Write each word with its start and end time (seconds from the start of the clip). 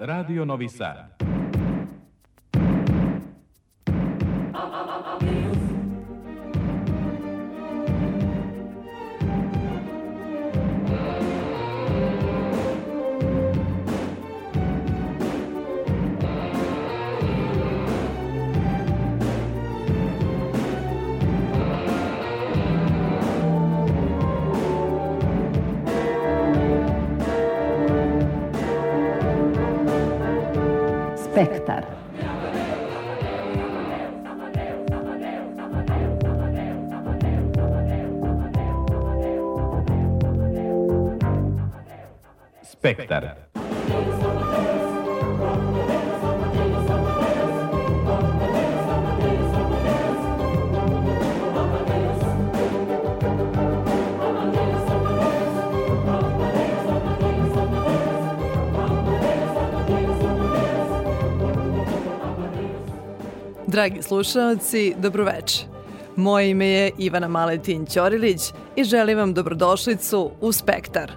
Radio 0.00 0.44
Novi 0.44 0.68
Sad. 0.68 1.27
Spektar. 31.38 31.84
Spektar. 42.62 43.47
Dragi 63.78 64.02
slušalci, 64.02 64.94
dobroveče. 64.98 65.64
Moje 66.16 66.50
ime 66.50 66.66
je 66.66 66.90
Ivana 66.98 67.28
Maletin 67.28 67.86
Ćorilić 67.86 68.40
i 68.76 68.84
želim 68.84 69.18
vam 69.18 69.34
dobrodošlicu 69.34 70.30
u 70.40 70.52
Spektar. 70.52 71.12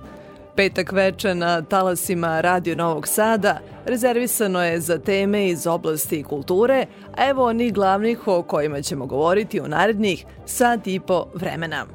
Petak 0.56 0.92
veče 0.92 1.36
na 1.36 1.62
talasima 1.62 2.42
Radio 2.42 2.76
Novog 2.76 3.08
Sada 3.08 3.60
rezervisano 3.86 4.64
je 4.64 4.80
za 4.80 4.98
teme 4.98 5.48
iz 5.48 5.68
oblasti 5.68 6.24
kulture, 6.24 6.86
a 7.18 7.30
evo 7.30 7.46
oni 7.46 7.72
glavnih 7.72 8.28
o 8.28 8.44
kojima 8.44 8.82
ćemo 8.82 9.06
govoriti 9.06 9.62
u 9.62 9.68
narednih 9.68 10.26
sat 10.46 10.88
i 10.88 11.00
po 11.00 11.26
vremena. 11.34 11.86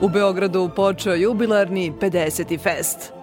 U 0.00 0.08
Beogradu 0.08 0.70
počeo 0.76 1.14
jubilarni 1.14 1.92
50. 2.00 2.58
fest– 2.62 3.12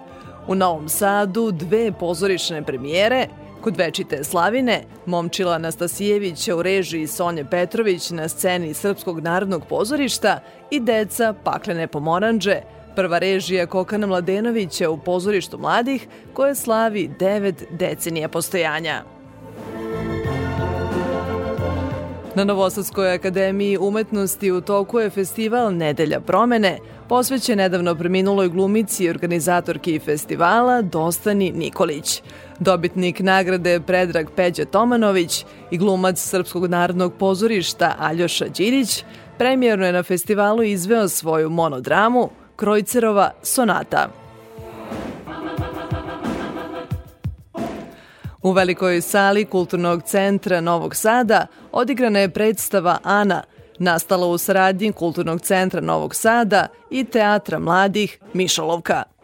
U 0.48 0.54
Novom 0.54 0.88
Sadu 0.88 1.50
dve 1.52 1.92
pozorišne 1.92 2.62
premijere, 2.62 3.26
kod 3.60 3.76
Večite 3.76 4.24
Slavine, 4.24 4.82
Momčila 5.06 5.52
Anastasijevića 5.52 6.56
u 6.56 6.62
režiji 6.62 7.06
Sonje 7.06 7.44
Petrović 7.44 8.10
na 8.10 8.28
sceni 8.28 8.74
Srpskog 8.74 9.20
narodnog 9.20 9.62
pozorišta 9.68 10.40
i 10.70 10.80
Deca 10.80 11.34
Paklene 11.44 11.86
pomoranđe, 11.86 12.60
prva 12.96 13.18
režija 13.18 13.66
Kokana 13.66 14.06
Mladenovića 14.06 14.90
u 14.90 14.98
pozorištu 14.98 15.58
mladih 15.58 16.08
koje 16.32 16.54
slavi 16.54 17.10
devet 17.18 17.64
decenija 17.70 18.28
postojanja. 18.28 19.02
Na 22.34 22.44
Novosadskoj 22.44 23.12
akademiji 23.12 23.78
umetnosti 23.78 24.52
u 24.52 24.60
toku 24.60 24.98
je 24.98 25.10
festival 25.10 25.74
Nedelja 25.74 26.20
promene, 26.20 26.78
posvećen 27.08 27.58
nedavno 27.58 27.94
preminuloj 27.94 28.48
glumici 28.48 29.04
i 29.04 29.10
organizatorki 29.10 29.98
festivala 29.98 30.82
Dostani 30.82 31.52
Nikolić. 31.52 32.22
Dobitnik 32.60 33.20
nagrade 33.20 33.80
Predrag 33.80 34.26
Peđa 34.36 34.64
Tomanović 34.64 35.44
i 35.70 35.78
glumac 35.78 36.20
Srpskog 36.20 36.66
narodnog 36.66 37.14
pozorišta 37.18 37.94
Aljoša 37.98 38.48
Đirić 38.48 39.04
premijerno 39.38 39.86
je 39.86 39.92
na 39.92 40.02
festivalu 40.02 40.62
izveo 40.62 41.08
svoju 41.08 41.50
monodramu 41.50 42.30
Krojcerova 42.56 43.30
sonata. 43.42 44.08
U 48.42 48.52
velikoj 48.52 49.00
sali 49.00 49.44
Kulturnog 49.44 50.02
centra 50.02 50.60
Novog 50.60 50.96
Sada 50.96 51.46
odigrana 51.72 52.18
je 52.18 52.30
predstava 52.30 52.98
Ana, 53.02 53.42
nastala 53.78 54.26
u 54.26 54.38
saradnji 54.38 54.92
Kulturnog 54.92 55.40
centra 55.40 55.80
Novog 55.80 56.14
Sada 56.14 56.66
i 56.90 57.04
Teatra 57.04 57.58
mladih 57.58 58.18
Mišolovka. 58.32 59.17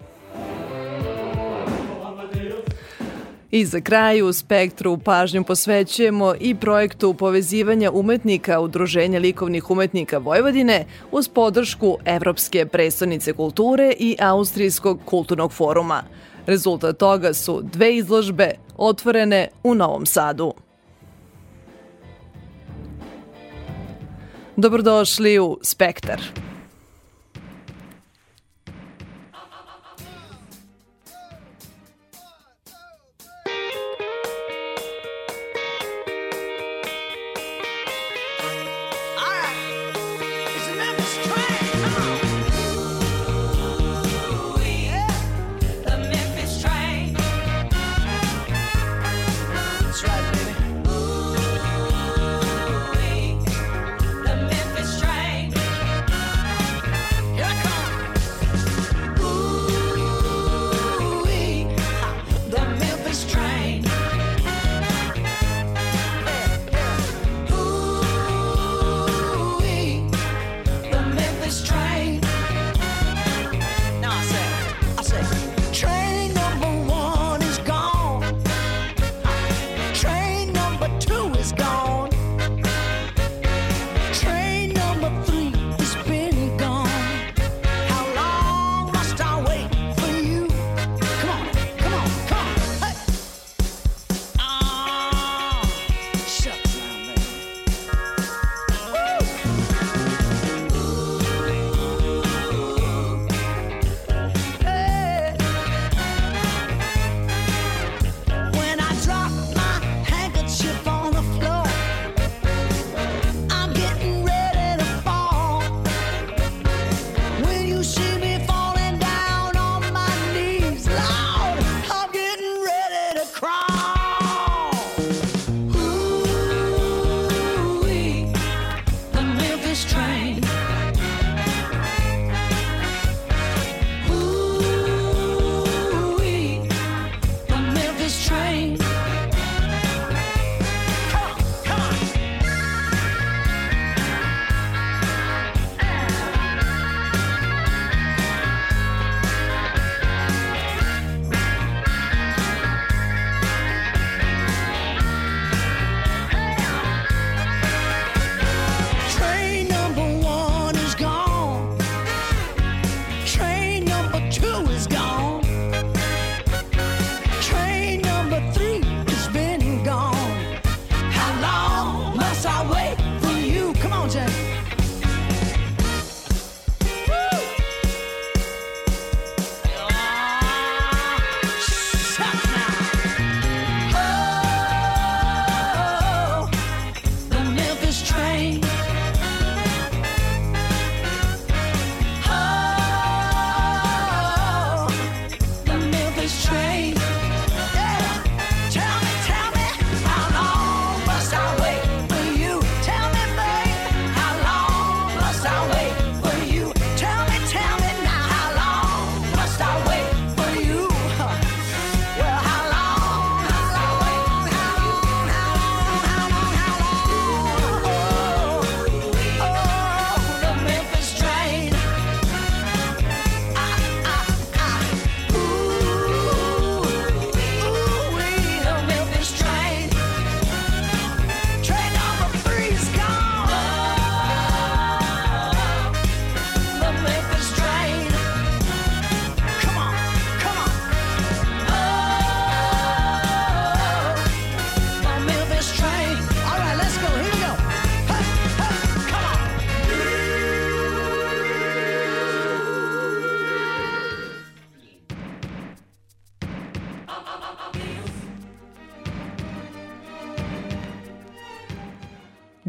I 3.54 3.64
za 3.64 3.80
kraj 3.80 4.22
u 4.22 4.32
Spektru 4.32 4.98
pažnju 4.98 5.44
posvećujemo 5.44 6.34
i 6.40 6.54
projektu 6.54 7.14
povezivanja 7.14 7.90
umetnika 7.90 8.60
Udruženja 8.60 9.18
likovnih 9.18 9.70
umetnika 9.70 10.18
Vojvodine 10.18 10.84
uz 11.10 11.28
podršku 11.28 11.98
Evropske 12.04 12.66
predstavnice 12.66 13.32
kulture 13.32 13.92
i 13.98 14.16
Austrijskog 14.20 15.00
kulturnog 15.04 15.52
foruma. 15.52 16.02
Rezultat 16.46 16.98
toga 16.98 17.32
su 17.34 17.60
dve 17.72 17.96
izložbe 17.96 18.50
otvorene 18.76 19.48
u 19.62 19.74
Novom 19.74 20.06
Sadu. 20.06 20.54
Dobrodošli 24.56 25.38
u 25.38 25.58
Spektar. 25.62 26.20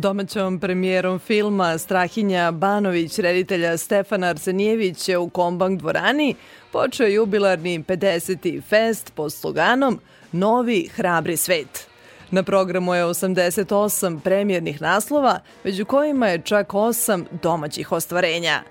Domaćom 0.05 0.59
premijerom 0.59 1.19
filma 1.19 1.77
Strahinja 1.77 2.51
Banović, 2.51 3.19
reditelja 3.19 3.77
Stefana 3.77 4.27
Arsenijevića 4.27 5.19
u 5.19 5.29
Kombank 5.29 5.79
dvorani, 5.79 6.35
počeo 6.71 7.07
jubilarni 7.07 7.83
50. 7.83 8.61
fest 8.63 9.13
pod 9.15 9.33
sloganom 9.33 9.99
Novi 10.31 10.87
hrabri 10.95 11.37
svet. 11.37 11.87
Na 12.31 12.43
programu 12.43 12.93
je 12.93 13.05
88 13.05 14.19
premijernih 14.19 14.81
naslova, 14.81 15.39
među 15.63 15.85
kojima 15.85 16.27
je 16.27 16.41
čak 16.41 16.67
8 16.67 17.25
domaćih 17.41 17.91
ostvarenja. 17.91 18.63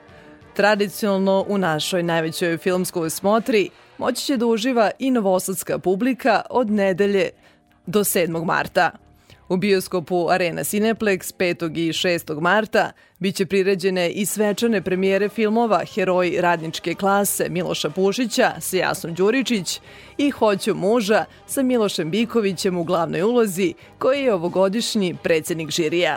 Tradicionalno 0.56 1.44
u 1.48 1.58
našoj 1.58 2.02
najvećoj 2.02 2.58
filmskoj 2.58 3.10
smotri 3.10 3.70
moći 3.98 4.24
će 4.24 4.36
da 4.36 4.46
uživa 4.46 4.90
i 4.98 5.10
novosadska 5.10 5.78
publika 5.78 6.42
od 6.50 6.70
nedelje 6.70 7.30
do 7.86 8.00
7. 8.00 8.44
marta. 8.44 9.03
U 9.48 9.56
bioskopu 9.56 10.28
Arena 10.30 10.64
Cineplex 10.64 11.34
5. 11.38 11.78
i 11.78 11.92
6. 11.92 12.40
marta 12.40 12.92
biće 13.18 13.46
priređene 13.46 14.10
i 14.10 14.26
svečane 14.26 14.82
premijere 14.82 15.28
filmova 15.28 15.82
Heroji 15.94 16.40
radničke 16.40 16.94
klase 16.94 17.48
Miloša 17.48 17.90
Pušića 17.90 18.52
sa 18.60 18.76
Jasnom 18.76 19.14
Đuričić 19.14 19.80
i 20.18 20.30
Hoću 20.30 20.74
muža 20.74 21.24
sa 21.46 21.62
Milošem 21.62 22.10
Bikovićem 22.10 22.78
u 22.78 22.84
glavnoj 22.84 23.22
ulozi 23.22 23.74
koji 23.98 24.22
je 24.22 24.34
ovogodišnji 24.34 25.16
predsednik 25.22 25.70
žirija. 25.70 26.16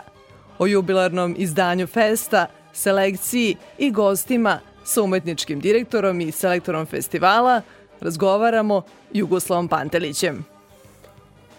O 0.58 0.66
jubilarnom 0.66 1.34
izdanju 1.38 1.86
festa, 1.86 2.46
selekciji 2.72 3.56
i 3.78 3.90
gostima 3.90 4.60
sa 4.84 5.02
umetničkim 5.02 5.60
direktorom 5.60 6.20
i 6.20 6.32
selektorom 6.32 6.86
festivala 6.86 7.62
razgovaramo 8.00 8.82
Jugoslavom 9.12 9.68
Pantelićem. 9.68 10.57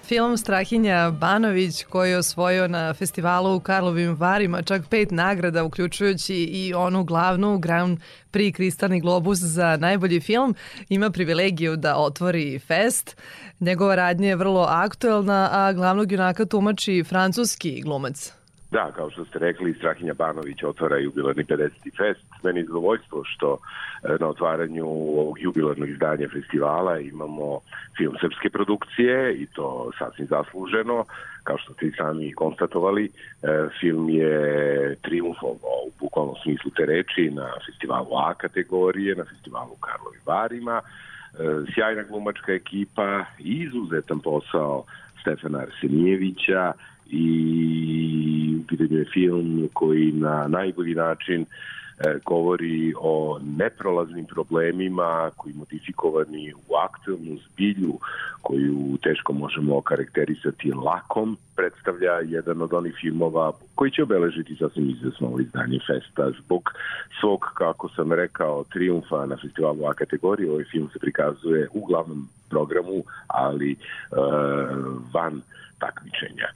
Film 0.09 0.37
Strahinja 0.37 1.11
Banović 1.11 1.83
koji 1.83 2.09
je 2.09 2.17
osvojio 2.17 2.67
na 2.67 2.93
festivalu 2.93 3.55
u 3.55 3.59
Karlovim 3.59 4.15
Varima 4.15 4.61
čak 4.61 4.81
pet 4.89 5.11
nagrada 5.11 5.63
uključujući 5.63 6.35
i 6.35 6.73
onu 6.73 7.03
glavnu 7.03 7.57
Grand 7.57 7.99
Prix 8.31 8.55
Kristalni 8.55 9.01
globus 9.01 9.39
za 9.39 9.77
najbolji 9.77 10.19
film 10.19 10.55
ima 10.89 11.09
privilegiju 11.09 11.75
da 11.75 11.97
otvori 11.97 12.59
fest. 12.59 13.17
Njegova 13.59 13.95
radnja 13.95 14.27
je 14.27 14.35
vrlo 14.35 14.65
aktuelna, 14.69 15.49
a 15.51 15.73
glavnog 15.73 16.11
junaka 16.11 16.45
tumači 16.45 17.03
francuski 17.03 17.81
glumac. 17.81 18.38
Da, 18.71 18.91
kao 18.95 19.11
što 19.11 19.25
ste 19.25 19.39
rekli, 19.39 19.73
Strahinja 19.73 20.13
Banović 20.13 20.63
otvara 20.63 20.97
jubilarni 20.97 21.43
50. 21.43 21.69
fest. 21.97 22.43
Meni 22.43 22.59
je 22.59 22.65
zadovoljstvo 22.65 23.23
što 23.23 23.57
e, 23.57 24.15
na 24.19 24.27
otvaranju 24.27 24.85
ovog 24.85 25.37
jubilarnog 25.41 25.89
izdanja 25.89 26.27
festivala 26.33 26.99
imamo 26.99 27.59
film 27.97 28.15
srpske 28.21 28.49
produkcije 28.49 29.33
i 29.33 29.45
to 29.45 29.91
sasvim 29.99 30.27
zasluženo. 30.27 31.05
Kao 31.43 31.57
što 31.57 31.73
ste 31.73 31.85
i 31.85 31.91
sami 31.97 32.33
konstatovali, 32.33 33.05
e, 33.05 33.11
film 33.79 34.09
je 34.09 34.95
triumfovao 35.01 35.79
u 35.87 35.91
bukvalnom 35.99 36.35
smislu 36.43 36.71
te 36.71 36.85
reči 36.85 37.29
na 37.31 37.51
festivalu 37.65 38.15
A 38.15 38.33
kategorije, 38.33 39.15
na 39.15 39.25
festivalu 39.25 39.75
Karlovi 39.75 40.19
Varima. 40.25 40.81
E, 40.81 40.85
sjajna 41.73 42.03
glumačka 42.03 42.53
ekipa, 42.53 43.25
izuzetan 43.39 44.19
posao 44.19 44.83
Stefana 45.21 45.59
Arsenijevića, 45.59 46.73
i 47.11 48.57
u 48.59 48.67
pitanju 48.67 48.99
je 48.99 49.05
film 49.13 49.69
koji 49.73 50.11
na 50.11 50.47
najbolji 50.47 50.95
način 50.95 51.41
e, 51.41 51.45
govori 52.25 52.93
o 52.97 53.39
neprolaznim 53.57 54.25
problemima 54.25 55.31
koji 55.37 55.53
modifikovani 55.53 56.53
u 56.53 56.75
aktualnu 56.75 57.37
zbilju 57.37 57.99
koju 58.41 58.97
teško 59.03 59.33
možemo 59.33 59.81
karakterisati 59.81 60.71
lakom 60.71 61.37
predstavlja 61.55 62.13
jedan 62.25 62.61
od 62.61 62.73
onih 62.73 62.95
filmova 63.01 63.51
koji 63.75 63.91
će 63.91 64.03
obeležiti 64.03 64.55
sasvim 64.55 64.89
izvesno 64.89 65.27
ovo 65.27 65.39
izdanje 65.39 65.79
festa 65.87 66.31
zbog 66.45 66.69
svog, 67.19 67.39
kako 67.53 67.89
sam 67.89 68.13
rekao, 68.13 68.63
triumfa 68.63 69.25
na 69.25 69.37
festivalu 69.37 69.85
A 69.85 69.93
kategorije. 69.93 70.51
Ovaj 70.51 70.63
film 70.63 70.89
se 70.93 70.99
prikazuje 70.99 71.67
u 71.73 71.85
glavnom 71.85 72.27
programu, 72.49 73.03
ali 73.27 73.75
uh, 74.11 74.17
van 75.13 75.35
uh, 75.35 75.43
takmičenja. 75.79 76.47
E, 76.49 76.53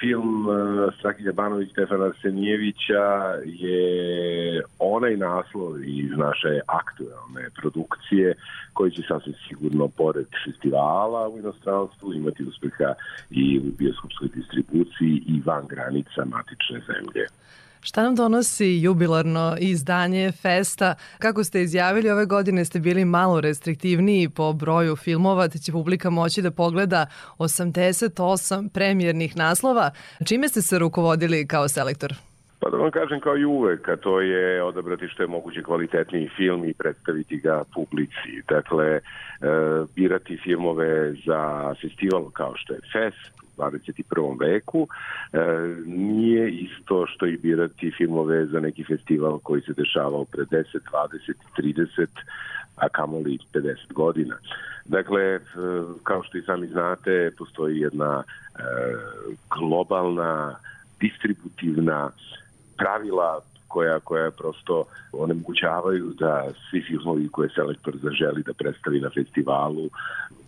film 0.00 0.46
e, 0.48 0.52
Strahinja 0.98 1.32
Banović 1.32 1.70
Stefana 1.70 2.04
Arsenijevića 2.04 3.04
je 3.44 4.62
onaj 4.78 5.16
naslov 5.16 5.84
iz 5.84 6.10
naše 6.16 6.60
aktuelne 6.66 7.50
produkcije 7.60 8.34
koji 8.72 8.90
će 8.90 9.02
sasvim 9.08 9.34
sigurno 9.48 9.88
pored 9.88 10.26
festivala 10.44 11.28
u 11.28 11.38
inostranstvu 11.38 12.14
imati 12.14 12.42
uspeha 12.42 12.94
i 13.30 13.58
u 13.58 13.76
bioskopskoj 13.78 14.28
distribuciji 14.34 15.22
i 15.26 15.42
van 15.46 15.66
granica 15.66 16.24
matične 16.24 16.80
zemlje. 16.86 17.26
Šta 17.86 18.02
nam 18.02 18.14
donosi 18.14 18.82
jubilarno 18.82 19.56
izdanje 19.60 20.32
Festa? 20.32 20.94
Kako 21.18 21.44
ste 21.44 21.62
izjavili, 21.62 22.10
ove 22.10 22.26
godine 22.26 22.64
ste 22.64 22.80
bili 22.80 23.04
malo 23.04 23.40
restriktivniji 23.40 24.28
po 24.28 24.52
broju 24.52 24.96
filmova, 24.96 25.48
te 25.48 25.58
će 25.58 25.72
publika 25.72 26.10
moći 26.10 26.42
da 26.42 26.50
pogleda 26.50 27.06
88 27.38 28.68
premijernih 28.68 29.36
naslova. 29.36 29.90
Čime 30.28 30.48
ste 30.48 30.62
se 30.62 30.78
rukovodili 30.78 31.46
kao 31.46 31.68
selektor? 31.68 32.14
Pa 32.60 32.70
da 32.70 32.76
vam 32.76 32.90
kažem 32.90 33.20
kao 33.20 33.36
i 33.36 33.44
uvek, 33.44 33.88
a 33.88 33.96
to 33.96 34.20
je 34.20 34.62
odabrati 34.62 35.08
što 35.08 35.22
je 35.22 35.26
moguće 35.26 35.62
kvalitetniji 35.62 36.30
film 36.36 36.64
i 36.64 36.74
predstaviti 36.74 37.36
ga 37.36 37.64
publici. 37.74 38.42
Dakle, 38.48 38.86
e, 38.86 39.00
birati 39.96 40.38
filmove 40.44 41.12
za 41.26 41.74
festival 41.80 42.30
kao 42.30 42.52
što 42.56 42.74
je 42.74 42.80
Fest, 42.92 43.43
21. 43.56 44.40
veku. 44.40 44.88
E, 45.32 45.38
nije 45.86 46.50
isto 46.50 47.06
što 47.06 47.26
i 47.26 47.36
birati 47.36 47.92
filmove 47.96 48.46
za 48.46 48.60
neki 48.60 48.84
festival 48.84 49.38
koji 49.38 49.62
se 49.62 49.72
dešavao 49.72 50.24
pre 50.24 50.44
10, 50.44 50.64
20, 50.92 51.34
30, 51.58 52.06
a 52.76 52.88
kamoli 52.88 53.38
50 53.52 53.92
godina. 53.92 54.36
Dakle, 54.84 55.22
e, 55.22 55.40
kao 56.02 56.22
što 56.22 56.38
i 56.38 56.42
sami 56.42 56.66
znate, 56.66 57.30
postoji 57.38 57.78
jedna 57.78 58.22
e, 58.22 58.62
globalna, 59.50 60.56
distributivna 61.00 62.10
pravila 62.76 63.40
koja, 63.74 64.00
koja 64.00 64.30
prosto 64.30 64.84
onemogućavaju 65.12 66.12
da 66.18 66.44
svi 66.70 66.82
filmovi 66.88 67.28
koje 67.28 67.48
selektor 67.54 67.94
zaželi 68.02 68.42
da 68.42 68.52
predstavi 68.52 69.00
na 69.00 69.10
festivalu 69.10 69.88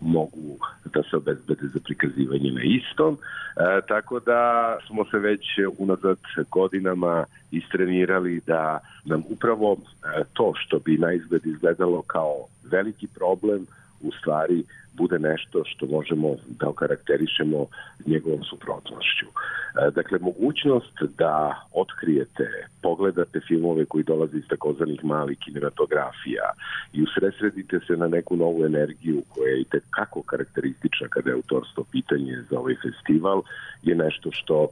mogu 0.01 0.59
da 0.95 1.03
se 1.11 1.17
obezbede 1.17 1.67
za 1.75 1.81
prikazivanje 1.85 2.51
na 2.53 2.63
istom. 2.63 3.19
E, 3.19 3.81
tako 3.89 4.21
da 4.21 4.43
smo 4.87 5.05
se 5.11 5.19
već 5.19 5.45
unazad 5.79 6.19
godinama 6.51 7.25
istrenirali 7.51 8.41
da 8.47 8.79
nam 9.05 9.23
upravo 9.29 9.77
e, 9.77 10.25
to 10.33 10.53
što 10.57 10.79
bi 10.79 10.99
na 10.99 11.13
izgled 11.13 11.47
izgledalo 11.47 12.03
kao 12.03 12.35
veliki 12.71 13.07
problem 13.07 13.67
u 14.01 14.13
stvari 14.21 14.65
bude 14.97 15.19
nešto 15.19 15.63
što 15.65 15.87
možemo 15.87 16.37
da 16.47 16.69
okarakterišemo 16.69 17.67
njegovom 18.07 18.43
suprotnošću. 18.45 19.27
E, 19.27 19.91
dakle, 19.91 20.19
mogućnost 20.19 21.03
da 21.19 21.63
otkrijete, 21.73 22.49
pogledate 22.83 23.41
filmove 23.49 23.85
koji 23.85 24.05
dolaze 24.05 24.37
iz 24.39 24.49
takozvanih 24.49 25.05
malih 25.05 25.39
kinematografija 25.39 26.47
i 26.93 27.03
usresredite 27.03 27.81
se 27.87 27.97
na 27.97 28.09
neku 28.09 28.37
novu 28.37 28.65
energiju 28.65 29.23
koja 29.29 29.51
je 29.51 29.61
i 29.61 29.65
tekako 29.65 30.23
karakteristična 30.23 31.09
kada 31.09 31.31
je 31.31 31.35
autorstvo 31.35 31.85
pitanje 31.93 32.43
za 32.51 32.59
ovaj 32.59 32.75
festival, 32.83 33.43
je 33.83 33.95
nešto 33.95 34.31
što 34.33 34.63
e, 34.65 34.69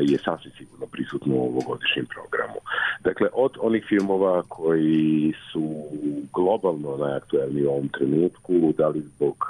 je 0.00 0.18
sasvim 0.18 0.52
sigurno 0.58 0.86
prisutno 0.86 1.34
u 1.34 1.46
ovogodišnjem 1.46 2.06
programu. 2.06 2.60
Dakle, 3.04 3.28
od 3.32 3.52
onih 3.60 3.84
filmova 3.88 4.42
koji 4.48 5.32
su 5.52 5.64
globalno 6.32 6.96
najaktuelniji 6.96 7.66
u 7.66 7.70
ovom 7.70 7.88
trenutku, 7.88 8.72
da 8.78 8.88
li 8.88 9.00
zbog 9.00 9.41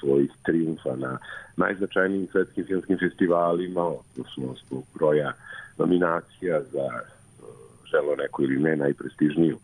svojih 0.00 0.30
triumfa 0.44 0.96
na 0.96 1.18
najznačajnijim 1.56 2.28
svetskim 2.32 2.64
filmskim 2.64 2.98
festivalima, 2.98 3.84
odnosno 3.86 4.54
zbog 4.66 4.84
broja 4.94 5.32
nominacija 5.78 6.62
za 6.62 6.88
želo 7.90 8.16
neko 8.16 8.42
ili 8.42 8.58
ne 8.62 8.76
najprestižniju 8.76 9.58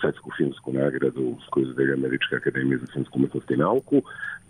svetsku 0.00 0.30
filmsku 0.36 0.72
nagradu 0.72 1.36
koju 1.50 1.66
zove 1.66 1.92
Američka 1.92 2.36
akademija 2.36 2.78
za 2.78 2.86
filmsku 2.92 3.18
umetnost 3.18 3.50
i 3.50 3.56
nauku, 3.56 4.02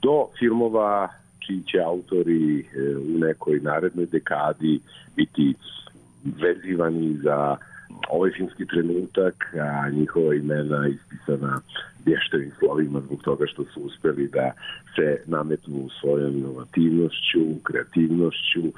do 0.02 0.26
filmova 0.38 1.08
čiji 1.46 1.62
će 1.62 1.78
autori 1.80 2.60
e, 2.60 2.64
u 2.96 3.18
nekoj 3.18 3.60
narednoj 3.60 4.06
dekadi 4.06 4.80
biti 5.16 5.54
vezivani 6.24 7.18
za 7.22 7.56
ovaj 8.08 8.30
filmski 8.36 8.66
trenutak, 8.66 9.54
a 9.60 9.90
njihova 9.90 10.34
imena 10.34 10.88
ispisana 10.88 11.60
vještavim 12.06 12.52
slovima 12.58 13.00
zbog 13.00 13.22
toga 13.22 13.46
što 13.46 13.64
su 13.64 13.80
uspeli 13.80 14.28
da 14.28 14.52
se 14.96 15.22
nametnu 15.26 15.88
svojom 16.00 16.36
inovativnošću, 16.36 17.44
kreativnošću 17.62 18.64
e, 18.64 18.72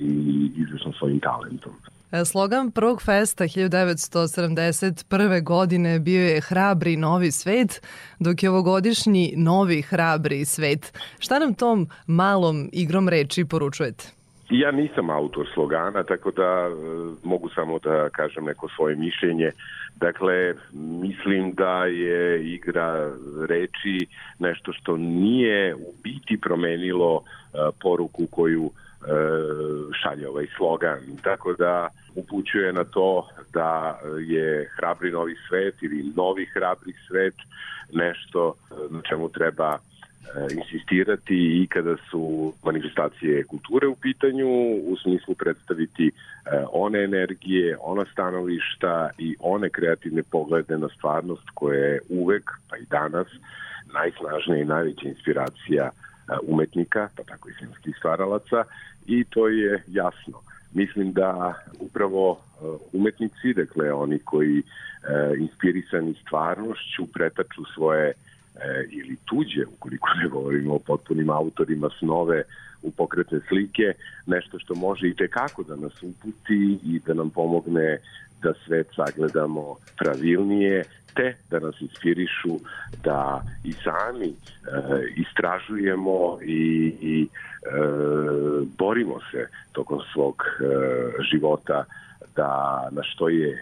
i 0.00 0.50
izvršno 0.56 0.92
svojim 0.92 1.20
talentom. 1.20 1.72
E, 2.12 2.24
slogan 2.24 2.70
prvog 2.70 3.02
festa 3.02 3.44
1971. 3.44 5.42
godine 5.42 5.98
bio 5.98 6.24
je 6.24 6.40
Hrabri 6.40 6.96
novi 6.96 7.30
svet, 7.30 7.86
dok 8.20 8.42
je 8.42 8.50
ovogodišnji 8.50 9.34
Novi 9.36 9.82
hrabri 9.82 10.44
svet. 10.44 10.98
Šta 11.18 11.38
nam 11.38 11.54
tom 11.54 11.88
malom 12.06 12.68
igrom 12.72 13.08
reči 13.08 13.44
poručujete? 13.44 14.23
Ja 14.50 14.70
nisam 14.70 15.10
autor 15.10 15.46
slogana, 15.54 16.02
tako 16.02 16.30
da 16.30 16.42
e, 16.42 16.70
mogu 17.22 17.48
samo 17.48 17.78
da 17.78 18.08
kažem 18.08 18.44
neko 18.44 18.68
svoje 18.76 18.96
mišljenje. 18.96 19.50
Dakle, 19.96 20.54
mislim 20.72 21.52
da 21.52 21.84
je 21.84 22.52
igra 22.54 23.12
reči 23.48 24.06
nešto 24.38 24.72
što 24.72 24.96
nije 24.96 25.74
u 25.74 25.92
biti 26.02 26.40
promenilo 26.40 27.22
e, 27.22 27.58
poruku 27.82 28.26
koju 28.26 28.70
e, 28.70 29.06
šalje 30.02 30.28
ovaj 30.28 30.46
slogan. 30.56 30.98
Tako 31.22 31.52
da 31.52 31.88
upućuje 32.14 32.72
na 32.72 32.84
to 32.84 33.28
da 33.52 34.00
je 34.26 34.68
hrabri 34.76 35.10
novi 35.10 35.34
svet 35.48 35.82
ili 35.82 36.12
novi 36.16 36.46
hrabri 36.46 36.92
svet 37.08 37.34
nešto 37.92 38.54
na 38.90 39.00
čemu 39.08 39.28
treba 39.28 39.78
insistirati 40.50 41.62
i 41.62 41.66
kada 41.66 41.96
su 42.10 42.52
manifestacije 42.62 43.44
kulture 43.44 43.86
u 43.86 43.94
pitanju, 43.94 44.48
u 44.84 44.96
smislu 45.02 45.34
predstaviti 45.34 46.06
e, 46.06 46.10
one 46.72 47.04
energije, 47.04 47.76
ona 47.80 48.04
stanovišta 48.12 49.10
i 49.18 49.36
one 49.40 49.70
kreativne 49.70 50.22
poglede 50.22 50.78
na 50.78 50.88
stvarnost 50.88 51.50
koje 51.54 51.92
je 51.92 52.00
uvek, 52.08 52.50
pa 52.70 52.76
i 52.76 52.84
danas, 52.90 53.26
najsnažnija 53.94 54.62
i 54.62 54.64
najveća 54.64 55.08
inspiracija 55.08 55.84
e, 55.84 55.90
umetnika, 56.46 57.08
pa 57.16 57.22
tako 57.22 57.48
i 57.48 57.54
filmskih 57.58 57.94
stvaralaca 57.98 58.64
i 59.06 59.24
to 59.24 59.48
je 59.48 59.82
jasno. 59.86 60.40
Mislim 60.72 61.12
da 61.12 61.54
upravo 61.80 62.40
umetnici, 62.92 63.54
dakle 63.56 63.92
oni 63.92 64.18
koji 64.18 64.62
inspirisani 65.38 66.14
stvarnošću 66.26 67.06
pretaču 67.12 67.64
svoje 67.74 68.08
e, 68.08 68.14
ili 68.90 69.16
tuđe, 69.24 69.66
ukoliko 69.66 70.08
ne 70.22 70.28
govorimo 70.28 70.74
o 70.74 70.78
potpunim 70.78 71.30
autorima 71.30 71.90
snove 71.98 72.42
u 72.82 72.90
pokretne 72.90 73.40
slike, 73.48 73.92
nešto 74.26 74.58
što 74.58 74.74
može 74.74 75.08
i 75.08 75.16
tekako 75.16 75.62
da 75.62 75.76
nas 75.76 76.02
uputi 76.02 76.78
i 76.84 77.00
da 77.06 77.14
nam 77.14 77.30
pomogne 77.30 77.98
da 78.42 78.52
svet 78.66 78.86
sagledamo 78.96 79.76
pravilnije, 79.98 80.84
te 81.14 81.36
da 81.50 81.58
nas 81.58 81.80
inspirišu 81.80 82.58
da 83.04 83.42
i 83.64 83.72
sami 83.72 84.28
e, 84.28 84.34
istražujemo 85.16 86.38
i, 86.42 86.94
i 87.00 87.22
e, 87.22 87.28
borimo 88.78 89.18
se 89.30 89.46
tokom 89.72 90.00
svog 90.12 90.42
e, 90.42 90.64
života 91.32 91.84
da 92.36 92.88
na 92.90 93.02
što 93.02 93.28
je 93.28 93.50
e, 93.50 93.58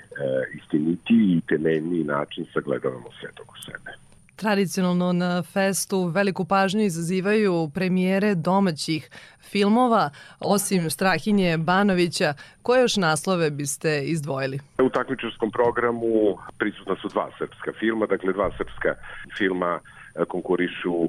istinitiji 0.55 1.37
i 1.37 1.41
temeljniji 1.49 2.05
način 2.05 2.47
sagledavamo 2.55 3.09
svet 3.21 3.41
oko 3.41 3.55
sebe. 3.59 4.01
Tradicionalno 4.43 5.13
na 5.13 5.43
festu 5.43 6.05
veliku 6.05 6.45
pažnju 6.45 6.81
izazivaju 6.81 7.71
premijere 7.75 8.35
domaćih 8.35 9.11
filmova, 9.51 10.11
osim 10.41 10.91
Strahinje 10.91 11.59
Banovića, 11.59 12.35
koje 12.63 12.81
još 12.81 12.97
naslove 12.97 13.51
biste 13.51 14.03
izdvojili? 14.05 14.59
U 14.79 14.89
takmičarskom 14.89 15.51
programu 15.51 16.39
prisutna 16.59 16.97
su 17.03 17.09
dva 17.09 17.31
srpska 17.39 17.73
filma, 17.81 18.07
dakle 18.07 18.33
dva 18.33 18.51
srpska 18.59 18.95
filma 19.39 19.79
e, 19.79 20.25
konkurišu 20.25 20.95
e, 21.05 21.09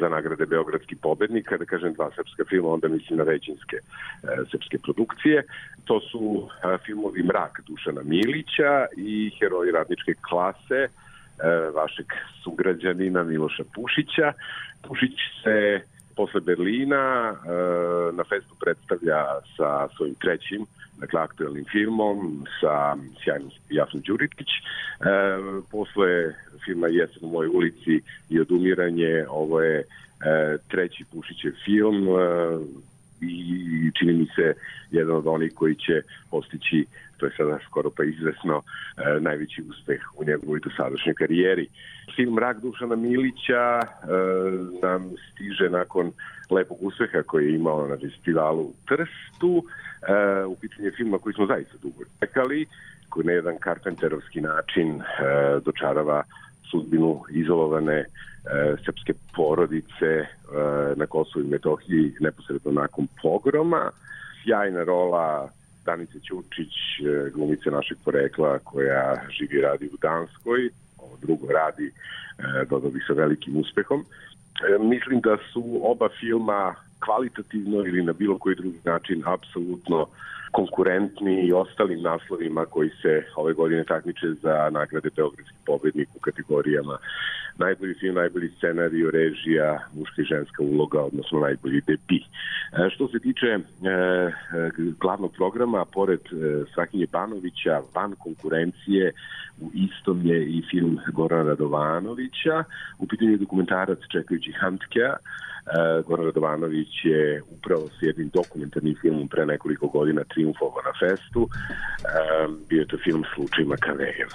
za 0.00 0.08
nagrade 0.08 0.46
Beogradski 0.46 0.96
pobednik. 0.96 1.48
Kada 1.48 1.64
kažem 1.64 1.94
dva 1.94 2.10
srpska 2.16 2.44
filma, 2.48 2.68
onda 2.68 2.88
mislim 2.88 3.18
na 3.18 3.24
većinske 3.24 3.76
e, 3.76 3.82
srpske 4.50 4.78
produkcije. 4.78 5.42
To 5.84 6.00
su 6.00 6.48
e, 6.48 6.78
filmovi 6.86 7.22
Mrak 7.22 7.60
Dušana 7.66 8.02
Milića 8.02 8.86
i 8.96 9.30
Heroji 9.38 9.70
radničke 9.72 10.14
klase 10.28 10.88
vašeg 11.74 12.06
sugrađanina 12.42 13.22
Miloša 13.22 13.64
Pušića. 13.74 14.32
Pušić 14.82 15.14
se 15.42 15.80
posle 16.16 16.40
Berlina 16.40 17.04
e, 17.30 17.36
na 18.12 18.24
festu 18.24 18.54
predstavlja 18.60 19.24
sa 19.56 19.88
svojim 19.96 20.14
trećim, 20.14 20.66
dakle 21.00 21.20
aktuelnim 21.20 21.64
filmom 21.72 22.46
sa 22.60 22.96
sjajnim 23.24 23.50
Jasnom 23.70 24.02
Đuričić. 24.06 24.48
E, 24.48 24.62
posle 25.70 26.34
filma 26.64 26.86
Jesen 26.86 27.22
u 27.22 27.32
mojoj 27.32 27.50
ulici 27.54 28.00
i 28.30 28.40
odumiranje, 28.40 29.24
ovo 29.28 29.60
je 29.60 29.84
treći 30.68 31.04
Pušićev 31.12 31.52
film 31.64 32.08
i 33.20 33.90
čini 33.98 34.12
mi 34.12 34.26
se 34.36 34.54
jedan 34.90 35.16
od 35.16 35.26
onih 35.26 35.52
koji 35.54 35.74
će 35.74 36.02
postići, 36.30 36.86
to 37.18 37.26
je 37.26 37.32
sada 37.36 37.58
skoro 37.66 37.90
pa 37.90 38.04
izvesno, 38.04 38.62
e, 38.96 39.20
najveći 39.20 39.62
uspeh 39.70 40.00
u 40.16 40.24
njegovoj 40.24 40.60
dosadašnjoj 40.60 41.14
karijeri. 41.14 41.68
Film 42.16 42.34
Mrak 42.34 42.60
Dušana 42.60 42.96
Milića 42.96 43.80
e, 43.80 43.86
nam 44.82 45.10
stiže 45.32 45.70
nakon 45.70 46.12
lepog 46.50 46.78
uspeha 46.80 47.22
koji 47.22 47.46
je 47.46 47.54
imao 47.54 47.88
na 47.88 47.96
festivalu 47.96 48.62
u 48.62 48.74
Trstu. 48.86 49.64
E, 50.08 50.44
u 50.44 50.56
pitanju 50.56 50.90
filma 50.96 51.18
koji 51.18 51.32
smo 51.34 51.46
zaista 51.46 51.76
dugo 51.82 52.04
čekali, 52.20 52.66
koji 53.08 53.26
na 53.26 53.32
jedan 53.32 53.58
karpenterovski 53.58 54.40
način 54.40 55.00
dočarava 55.64 56.22
sudbinu 56.70 57.22
izolovane 57.30 57.98
e, 57.98 58.06
srpske 58.84 59.12
porodice 59.36 60.06
e, 60.06 60.26
na 60.96 61.06
Kosovu 61.06 61.44
i 61.44 61.48
Metohiji 61.48 62.14
neposredno 62.20 62.72
nakon 62.72 63.08
pogroma. 63.22 63.90
Sjajna 64.44 64.84
rola 64.84 65.50
Danice 65.90 66.18
Ćučić, 66.26 66.74
e, 67.00 67.30
glumice 67.34 67.70
našeg 67.70 67.98
porekla 68.04 68.58
koja 68.58 69.14
živi 69.38 69.58
i 69.58 69.60
radi 69.60 69.86
u 69.94 69.96
Danskoj, 70.02 70.70
ovo 70.98 71.16
drugo 71.22 71.46
radi, 71.52 71.86
e, 71.88 71.92
dodao 72.70 72.90
bih 72.90 73.04
sa 73.06 73.12
velikim 73.12 73.56
uspehom. 73.56 74.00
E, 74.00 74.78
mislim 74.78 75.20
da 75.20 75.36
su 75.52 75.64
oba 75.82 76.08
filma 76.20 76.74
kvalitativno 77.04 77.76
ili 77.86 78.02
na 78.02 78.12
bilo 78.12 78.38
koji 78.38 78.56
drugi 78.56 78.80
način 78.84 79.22
apsolutno 79.26 80.06
konkurentni 80.52 81.46
i 81.46 81.52
ostalim 81.52 82.02
naslovima 82.02 82.64
koji 82.64 82.90
se 83.02 83.24
ove 83.36 83.52
godine 83.52 83.84
takmiče 83.84 84.26
za 84.42 84.70
nagrade 84.72 85.10
Beogradski 85.16 85.56
pobednik 85.66 86.08
u 86.14 86.18
kategorijama 86.18 86.98
najbolji 87.58 87.94
film, 87.94 88.14
najbolji 88.14 88.50
scenarij, 88.56 89.10
režija, 89.10 89.78
muška 89.94 90.22
i 90.22 90.24
ženska 90.24 90.62
uloga, 90.62 91.00
odnosno 91.02 91.40
najbolji 91.40 91.80
debi. 91.86 92.20
E, 92.72 92.90
što 92.90 93.08
se 93.08 93.18
tiče 93.18 93.46
e, 93.46 93.58
e, 93.58 94.30
glavnog 95.00 95.32
programa, 95.32 95.84
pored 95.84 96.20
Svakinje 96.74 97.06
Banovića, 97.12 97.82
van 97.94 98.14
konkurencije, 98.18 99.12
u 99.60 99.70
istom 99.74 100.26
je 100.26 100.44
i 100.44 100.62
film 100.70 100.98
Gorana 101.12 101.42
Radovanovića, 101.42 102.64
u 102.98 103.06
pitanju 103.06 103.30
je 103.30 103.36
dokumentarac 103.36 103.98
Čekajući 104.12 104.52
Hantkeja, 104.52 105.16
E, 105.57 105.57
Goran 106.06 106.26
Radovanović 106.26 107.04
je 107.04 107.42
upravo 107.50 107.88
s 107.88 108.02
jednim 108.02 108.30
dokumentarnim 108.34 108.96
filmom 109.00 109.28
pre 109.28 109.46
nekoliko 109.46 109.86
godina 109.86 110.24
triumfovao 110.24 110.82
na 110.84 110.92
festu. 111.00 111.48
Bio 112.68 112.80
je 112.80 112.86
to 112.86 112.96
film 113.04 113.24
Slučaj 113.34 113.64
Makavejev. 113.64 114.28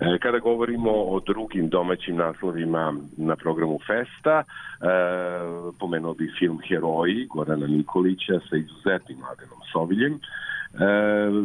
E, 0.00 0.18
kada 0.18 0.38
govorimo 0.38 0.90
o 0.90 1.20
drugim 1.20 1.68
domaćim 1.68 2.16
naslovima 2.16 2.94
na 3.16 3.36
programu 3.36 3.78
Festa, 3.86 4.44
pomenuo 5.78 6.14
bi 6.14 6.32
film 6.38 6.58
Heroji 6.68 7.26
Gorana 7.26 7.66
Nikolića 7.66 8.40
sa 8.50 8.56
izuzetnim 8.56 9.18
Mladenom 9.18 9.60
Soviljem. 9.72 10.14
E, 10.14 10.18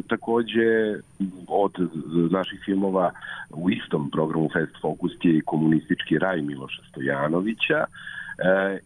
takođe, 0.07 0.99
od 1.47 1.73
naših 2.31 2.59
filmova 2.65 3.11
u 3.49 3.69
istom 3.69 4.11
programu 4.11 4.49
Fest 4.53 4.81
Focus 4.81 5.11
je 5.23 5.37
i 5.37 5.41
komunistički 5.41 6.17
raj 6.19 6.41
Miloša 6.41 6.81
Stojanovića, 6.89 7.85
E, 7.85 8.24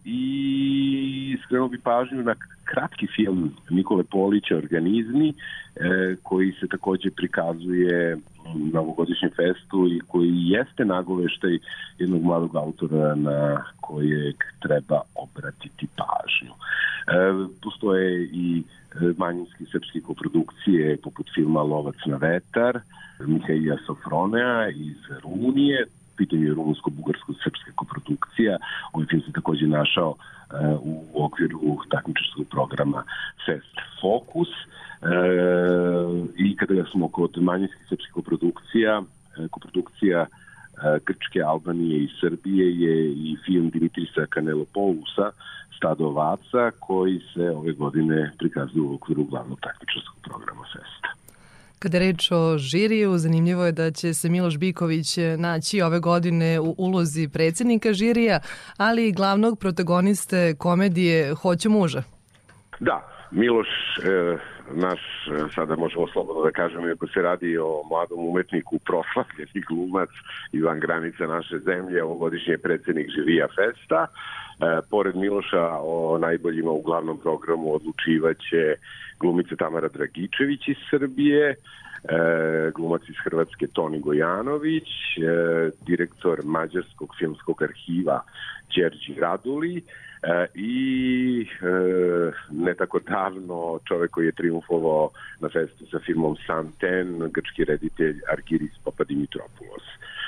I 0.04 1.38
skrenuo 1.44 1.68
bi 1.68 1.78
pažnju 1.78 2.22
na 2.22 2.34
kratki 2.64 3.06
film 3.16 3.50
Nikole 3.70 4.04
Polića 4.04 4.56
Organizmi 4.56 5.28
e, 5.28 5.34
koji 6.22 6.52
se 6.52 6.66
takođe 6.66 7.10
prikazuje 7.10 8.16
na 8.72 8.80
ovogodišnjem 8.80 9.30
festu 9.36 9.88
i 9.88 10.00
koji 10.08 10.30
jeste 10.34 10.84
nagoveštaj 10.84 11.58
jednog 11.98 12.22
mladog 12.22 12.56
autora 12.56 13.14
na 13.14 13.64
kojeg 13.80 14.34
treba 14.62 15.00
obratiti 15.14 15.86
pažnju. 15.96 16.54
E, 16.54 17.12
postoje 17.62 18.24
i 18.32 18.62
manjinske 19.16 19.64
srpske 19.72 20.00
koprodukcije 20.00 20.96
poput 20.96 21.26
filma 21.34 21.62
Lovac 21.62 21.96
na 22.06 22.16
vetar, 22.16 22.80
Mihaila 23.26 23.76
Sofronea 23.86 24.68
iz 24.68 24.96
Rumunije, 25.22 25.86
pitanju 26.20 26.44
je 26.46 26.54
rumunsko-bugarsko-srpska 26.58 27.70
koprodukcija. 27.80 28.54
Ovaj 28.92 29.06
film 29.10 29.22
se 29.26 29.32
takođe 29.38 29.66
našao 29.66 30.10
uh, 30.10 30.18
u 31.14 31.24
okviru 31.24 31.60
takmičarskog 31.94 32.46
programa 32.54 33.00
Fest 33.46 33.76
Focus. 34.00 34.50
Uh, 34.50 35.08
I 36.36 36.56
kada 36.56 36.84
smo 36.92 37.08
kod 37.08 37.32
manjinskih 37.50 37.84
srpskih 37.88 38.12
koprodukcija, 38.12 38.92
uh, 39.00 39.06
koprodukcija 39.50 40.26
Grčke, 41.06 41.40
Albanije 41.52 41.96
i 42.04 42.08
Srbije 42.20 42.66
je 42.84 42.94
i 43.12 43.36
film 43.46 43.70
Dimitrisa 43.70 44.26
Kanelopousa 44.28 45.26
Stado 45.76 46.04
ovaca 46.04 46.70
koji 46.80 47.20
se 47.34 47.50
ove 47.50 47.72
godine 47.72 48.32
prikazuje 48.38 48.82
u 48.82 48.94
okviru 48.94 49.24
glavnog 49.24 49.60
takmičarskog 49.60 50.16
programa 50.22 50.64
Festa. 50.72 51.19
Kada 51.82 51.96
je 51.96 52.12
reč 52.12 52.32
o 52.32 52.58
žiriju, 52.58 53.18
zanimljivo 53.18 53.64
je 53.64 53.72
da 53.72 53.90
će 53.90 54.14
se 54.14 54.28
Miloš 54.28 54.58
Biković 54.58 55.18
naći 55.38 55.82
ove 55.82 56.00
godine 56.00 56.60
u 56.60 56.74
ulozi 56.78 57.28
predsednika 57.28 57.92
žirija, 57.92 58.40
ali 58.76 59.08
i 59.08 59.12
glavnog 59.12 59.58
protagoniste 59.58 60.54
komedije 60.58 61.34
Hoću 61.34 61.70
muža. 61.70 62.02
Da, 62.80 63.08
Miloš, 63.30 63.68
e, 64.04 64.36
naš, 64.74 65.00
e, 65.32 65.52
sada 65.54 65.76
možemo 65.76 66.06
slobodno 66.12 66.42
da 66.42 66.50
kažemo, 66.50 66.88
iako 66.88 67.06
se 67.06 67.22
radi 67.22 67.58
o 67.58 67.82
mladom 67.90 68.28
umetniku, 68.28 68.78
proslavljeni 68.78 69.60
glumac 69.68 70.10
izvan 70.52 70.80
granica 70.80 71.26
naše 71.26 71.58
zemlje, 71.58 72.04
ovogodišnji 72.04 72.52
je 72.52 72.58
predsednik 72.58 73.06
Živija 73.16 73.46
Festa. 73.56 74.06
E, 74.60 74.80
pored 74.90 75.16
Miloša 75.16 75.66
o 75.82 76.18
najboljima 76.18 76.70
u 76.70 76.82
glavnom 76.82 77.18
programu 77.18 77.74
odlučivaće 77.74 78.74
glumica 79.20 79.56
Tamara 79.56 79.88
Dragičević 79.88 80.68
iz 80.68 80.76
Srbije, 80.90 81.50
e, 81.50 81.56
glumac 82.74 83.02
iz 83.08 83.14
Hrvatske 83.24 83.66
Toni 83.66 84.00
Gojanović, 84.00 84.88
e, 85.16 85.70
direktor 85.86 86.40
Mađarskog 86.44 87.14
filmskog 87.18 87.62
arhiva 87.62 88.22
Đerđi 88.76 89.20
Raduli, 89.20 89.82
E, 90.22 90.46
i 90.54 91.46
e, 91.62 92.32
ne 92.50 92.74
tako 92.74 92.98
davno 92.98 93.80
čovek 93.88 94.10
koji 94.10 94.26
je 94.26 94.32
triumfovao 94.32 95.10
na 95.40 95.48
festu 95.48 95.86
sa 95.90 95.98
filmom 95.98 96.36
Santen, 96.46 97.30
grčki 97.32 97.64
reditelj 97.64 98.20
Argiris 98.32 98.78
Papadimitropulos. 98.84 99.82
E, 99.82 100.19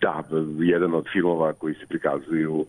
da, 0.00 0.22
jedan 0.58 0.94
od 0.94 1.04
filmova 1.12 1.52
koji 1.52 1.74
se 1.74 1.86
prikazuju 1.86 2.54
uh, 2.54 2.66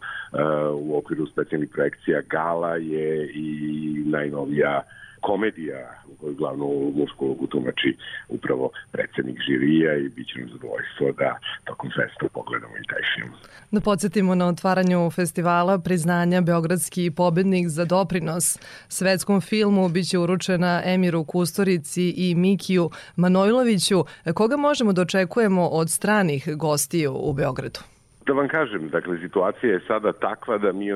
u 0.74 0.98
okviru 0.98 1.28
specijalnih 1.28 1.70
projekcija 1.74 2.22
Gala 2.22 2.76
je 2.76 3.32
i 3.34 4.04
najnovija 4.06 4.82
komedija 5.22 6.04
u 6.12 6.16
kojoj 6.16 6.36
glavnu 6.36 6.94
mušku 6.96 7.26
ulogu 7.26 7.48
tumači 7.48 7.98
upravo 8.30 8.72
predsednik 8.92 9.38
žirija 9.48 9.98
i 9.98 10.10
bit 10.10 10.28
će 10.28 10.40
nam 10.40 10.50
zadovoljstvo 10.50 11.12
da 11.12 11.40
tokom 11.64 11.90
festa 11.90 12.26
pogledamo 12.34 12.74
i 12.78 12.88
taj 12.88 13.02
film. 13.16 13.32
Da 13.72 13.82
podsjetimo 13.82 14.36
na 14.36 14.48
otvaranju 14.48 15.10
festivala 15.12 15.80
priznanja 15.80 16.42
Beogradski 16.42 17.12
pobednik 17.12 17.68
za 17.68 17.86
doprinos 17.86 18.60
svetskom 18.88 19.42
filmu 19.42 19.90
biće 19.90 20.18
uručena 20.20 20.82
Emiru 20.86 21.24
Kustorici 21.24 22.14
i 22.18 22.36
Mikiju 22.36 22.90
Manojloviću. 23.16 24.06
Koga 24.34 24.58
možemo 24.58 24.94
da 24.94 25.02
očekujemo 25.02 25.68
od 25.68 25.90
stranih 25.90 26.50
gostiju 26.56 27.14
u 27.16 27.34
Beogradu? 27.34 27.91
Da 28.26 28.34
vam 28.34 28.48
kažem, 28.48 28.90
dakle, 28.90 29.18
situacija 29.18 29.74
je 29.74 29.80
sada 29.88 30.14
takva 30.14 30.58
da 30.58 30.72
mi 30.72 30.88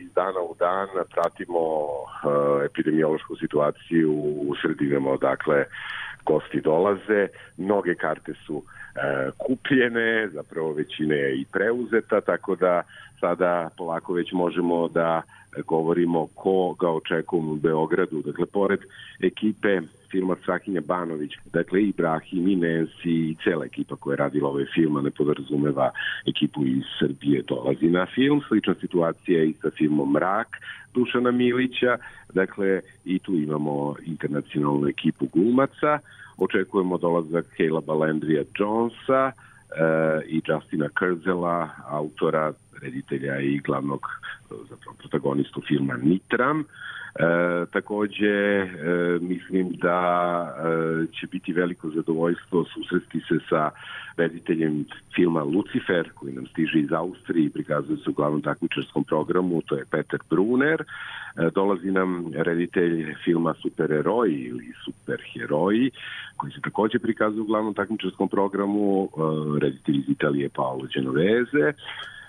iz 0.00 0.12
dana 0.14 0.40
u 0.40 0.54
dan 0.58 0.88
pratimo 1.14 1.60
epidemiološku 2.64 3.36
situaciju 3.36 4.12
u 4.48 4.54
sredinama 4.62 5.10
odakle 5.10 5.64
gosti 6.26 6.60
dolaze. 6.60 7.28
Mnoge 7.56 7.94
karte 7.94 8.32
su 8.46 8.62
e, 8.62 9.30
kupljene, 9.38 10.28
zapravo 10.28 10.72
većina 10.72 11.14
je 11.14 11.36
i 11.36 11.44
preuzeta, 11.52 12.20
tako 12.20 12.56
da 12.56 12.82
sada 13.20 13.70
polako 13.76 14.12
već 14.12 14.32
možemo 14.32 14.88
da 14.88 15.22
govorimo 15.66 16.26
ko 16.34 16.76
ga 16.80 16.90
očekujemo 16.90 17.52
u 17.52 17.56
Beogradu. 17.56 18.22
Dakle, 18.22 18.46
pored 18.46 18.80
ekipe 19.22 19.80
filma 20.14 20.36
Strahinja 20.42 20.80
Banović, 20.80 21.32
dakle 21.52 21.82
i 21.82 21.88
Ibrahim 21.88 22.48
i 22.48 22.56
Nancy 22.56 23.14
i 23.30 23.36
cela 23.44 23.64
ekipa 23.64 23.96
koja 23.96 24.12
je 24.12 24.16
radila 24.16 24.48
ove 24.48 24.66
filma 24.74 25.02
ne 25.02 25.10
podrazumeva 25.10 25.90
ekipu 26.26 26.66
iz 26.66 26.84
Srbije 26.98 27.42
dolazi 27.42 27.90
na 27.90 28.06
film. 28.14 28.40
Slična 28.48 28.74
situacija 28.80 29.40
je 29.40 29.48
i 29.48 29.54
sa 29.62 29.70
filmom 29.78 30.12
Mrak 30.12 30.48
Dušana 30.94 31.30
Milića, 31.30 31.96
dakle 32.34 32.80
i 33.04 33.18
tu 33.18 33.34
imamo 33.34 33.94
internacionalnu 34.06 34.88
ekipu 34.88 35.26
glumaca. 35.32 35.98
Očekujemo 36.36 36.98
dolazak 36.98 37.46
Kayla 37.58 37.84
Balandrija 37.86 38.42
Jonesa, 38.58 39.32
e, 39.32 39.32
i 40.26 40.42
Justina 40.46 40.88
Kurzela, 40.98 41.68
autora, 41.86 42.52
reditelja 42.82 43.40
i 43.40 43.58
glavnog 43.58 44.00
zapravo 44.50 44.96
protagonistu 44.98 45.62
filma 45.68 45.96
Nitram. 45.96 46.64
E, 47.14 47.66
takođe, 47.72 48.26
e, 48.26 48.68
mislim 49.20 49.72
da 49.72 49.98
e, 50.58 51.06
će 51.12 51.26
biti 51.26 51.52
veliko 51.52 51.90
zadovoljstvo 51.90 52.64
susresti 52.64 53.20
se 53.28 53.38
sa 53.48 53.70
rediteljem 54.16 54.84
filma 55.14 55.42
Lucifer, 55.42 56.10
koji 56.14 56.32
nam 56.32 56.46
stiže 56.46 56.78
iz 56.78 56.92
Austrije 56.92 57.46
i 57.46 57.50
prikazuje 57.50 57.96
se 57.96 58.10
u 58.10 58.12
glavnom 58.12 58.42
takmičarskom 58.42 59.04
programu, 59.04 59.62
to 59.62 59.76
je 59.76 59.84
Peter 59.90 60.20
Brunner. 60.30 60.80
E, 60.82 60.84
dolazi 61.54 61.90
nam 61.90 62.32
reditelj 62.34 63.14
filma 63.24 63.54
Superheroji 63.62 64.34
ili 64.34 64.72
Superheroji, 64.84 65.90
koji 66.36 66.52
se 66.52 66.60
takođe 66.60 66.98
prikazuje 66.98 67.42
u 67.42 67.46
glavnom 67.46 67.74
takmičarskom 67.74 68.28
programu, 68.28 69.04
e, 69.04 69.08
reditelj 69.60 69.96
iz 69.96 70.08
Italije 70.08 70.48
Paolo 70.48 70.86
Genoveze. 70.94 71.72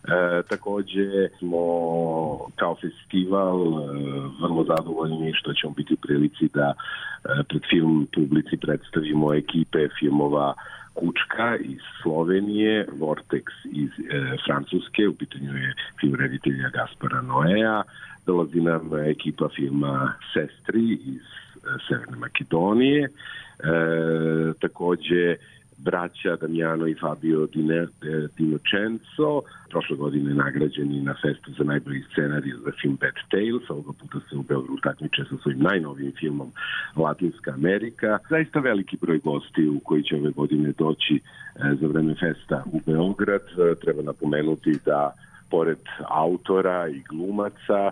E, 0.08 0.44
takođe 0.50 1.30
smo 1.40 1.60
kao 2.56 2.76
festival 2.76 3.60
e, 3.60 3.88
vrlo 4.42 4.64
zadovoljni 4.64 5.34
što 5.34 5.54
ćemo 5.54 5.74
biti 5.74 5.94
u 5.94 5.98
prilici 5.98 6.50
da 6.54 6.74
e, 6.74 7.44
pred 7.50 7.62
film 7.70 8.08
publici 8.16 8.58
predstavimo 8.58 9.34
ekipe 9.34 9.88
filmova 10.00 10.54
Kučka 10.94 11.58
iz 11.58 11.82
Slovenije, 12.02 12.88
Vortex 13.00 13.44
iz 13.72 13.90
e, 13.90 14.38
Francuske, 14.46 15.08
u 15.08 15.16
pitanju 15.16 15.58
je 15.58 15.74
film 16.00 16.16
reditelja 16.16 16.70
Gaspara 16.70 17.22
Noea, 17.22 17.84
dolazi 18.26 18.62
nam 18.62 19.00
ekipa 19.06 19.50
filma 19.56 20.14
Sestri 20.34 20.94
iz 20.94 21.22
e, 21.22 21.78
Severne 21.88 22.18
Makedonije, 22.18 23.04
e, 23.04 23.10
takođe 24.60 25.36
braća 25.78 26.36
Damjano 26.36 26.88
i 26.88 26.96
Fabio 27.02 27.46
Dine, 27.46 27.88
Dinocenzo, 28.38 29.42
prošle 29.70 29.98
godine 29.98 30.34
nagrađeni 30.34 31.02
na 31.02 31.16
festu 31.22 31.52
za 31.58 31.64
najbolji 31.64 32.04
scenarij 32.12 32.54
za 32.66 32.72
film 32.82 32.98
Bad 33.02 33.18
Tales, 33.32 33.70
ovoga 33.70 33.92
puta 34.00 34.20
se 34.30 34.36
u 34.38 34.44
Beogradu 34.44 34.82
takmiče 34.84 35.24
sa 35.30 35.36
svojim 35.42 35.60
najnovijim 35.60 36.14
filmom 36.20 36.52
Latinska 36.96 37.52
Amerika. 37.52 38.20
Zaista 38.30 38.60
veliki 38.60 38.98
broj 39.02 39.20
gosti 39.20 39.68
u 39.68 39.80
koji 39.80 40.04
će 40.04 40.16
ove 40.16 40.32
godine 40.32 40.74
doći 40.78 41.16
e, 41.16 41.20
za 41.82 41.88
vreme 41.88 42.16
festa 42.20 42.64
u 42.74 42.80
Beograd. 42.86 43.42
E, 43.42 43.76
treba 43.76 44.02
napomenuti 44.02 44.80
da 44.86 45.16
pored 45.50 45.84
autora 46.08 46.88
i 46.88 47.02
glumaca 47.10 47.92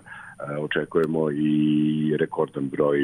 očekujemo 0.60 1.30
i 1.30 2.16
rekordan 2.20 2.68
broj 2.68 2.98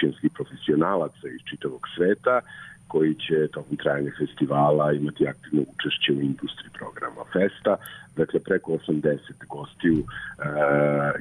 filmskih 0.00 0.30
profesionalaca 0.34 1.28
iz 1.28 1.40
čitavog 1.50 1.82
sveta 1.96 2.40
koji 2.88 3.14
će 3.14 3.48
tokom 3.48 3.76
trajanja 3.76 4.10
festivala 4.18 4.92
imati 4.92 5.28
aktivno 5.28 5.62
učešće 5.74 6.12
u 6.12 6.20
industriji 6.20 6.70
programa 6.78 7.22
Festa. 7.32 7.76
Dakle, 8.16 8.40
preko 8.40 8.72
80 8.72 9.18
gostiju 9.48 9.98
uh, 9.98 10.04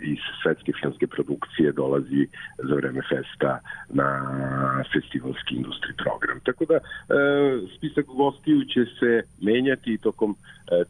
iz 0.01 0.17
svetske 0.43 0.71
filmske 0.81 1.07
produkcije 1.07 1.71
dolazi 1.71 2.27
za 2.57 2.75
vreme 2.75 3.01
Festa 3.09 3.59
na 3.89 4.09
festivalski 4.93 5.55
industri 5.55 5.93
program. 6.03 6.39
Tako 6.39 6.65
da, 6.65 6.77
uh, 6.77 7.69
spisak 7.77 8.05
gostiju 8.05 8.65
će 8.65 8.85
se 8.99 9.23
menjati 9.41 9.97
tokom 9.97 10.31
uh, 10.31 10.37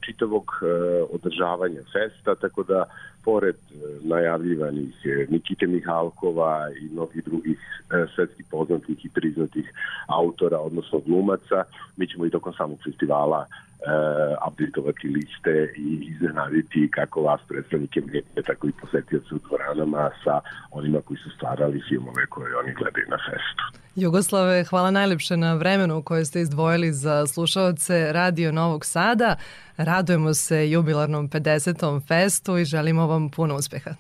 čitavog 0.06 0.46
uh, 0.62 0.68
održavanja 1.16 1.82
Festa, 1.94 2.36
tako 2.36 2.64
da 2.64 2.86
pored 3.26 3.56
e, 3.56 3.78
najavljivanih 4.04 4.94
Nikite 5.30 5.68
Mihalkova 5.68 6.70
i 6.82 6.90
mnogih 6.94 7.24
drugih 7.26 7.60
e, 7.92 8.06
svetskih 8.16 8.46
poznatih 8.52 9.06
i 9.06 9.10
priznatih 9.10 9.74
autora, 10.08 10.60
odnosno 10.60 11.00
glumaca, 11.06 11.64
mi 11.98 12.08
ćemo 12.08 12.26
i 12.26 12.30
tokom 12.30 12.54
samog 12.54 12.80
festivala 12.84 13.46
uh, 13.86 14.48
updateovati 14.48 15.08
liste 15.08 15.74
i 15.78 16.08
iznenaditi 16.14 16.92
kako 16.92 17.22
vas 17.22 17.42
predstavnike 17.48 18.02
medije, 18.02 18.44
tako 18.46 18.68
i 18.68 18.72
posetioce 18.82 19.36
u 19.36 19.40
dvoranama 19.48 20.10
sa 20.24 20.40
onima 20.72 21.02
koji 21.02 21.18
su 21.18 21.30
stvarali 21.30 21.84
filmove 21.90 22.26
koje 22.26 22.58
oni 22.58 22.74
gledaju 22.74 23.06
na 23.10 23.18
festu. 23.18 23.64
Jugoslave, 23.96 24.64
hvala 24.64 24.92
najlepše 24.92 25.38
na 25.38 25.54
vremenu 25.54 26.02
koje 26.02 26.26
ste 26.26 26.42
izdvojili 26.42 26.92
za 26.92 27.28
slušalce 27.28 28.14
Radio 28.14 28.52
Novog 28.52 28.86
Sada. 28.86 29.36
Radujemo 29.78 30.34
se 30.34 30.72
jubilarnom 30.72 31.30
50. 31.30 32.08
festu 32.08 32.58
i 32.58 32.66
želimo 32.66 33.08
vam 33.08 33.30
puno 33.30 33.56
uspeha. 33.56 33.92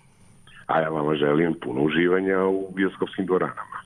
A 0.68 0.80
ja 0.80 0.90
vama 0.90 1.16
želim 1.16 1.56
puno 1.64 1.82
uživanja 1.82 2.44
u 2.44 2.72
bioskopskim 2.76 3.26
dvoranama. 3.26 3.85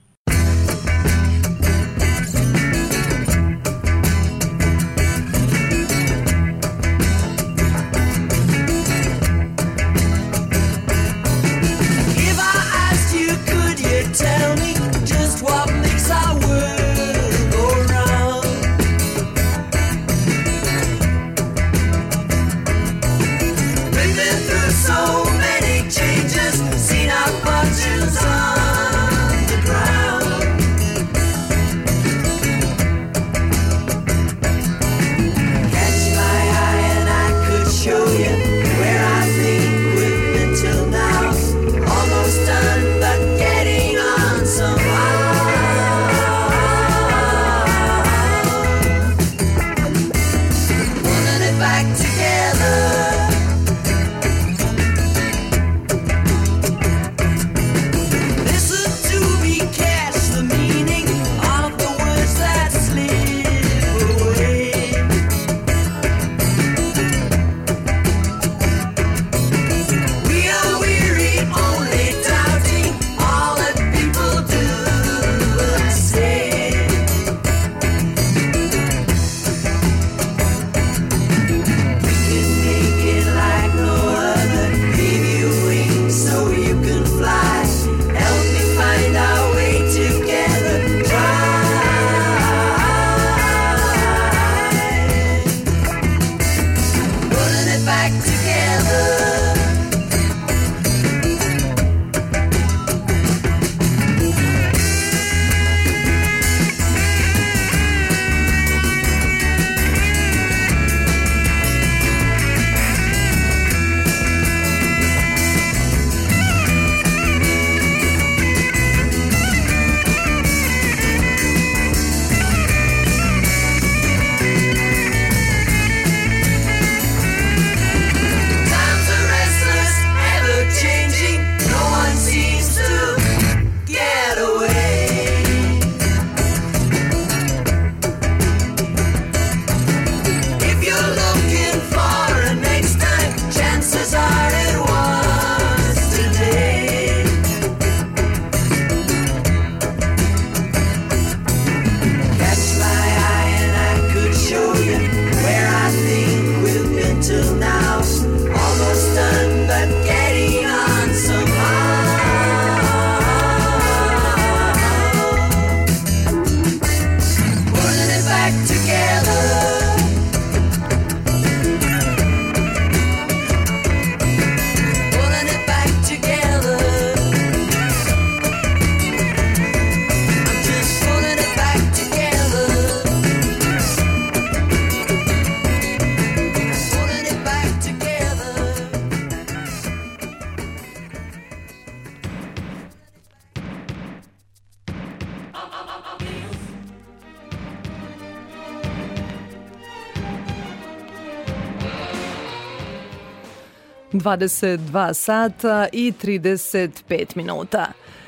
22 204.38 205.13
sata 205.13 205.88
i 205.92 206.13
35 206.24 207.26
minuta. 207.36 207.86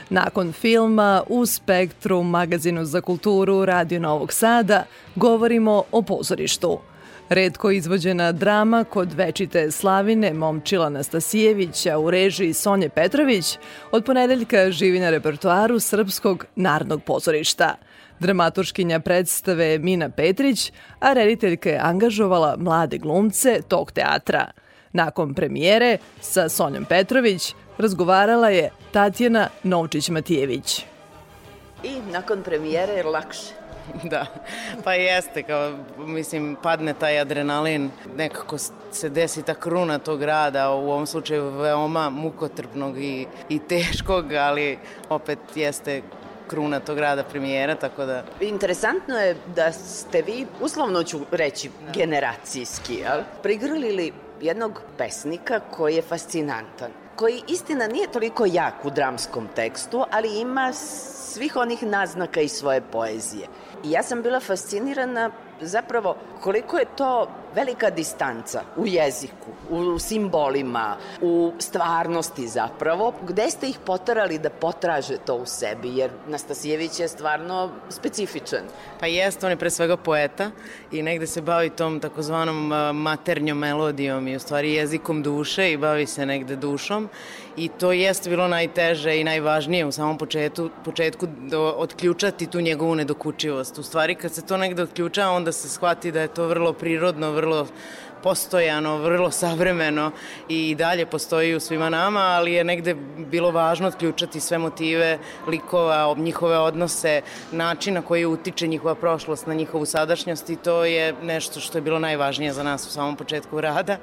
Nakon 0.09 0.51
filma 0.51 1.23
u 1.29 1.45
Spektru, 1.45 2.23
magazinu 2.23 2.85
za 2.85 3.01
kulturu 3.01 3.65
Radio 3.65 3.99
Novog 3.99 4.33
Sada, 4.33 4.83
govorimo 5.15 5.83
o 5.91 6.01
pozorištu. 6.01 6.79
Redko 7.29 7.71
izvođena 7.71 8.31
drama 8.31 8.83
kod 8.83 9.13
večite 9.13 9.71
slavine 9.71 10.33
Momčila 10.33 10.89
Nastasijevića 10.89 11.97
u 11.97 12.11
režiji 12.11 12.53
Sonje 12.53 12.89
Petrović 12.89 13.57
od 13.91 14.05
ponedeljka 14.05 14.71
živi 14.71 14.99
na 14.99 15.09
repertoaru 15.09 15.79
Srpskog 15.79 16.45
narodnog 16.55 17.03
pozorišta. 17.03 17.75
Dramaturškinja 18.19 18.99
predstave 18.99 19.77
Mina 19.77 20.09
Petrić, 20.09 20.71
a 20.99 21.13
rediteljka 21.13 21.69
je 21.69 21.79
angažovala 21.83 22.55
mlade 22.57 22.97
glumce 22.97 23.61
tog 23.67 23.91
teatra– 23.91 24.47
Nakon 24.93 25.33
premijere 25.33 25.97
sa 26.21 26.49
Sonjom 26.49 26.85
Petrović 26.85 27.55
razgovarala 27.77 28.49
je 28.49 28.71
Tatjana 28.91 29.47
Novčić-Matijević. 29.63 30.81
I 31.83 32.11
nakon 32.11 32.43
premijere 32.43 32.93
je 32.93 33.03
lakše. 33.03 33.61
Da, 34.03 34.25
pa 34.83 34.93
jeste, 34.93 35.43
kao, 35.43 35.77
mislim, 35.97 36.57
padne 36.63 36.93
taj 36.93 37.19
adrenalin, 37.19 37.89
nekako 38.17 38.57
se 38.91 39.09
desi 39.09 39.43
ta 39.43 39.53
kruna 39.53 39.99
tog 39.99 40.23
rada, 40.23 40.69
u 40.69 40.91
ovom 40.91 41.07
slučaju 41.07 41.49
veoma 41.49 42.09
mukotrpnog 42.09 43.03
i, 43.03 43.27
i 43.49 43.59
teškog, 43.59 44.33
ali 44.33 44.77
opet 45.09 45.39
jeste 45.55 46.01
kruna 46.47 46.79
tog 46.79 46.99
rada 46.99 47.23
premijera, 47.23 47.75
tako 47.75 48.05
da... 48.05 48.23
Interesantno 48.41 49.15
je 49.15 49.35
da 49.55 49.71
ste 49.71 50.21
vi, 50.21 50.45
uslovno 50.61 51.03
ću 51.03 51.19
reći, 51.31 51.69
da. 51.85 51.91
generacijski, 51.91 52.93
jel? 52.93 53.21
Prigrlili 53.43 54.13
jednog 54.41 54.81
pesnika 54.97 55.59
koji 55.59 55.95
je 55.95 56.01
fascinantan 56.01 56.91
koji 57.21 57.43
istina 57.47 57.87
nije 57.87 58.11
toliko 58.11 58.45
jak 58.45 58.85
u 58.85 58.89
dramskom 58.89 59.47
tekstu, 59.55 60.05
ali 60.11 60.39
ima 60.39 60.73
svih 60.73 61.55
onih 61.55 61.83
naznaka 61.83 62.41
iz 62.41 62.51
svoje 62.51 62.81
poezije. 62.81 63.47
I 63.83 63.91
ja 63.91 64.03
sam 64.03 64.21
bila 64.21 64.39
fascinirana 64.39 65.31
zapravo 65.61 66.15
koliko 66.41 66.77
je 66.77 66.85
to 66.95 67.27
velika 67.55 67.89
distanca 67.89 68.61
u 68.77 68.87
jeziku, 68.87 69.51
u 69.69 69.99
simbolima, 69.99 70.97
u 71.21 71.51
stvarnosti 71.59 72.47
zapravo, 72.47 73.13
gde 73.27 73.49
ste 73.49 73.69
ih 73.69 73.79
potarali 73.85 74.39
da 74.39 74.49
potraže 74.49 75.17
to 75.17 75.35
u 75.35 75.45
sebi, 75.45 75.97
jer 75.97 76.11
Nastasijević 76.27 76.99
je 76.99 77.07
stvarno 77.07 77.69
specifičan. 77.89 78.61
Pa 78.99 79.07
jeste, 79.07 79.45
on 79.45 79.51
je 79.51 79.57
pre 79.57 79.69
svega 79.69 79.97
poeta 79.97 80.51
i 80.91 81.01
negde 81.01 81.27
se 81.27 81.41
bavi 81.41 81.69
tom 81.69 81.99
takozvanom 81.99 82.67
maternjom 82.93 83.57
melodijom 83.57 84.27
i 84.27 84.35
u 84.35 84.39
stvari 84.39 84.73
jezikom 84.73 85.23
duše 85.23 85.71
i 85.71 85.77
bavi 85.77 86.07
se 86.07 86.25
negde 86.25 86.55
dušom 86.55 87.09
i 87.57 87.67
to 87.67 87.91
jeste 87.91 88.29
bilo 88.29 88.47
najteže 88.47 89.19
i 89.19 89.23
najvažnije 89.23 89.85
u 89.85 89.91
samom 89.91 90.17
početku, 90.17 90.69
početku 90.85 91.27
do, 91.39 91.73
otključati 91.77 92.47
tu 92.47 92.61
njegovu 92.61 92.95
nedokučivost. 92.95 93.77
U 93.77 93.83
stvari 93.83 94.15
kad 94.15 94.33
se 94.33 94.45
to 94.45 94.57
negde 94.57 94.83
otključa, 94.83 95.29
onda 95.29 95.51
se 95.51 95.69
shvati 95.69 96.11
da 96.11 96.21
je 96.21 96.27
to 96.27 96.47
vrlo 96.47 96.73
prirodno, 96.73 97.31
vrlo 97.31 97.40
postojano, 98.23 98.97
vrlo 98.97 99.31
savremeno 99.31 100.11
i 100.49 100.75
dalje 100.75 101.05
postoji 101.05 101.55
u 101.55 101.59
svima 101.59 101.89
nama, 101.89 102.19
ali 102.19 102.53
je 102.53 102.63
negde 102.63 102.95
bilo 103.17 103.51
važno 103.51 103.87
otključati 103.87 104.39
sve 104.39 104.57
motive 104.57 105.19
likova, 105.47 106.15
njihove 106.17 106.57
odnose, 106.57 107.21
način 107.51 107.93
na 107.93 108.01
koji 108.01 108.25
utiče 108.25 108.67
njihova 108.67 108.95
prošlost 108.95 109.47
na 109.47 109.53
njihovu 109.53 109.85
sadašnjost 109.85 110.49
i 110.49 110.55
to 110.55 110.85
je 110.85 111.13
nešto 111.23 111.59
što 111.59 111.77
je 111.77 111.81
bilo 111.81 111.99
najvažnije 111.99 112.53
za 112.53 112.63
nas 112.63 112.87
u 112.87 112.91
samom 112.91 113.15
početku 113.15 113.61
rada. 113.67 113.97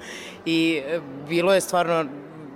I 0.46 0.82
e, 0.86 1.00
bilo 1.28 1.54
je 1.54 1.60
stvarno 1.60 2.04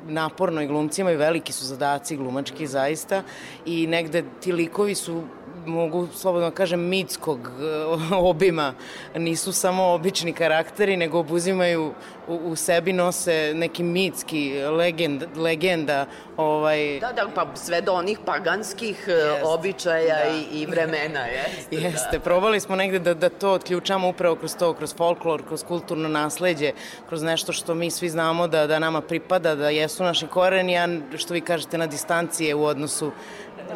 naporno 0.07 0.62
i 0.62 0.66
glumcima 0.66 1.12
i 1.12 1.16
veliki 1.16 1.53
su 1.53 1.64
zadaci 1.64 2.16
glumački 2.16 2.66
zaista 2.66 3.23
i 3.66 3.87
negde 3.87 4.25
ti 4.40 4.53
likovi 4.53 4.95
su 4.95 5.23
mogu 5.66 6.09
slobodno 6.14 6.51
da 6.51 6.57
kažem, 6.57 6.81
mitskog 6.81 7.38
e, 7.40 8.14
obima. 8.16 8.75
Nisu 9.14 9.53
samo 9.53 9.85
obični 9.85 10.33
karakteri, 10.33 10.96
nego 10.96 11.18
obuzimaju 11.18 11.92
u, 12.29 12.35
u 12.35 12.57
sebi 12.57 12.92
nose 12.92 13.53
neki 13.55 13.83
mitski 13.83 14.61
legend, 14.61 15.25
legenda. 15.37 16.07
Ovaj... 16.37 17.01
Da, 17.01 17.12
da, 17.12 17.29
pa 17.35 17.46
sve 17.55 17.81
do 17.81 17.92
onih 17.92 18.18
paganskih 18.27 19.05
e, 19.09 19.12
jest, 19.12 19.44
običaja 19.44 20.16
da. 20.25 20.31
i, 20.31 20.61
i 20.61 20.66
vremena, 20.66 21.27
jeste. 21.27 21.77
Jeste, 21.83 22.18
da. 22.18 22.20
probali 22.20 22.61
smo 22.61 22.77
negde 22.77 22.98
da, 22.98 23.14
da 23.14 23.29
to 23.29 23.53
otključamo 23.53 24.09
upravo 24.09 24.37
kroz 24.37 24.57
to, 24.57 24.75
kroz 24.75 24.94
folklor, 24.96 25.46
kroz 25.46 25.64
kulturno 25.64 26.09
nasledđe, 26.09 26.72
kroz 27.09 27.22
nešto 27.22 27.53
što 27.53 27.75
mi 27.75 27.90
svi 27.90 28.09
znamo 28.09 28.48
da, 28.48 28.66
da 28.66 28.79
nama 28.79 29.01
pripada, 29.01 29.55
da 29.55 29.70
jesu 29.70 30.03
naši 30.05 30.27
koreni, 30.27 30.79
a 30.79 30.88
što 31.16 31.35
vi 31.35 31.40
kažete 31.40 31.79
na 31.79 31.87
distancije 31.87 32.55
u 32.55 32.64
odnosu 32.64 33.11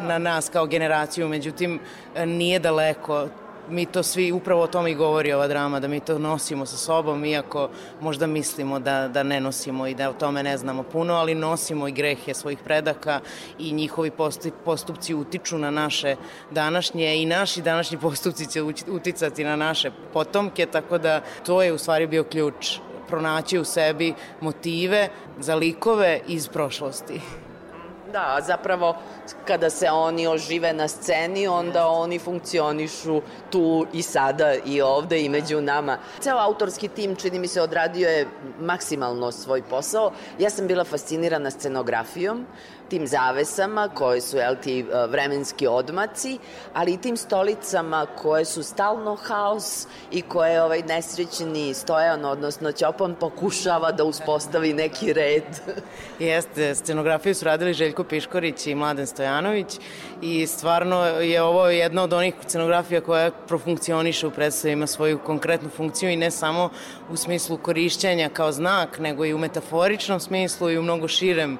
na 0.01 0.17
nas 0.17 0.49
kao 0.49 0.65
generaciju, 0.65 1.27
međutim 1.27 1.79
nije 2.25 2.59
daleko 2.59 3.27
mi 3.69 3.85
to 3.85 4.03
svi, 4.03 4.31
upravo 4.31 4.61
o 4.61 4.67
tome 4.67 4.91
i 4.91 4.95
govori 4.95 5.33
ova 5.33 5.47
drama, 5.47 5.79
da 5.79 5.87
mi 5.87 5.99
to 5.99 6.19
nosimo 6.19 6.65
sa 6.65 6.77
sobom, 6.77 7.25
iako 7.25 7.69
možda 8.01 8.27
mislimo 8.27 8.79
da, 8.79 9.07
da 9.07 9.23
ne 9.23 9.39
nosimo 9.41 9.87
i 9.87 9.95
da 9.95 10.09
o 10.09 10.13
tome 10.13 10.43
ne 10.43 10.57
znamo 10.57 10.83
puno, 10.83 11.13
ali 11.13 11.35
nosimo 11.35 11.87
i 11.87 11.91
grehe 11.91 12.33
svojih 12.33 12.59
predaka 12.63 13.19
i 13.59 13.71
njihovi 13.71 14.11
postupci 14.65 15.15
utiču 15.15 15.57
na 15.57 15.71
naše 15.71 16.15
današnje 16.51 17.21
i 17.21 17.25
naši 17.25 17.61
današnji 17.61 17.97
postupci 17.97 18.51
će 18.51 18.61
uticati 18.87 19.43
na 19.43 19.55
naše 19.55 19.91
potomke, 20.13 20.65
tako 20.65 20.97
da 20.97 21.21
to 21.45 21.61
je 21.61 21.73
u 21.73 21.77
stvari 21.77 22.07
bio 22.07 22.23
ključ 22.23 22.79
pronaći 23.07 23.59
u 23.59 23.65
sebi 23.65 24.13
motive 24.41 25.09
za 25.39 25.55
likove 25.55 26.19
iz 26.27 26.47
prošlosti. 26.47 27.21
Da, 28.13 28.39
zapravo 28.47 28.95
kada 29.45 29.69
se 29.69 29.89
oni 29.89 30.27
ožive 30.27 30.73
na 30.73 30.87
sceni, 30.87 31.47
onda 31.47 31.87
oni 31.87 32.19
funkcionišu 32.19 33.21
tu 33.49 33.85
i 33.93 34.01
sada 34.01 34.53
i 34.65 34.81
ovde 34.81 35.21
i 35.21 35.29
među 35.29 35.61
nama. 35.61 35.97
Ceo 36.19 36.37
autorski 36.37 36.87
tim, 36.87 37.15
čini 37.15 37.39
mi 37.39 37.47
se, 37.47 37.61
odradio 37.61 38.09
je 38.09 38.27
maksimalno 38.59 39.31
svoj 39.31 39.61
posao. 39.61 40.11
Ja 40.39 40.49
sam 40.49 40.67
bila 40.67 40.83
fascinirana 40.83 41.51
scenografijom, 41.51 42.45
tim 42.89 43.07
zavesama 43.07 43.89
koje 43.89 44.21
su 44.21 44.37
jel, 44.37 44.55
ti 44.63 44.79
e, 44.79 45.07
vremenski 45.07 45.67
odmaci, 45.67 46.37
ali 46.73 46.93
i 46.93 46.97
tim 46.97 47.17
stolicama 47.17 48.05
koje 48.05 48.45
su 48.45 48.63
stalno 48.63 49.15
haos 49.15 49.87
i 50.11 50.21
koje 50.21 50.63
ovaj 50.63 50.81
nesrećni 50.81 51.73
stojan, 51.73 52.25
odnosno 52.25 52.71
Ćopan 52.71 53.15
pokušava 53.15 53.91
da 53.91 54.03
uspostavi 54.03 54.73
neki 54.73 55.13
red. 55.13 55.43
Jeste, 56.19 56.75
scenografiju 56.75 57.35
su 57.35 57.45
radili 57.45 57.73
Željko 57.73 58.03
Piškorić 58.03 58.67
i 58.67 58.75
Mladen 58.75 59.07
Stojanović 59.07 59.79
i 60.21 60.47
stvarno 60.47 61.03
je 61.05 61.41
ovo 61.41 61.67
jedna 61.67 62.03
od 62.03 62.13
onih 62.13 62.33
scenografija 62.47 63.01
koja 63.01 63.31
profunkcioniše 63.31 64.27
u 64.27 64.31
predstavu, 64.31 64.71
ima 64.71 64.87
svoju 64.87 65.19
konkretnu 65.19 65.69
funkciju 65.69 66.09
i 66.09 66.15
ne 66.15 66.31
samo 66.31 66.69
u 67.09 67.15
smislu 67.15 67.57
korišćenja 67.57 68.29
kao 68.29 68.51
znak, 68.51 68.99
nego 68.99 69.25
i 69.25 69.33
u 69.33 69.37
metaforičnom 69.37 70.19
smislu 70.19 70.69
i 70.69 70.77
u 70.77 70.83
mnogo 70.83 71.07
širem, 71.07 71.57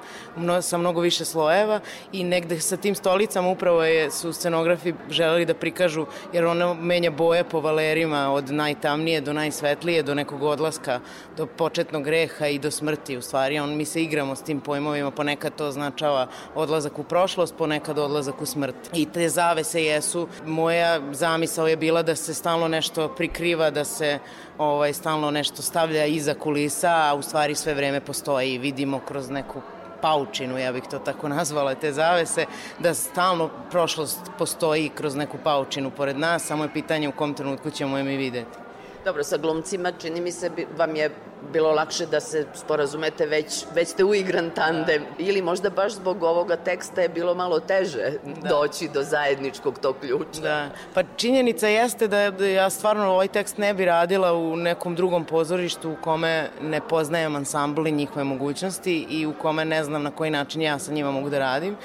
sa 0.62 0.78
mnogo 0.78 1.00
više 1.00 1.24
slojeva 1.24 1.80
i 2.12 2.24
negde 2.24 2.60
sa 2.60 2.76
tim 2.76 2.94
stolicama 2.94 3.48
upravo 3.48 3.84
je, 3.84 4.10
su 4.10 4.32
scenografi 4.32 4.94
želeli 5.10 5.46
da 5.46 5.54
prikažu, 5.54 6.06
jer 6.32 6.46
ona 6.46 6.74
menja 6.74 7.10
boje 7.10 7.44
po 7.44 7.60
valerima 7.60 8.32
od 8.32 8.50
najtamnije 8.50 9.20
do 9.20 9.32
najsvetlije, 9.32 10.02
do 10.02 10.14
nekog 10.14 10.42
odlaska, 10.42 11.00
do 11.36 11.46
početnog 11.46 12.04
greha 12.04 12.46
i 12.46 12.58
do 12.58 12.70
smrti 12.70 13.16
u 13.16 13.22
stvari. 13.22 13.58
On, 13.58 13.76
mi 13.76 13.84
se 13.84 14.02
igramo 14.02 14.36
s 14.36 14.42
tim 14.42 14.60
pojmovima, 14.60 15.10
ponekad 15.10 15.54
to 15.54 15.66
označava 15.66 16.26
odlazak 16.54 16.98
u 16.98 17.02
prošlost, 17.02 17.54
ponekad 17.58 17.98
odlazak 17.98 18.42
u 18.42 18.46
smrt. 18.46 18.76
I 18.94 19.06
te 19.06 19.28
zavese 19.28 19.84
jesu, 19.84 20.28
moja 20.46 21.00
zamisao 21.12 21.68
je 21.68 21.76
bila 21.76 22.02
da 22.02 22.16
se 22.16 22.34
stalno 22.34 22.68
nešto 22.68 23.08
prikriva, 23.08 23.70
da 23.70 23.84
se 23.84 24.18
ovaj, 24.58 24.92
stalno 24.92 25.30
nešto 25.30 25.62
stavlja 25.62 26.06
iza 26.06 26.34
kulisa, 26.34 26.90
a 26.90 27.14
u 27.14 27.22
stvari 27.22 27.54
sve 27.54 27.74
vreme 27.74 28.00
postoji 28.00 28.54
i 28.54 28.58
vidimo 28.58 29.00
kroz 29.00 29.30
neku 29.30 29.60
paučinu, 30.00 30.58
ja 30.58 30.72
bih 30.72 30.82
to 30.90 30.98
tako 30.98 31.28
nazvala, 31.38 31.74
te 31.74 31.92
zavese, 31.92 32.46
da 32.78 32.94
stalno 32.94 33.50
prošlost 33.70 34.20
postoji 34.38 34.88
kroz 34.88 35.14
neku 35.14 35.38
paučinu 35.44 35.90
pored 35.90 36.18
nas, 36.18 36.46
samo 36.46 36.64
je 36.64 36.72
pitanje 36.72 37.08
u 37.08 37.12
kom 37.12 37.34
trenutku 37.34 37.70
ćemo 37.70 37.98
je 37.98 38.04
mi 38.04 38.16
videti. 38.16 38.67
Dobro, 39.08 39.24
sa 39.24 39.36
glumcima 39.36 39.92
čini 39.92 40.20
mi 40.20 40.32
se 40.32 40.50
vam 40.76 40.96
je 40.96 41.10
bilo 41.52 41.72
lakše 41.72 42.06
da 42.06 42.20
se 42.20 42.46
sporazumete 42.54 43.26
već, 43.26 43.64
već 43.74 43.88
ste 43.88 44.04
uigran 44.04 44.50
tandem 44.50 45.04
ili 45.18 45.42
možda 45.42 45.70
baš 45.70 45.92
zbog 45.92 46.22
ovoga 46.22 46.56
teksta 46.56 47.00
je 47.00 47.08
bilo 47.08 47.34
malo 47.34 47.60
teže 47.60 48.12
da. 48.42 48.48
doći 48.48 48.88
do 48.94 49.02
zajedničkog 49.02 49.78
tog 49.78 49.96
ključa. 50.00 50.40
Da, 50.42 50.70
pa 50.94 51.02
činjenica 51.16 51.68
jeste 51.68 52.08
da 52.08 52.18
ja 52.46 52.70
stvarno 52.70 53.10
ovaj 53.10 53.28
tekst 53.28 53.58
ne 53.58 53.74
bi 53.74 53.84
radila 53.84 54.32
u 54.32 54.56
nekom 54.56 54.94
drugom 54.94 55.24
pozorištu 55.24 55.90
u 55.90 55.96
kome 56.02 56.50
ne 56.62 56.80
poznajem 56.80 57.36
ansambl 57.36 57.86
i 57.86 57.92
njihove 57.92 58.24
mogućnosti 58.24 59.06
i 59.10 59.26
u 59.26 59.32
kome 59.32 59.64
ne 59.64 59.84
znam 59.84 60.02
na 60.02 60.10
koji 60.10 60.30
način 60.30 60.62
ja 60.62 60.78
sa 60.78 60.92
njima 60.92 61.10
mogu 61.10 61.30
da 61.30 61.38
radim 61.38 61.76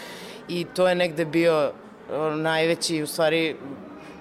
i 0.47 0.65
to 0.75 0.87
je 0.87 0.95
negde 0.95 1.25
bio 1.25 1.71
najveći 2.35 3.03
u 3.03 3.07
stvari 3.07 3.55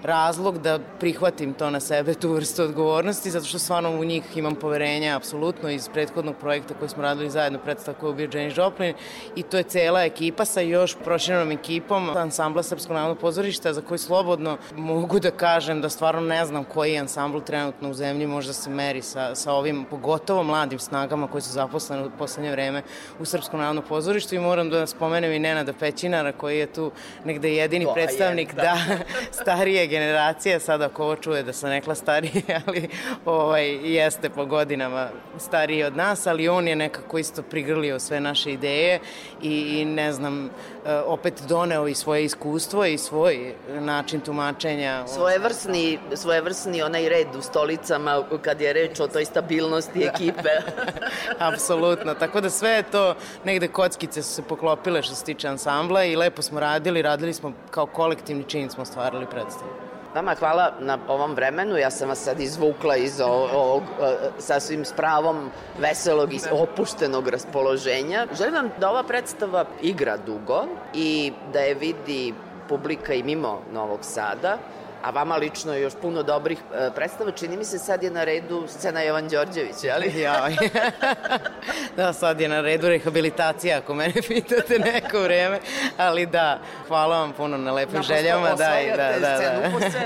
razlog 0.03 0.57
da 0.57 0.79
prihvatim 0.99 1.53
to 1.53 1.69
na 1.69 1.79
sebe, 1.79 2.13
tu 2.13 2.33
vrstu 2.33 2.63
odgovornosti, 2.63 3.31
zato 3.31 3.45
što 3.45 3.59
stvarno 3.59 3.89
u 3.91 4.03
njih 4.03 4.23
imam 4.35 4.55
poverenja, 4.55 5.15
apsolutno, 5.15 5.69
iz 5.69 5.89
prethodnog 5.93 6.35
projekta 6.35 6.73
koji 6.73 6.89
smo 6.89 7.03
radili 7.03 7.29
zajedno, 7.29 7.59
predstav 7.59 7.93
koji 7.99 8.11
je 8.11 8.15
bio 8.15 8.39
Janis 8.39 8.57
Joplin, 8.57 8.93
i 9.35 9.43
to 9.43 9.57
je 9.57 9.63
cela 9.63 10.03
ekipa 10.03 10.45
sa 10.45 10.61
još 10.61 10.95
proširenom 11.03 11.51
ekipom 11.51 12.09
ansambla 12.17 12.63
Srpskog 12.63 12.95
narodnog 12.95 13.17
pozorišta, 13.17 13.73
za 13.73 13.81
koji 13.81 13.97
slobodno 13.97 14.57
mogu 14.75 15.19
da 15.19 15.31
kažem 15.31 15.81
da 15.81 15.89
stvarno 15.89 16.21
ne 16.21 16.45
znam 16.45 16.63
koji 16.63 16.93
je 16.93 16.99
ansambl 16.99 17.39
trenutno 17.39 17.89
u 17.89 17.93
zemlji 17.93 18.27
možda 18.27 18.53
se 18.53 18.69
meri 18.69 19.01
sa, 19.01 19.35
sa 19.35 19.53
ovim, 19.53 19.85
pogotovo 19.89 20.43
mladim 20.43 20.79
snagama 20.79 21.27
koji 21.27 21.41
su 21.41 21.51
zaposleni 21.51 22.05
u 22.05 22.11
poslednje 22.17 22.51
vreme 22.51 22.81
u 23.19 23.25
Srpskom 23.25 23.59
narodnom 23.59 23.85
pozorištu 23.89 24.35
i 24.35 24.39
moram 24.39 24.69
da 24.69 24.87
spomenem 24.87 25.31
i 25.31 25.39
Nenada 25.39 25.73
Pećinara 25.73 26.31
koji 26.31 26.59
je 26.59 26.73
tu 26.73 26.91
negde 27.25 27.53
jedini 27.53 27.85
to 27.85 27.93
predstavnik 27.93 28.49
je, 28.49 28.55
da. 28.55 28.61
da 28.61 28.97
starije 29.31 29.92
generacija, 29.93 30.59
sad 30.59 30.81
ako 30.81 31.03
ovo 31.03 31.15
čuje 31.15 31.43
da 31.43 31.53
sam 31.53 31.69
nekla 31.69 31.95
stariji, 31.95 32.43
ali 32.67 32.89
ovaj, 33.25 33.93
jeste 33.95 34.29
po 34.29 34.45
godinama 34.45 35.09
stariji 35.37 35.83
od 35.83 35.95
nas, 35.95 36.27
ali 36.27 36.49
on 36.49 36.67
je 36.67 36.75
nekako 36.75 37.17
isto 37.17 37.41
prigrlio 37.41 37.99
sve 37.99 38.19
naše 38.19 38.51
ideje 38.51 38.99
i, 39.41 39.81
i 39.81 39.85
ne 39.85 40.13
znam, 40.13 40.45
e, 40.45 40.95
opet 41.05 41.43
doneo 41.47 41.87
i 41.87 41.95
svoje 41.95 42.25
iskustvo 42.25 42.85
i 42.85 42.97
svoj 42.97 43.53
način 43.69 44.19
tumačenja. 44.19 45.07
Svojevrsni, 45.07 45.99
svojevrsni 46.15 46.81
onaj 46.81 47.09
red 47.09 47.35
u 47.37 47.41
stolicama 47.41 48.23
kad 48.41 48.61
je 48.61 48.73
reč 48.73 48.99
o 48.99 49.07
toj 49.07 49.25
stabilnosti 49.25 50.03
ekipe. 50.03 50.49
Apsolutno, 51.49 52.13
tako 52.13 52.41
da 52.41 52.49
sve 52.49 52.69
je 52.69 52.83
to, 52.83 53.15
negde 53.43 53.67
kockice 53.67 54.23
su 54.23 54.33
se 54.33 54.41
poklopile 54.41 55.03
što 55.03 55.15
se 55.15 55.25
tiče 55.25 55.47
ansambla 55.47 56.03
i 56.03 56.15
lepo 56.15 56.41
smo 56.41 56.59
radili, 56.59 57.01
radili 57.01 57.33
smo 57.33 57.53
kao 57.71 57.85
kolektivni 57.85 58.43
čin 58.43 58.69
smo 58.69 58.85
stvarali 58.85 59.25
predstavu. 59.25 59.82
Vama 60.13 60.35
hvala 60.35 60.73
na 60.79 60.97
ovom 61.07 61.33
vremenu. 61.33 61.77
Ja 61.77 61.89
sam 61.91 62.09
vas 62.09 62.19
sad 62.19 62.39
izvukla 62.39 62.95
iz 62.95 63.21
ovog 63.21 63.83
e, 63.83 64.15
sasvim 64.39 64.85
spravom 64.85 65.49
veselog 65.79 66.33
i 66.33 66.39
opuštenog 66.51 67.27
raspoloženja. 67.27 68.27
Želim 68.37 68.53
vam 68.53 68.69
da 68.79 68.89
ova 68.89 69.03
predstava 69.03 69.65
igra 69.81 70.17
dugo 70.17 70.65
i 70.93 71.33
da 71.53 71.59
je 71.59 71.73
vidi 71.73 72.33
publika 72.69 73.13
i 73.13 73.23
mimo 73.23 73.61
Novog 73.71 73.99
Sada 74.01 74.57
a 75.03 75.09
vama 75.09 75.35
lično 75.35 75.73
još 75.73 75.93
puno 76.01 76.23
dobrih 76.23 76.57
e, 76.73 76.89
predstava. 76.95 77.31
Čini 77.31 77.57
mi 77.57 77.65
se 77.65 77.79
sad 77.79 78.03
je 78.03 78.11
na 78.11 78.23
redu 78.23 78.63
scena 78.67 79.01
Jovan 79.01 79.27
Đorđević, 79.27 79.75
ali? 79.95 80.21
Ja, 80.21 80.49
da, 81.97 82.13
sad 82.13 82.41
je 82.41 82.49
na 82.49 82.61
redu 82.61 82.87
rehabilitacija, 82.87 83.77
ako 83.77 83.93
mene 83.93 84.13
pitate 84.27 84.79
neko 84.79 85.19
vreme, 85.19 85.59
ali 85.97 86.25
da, 86.25 86.59
hvala 86.87 87.19
vam 87.19 87.33
puno 87.33 87.57
na 87.57 87.71
lepim 87.71 87.95
da, 87.95 88.01
željama. 88.01 88.53
Da, 88.55 88.81
i, 88.81 88.89
da, 88.89 89.11
da, 89.19 89.37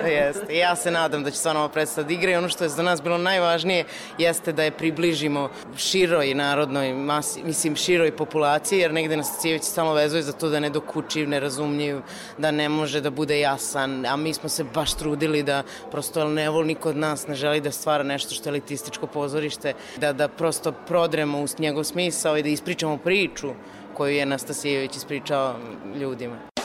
da, 0.01 0.07
jeste. 0.07 0.57
Ja 0.57 0.75
se 0.75 0.91
nadam 0.91 1.23
da 1.23 1.31
će 1.31 1.37
stvarno 1.37 1.59
ova 1.59 1.69
predstava 1.69 2.07
da 2.07 2.13
igra 2.13 2.31
i 2.31 2.35
ono 2.35 2.49
što 2.49 2.63
je 2.63 2.69
za 2.69 2.83
nas 2.83 3.01
bilo 3.01 3.17
najvažnije 3.17 3.85
jeste 4.17 4.51
da 4.51 4.63
je 4.63 4.71
približimo 4.71 5.49
široj 5.77 6.33
narodnoj 6.33 6.93
masi, 6.93 7.43
mislim 7.43 7.75
široj 7.75 8.15
populaciji, 8.15 8.79
jer 8.79 8.93
negde 8.93 9.17
nas 9.17 9.39
Cijević 9.39 9.63
stalno 9.63 9.93
vezuje 9.93 10.23
za 10.23 10.31
to 10.31 10.49
da 10.49 10.59
ne 10.59 10.69
dokučiv, 10.69 11.29
nerazumljiv, 11.29 11.99
da 12.37 12.51
ne 12.51 12.69
može 12.69 13.01
da 13.01 13.09
bude 13.09 13.39
jasan, 13.39 14.05
a 14.05 14.15
mi 14.15 14.33
smo 14.33 14.49
se 14.49 14.63
baš 14.63 14.86
baš 14.87 14.93
trudili 14.93 15.43
da 15.43 15.63
prosto 15.91 16.27
ne 16.29 16.49
vol 16.49 16.65
niko 16.65 16.89
od 16.89 16.97
nas 16.97 17.27
ne 17.27 17.35
želi 17.35 17.61
da 17.61 17.71
stvara 17.71 18.03
nešto 18.03 18.33
što 18.33 18.49
je 18.49 18.51
elitističko 18.51 19.07
pozorište, 19.07 19.73
da, 19.97 20.13
da 20.13 20.27
prosto 20.27 20.71
prodremo 20.71 21.39
u 21.39 21.47
njegov 21.59 21.83
smisao 21.83 22.37
i 22.37 22.43
da 22.43 22.49
ispričamo 22.49 22.97
priču 22.97 23.51
koju 23.93 24.15
je 24.15 24.25
Nastasijević 24.25 24.95
ispričao 24.95 25.55
ljudima. 25.99 26.56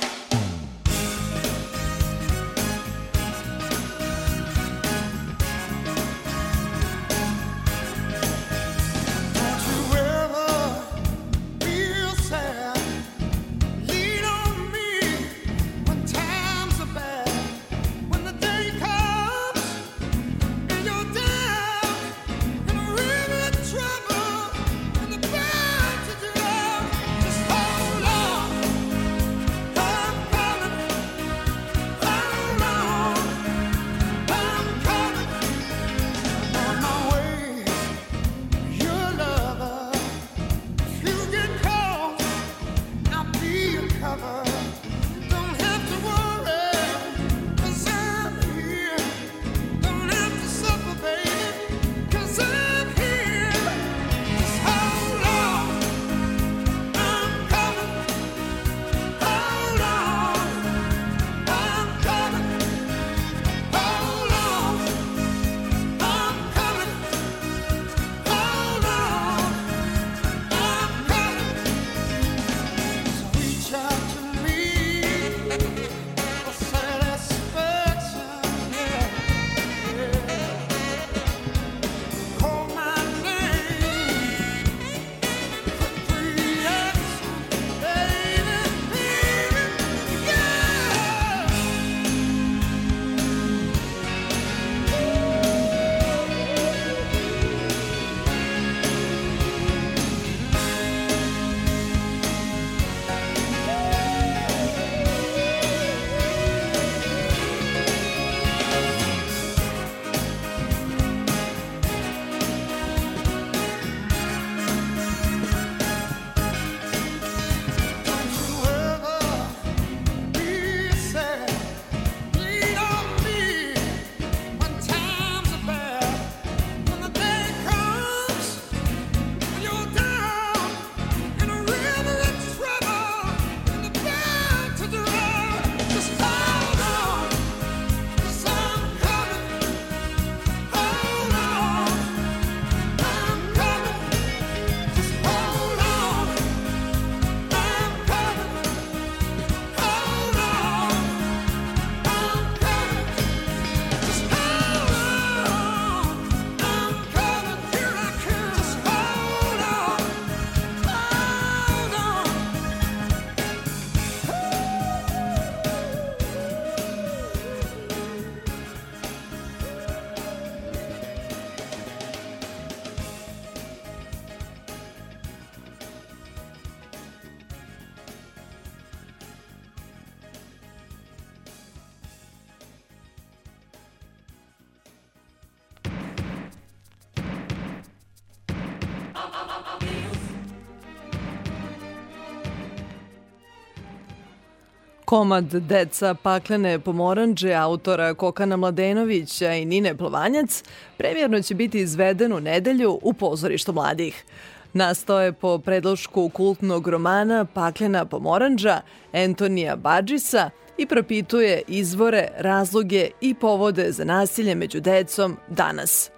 Komad 195.13 195.45
Deca 195.45 196.15
paklene 196.15 196.79
pomoranđe 196.79 197.55
autora 197.55 198.15
Kokana 198.15 198.57
Mladenovića 198.57 199.53
i 199.53 199.65
Nine 199.65 199.97
Plovanjac 199.97 200.63
premjerno 200.97 201.43
će 201.43 201.55
biti 201.55 201.81
izveden 201.81 202.33
u 202.33 202.41
nedelju 202.41 202.99
u 203.03 203.13
pozorištu 203.13 203.73
mladih. 203.73 204.25
Nastao 204.73 205.21
je 205.23 205.33
po 205.33 205.59
predlošku 205.59 206.29
kultnog 206.29 206.89
romana 206.89 207.45
Paklena 207.45 208.05
pomoranđa 208.05 208.81
Antonija 209.13 209.77
Badžisa 209.77 210.51
i 210.79 210.87
propituje 210.87 211.63
izvore, 211.69 212.29
razloge 212.39 213.11
i 213.21 213.35
povode 213.35 213.93
za 213.93 214.05
nasilje 214.05 214.55
među 214.55 214.81
decom 214.81 215.37
danas. 215.49 216.11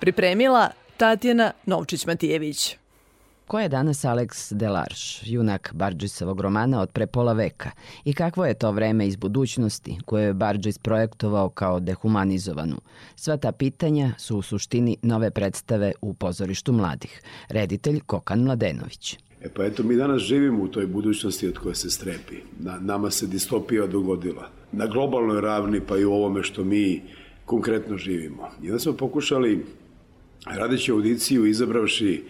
Pripremila 0.00 0.70
Tatjana 0.96 1.52
Novčić-Matijević. 1.66 2.76
Ko 3.50 3.60
je 3.60 3.68
danas 3.68 4.04
Alex 4.04 4.52
Delarš, 4.54 5.22
junak 5.26 5.70
Barđisovog 5.74 6.40
romana 6.40 6.80
od 6.80 6.90
pre 6.90 7.06
pola 7.06 7.32
veka 7.32 7.70
i 8.04 8.12
kakvo 8.12 8.46
je 8.46 8.54
to 8.54 8.72
vreme 8.72 9.06
iz 9.06 9.16
budućnosti 9.16 9.98
koje 10.04 10.24
je 10.24 10.34
Barđis 10.34 10.78
projektovao 10.78 11.48
kao 11.48 11.80
dehumanizovanu? 11.80 12.76
Sva 13.16 13.36
ta 13.36 13.52
pitanja 13.52 14.12
su 14.18 14.36
u 14.36 14.42
suštini 14.42 14.96
nove 15.02 15.30
predstave 15.30 15.92
u 16.00 16.14
pozorištu 16.14 16.72
mladih. 16.72 17.22
Reditelj 17.48 18.00
Kokan 18.06 18.42
Mladenović. 18.42 19.18
E 19.40 19.48
pa 19.48 19.64
eto, 19.64 19.82
mi 19.82 19.96
danas 19.96 20.22
živimo 20.22 20.64
u 20.64 20.68
toj 20.68 20.86
budućnosti 20.86 21.48
od 21.48 21.58
koje 21.58 21.74
se 21.74 21.90
strepi. 21.90 22.36
Na, 22.58 22.78
nama 22.80 23.10
se 23.10 23.26
distopija 23.26 23.86
dogodila. 23.86 24.48
Na 24.72 24.86
globalnoj 24.86 25.40
ravni, 25.40 25.80
pa 25.80 25.98
i 25.98 26.04
u 26.04 26.12
ovome 26.12 26.42
što 26.42 26.64
mi 26.64 27.02
konkretno 27.44 27.96
živimo. 27.96 28.48
I 28.62 28.70
onda 28.70 28.78
smo 28.78 28.92
pokušali, 28.92 29.66
radeći 30.46 30.92
audiciju, 30.92 31.46
izabravši 31.46 32.24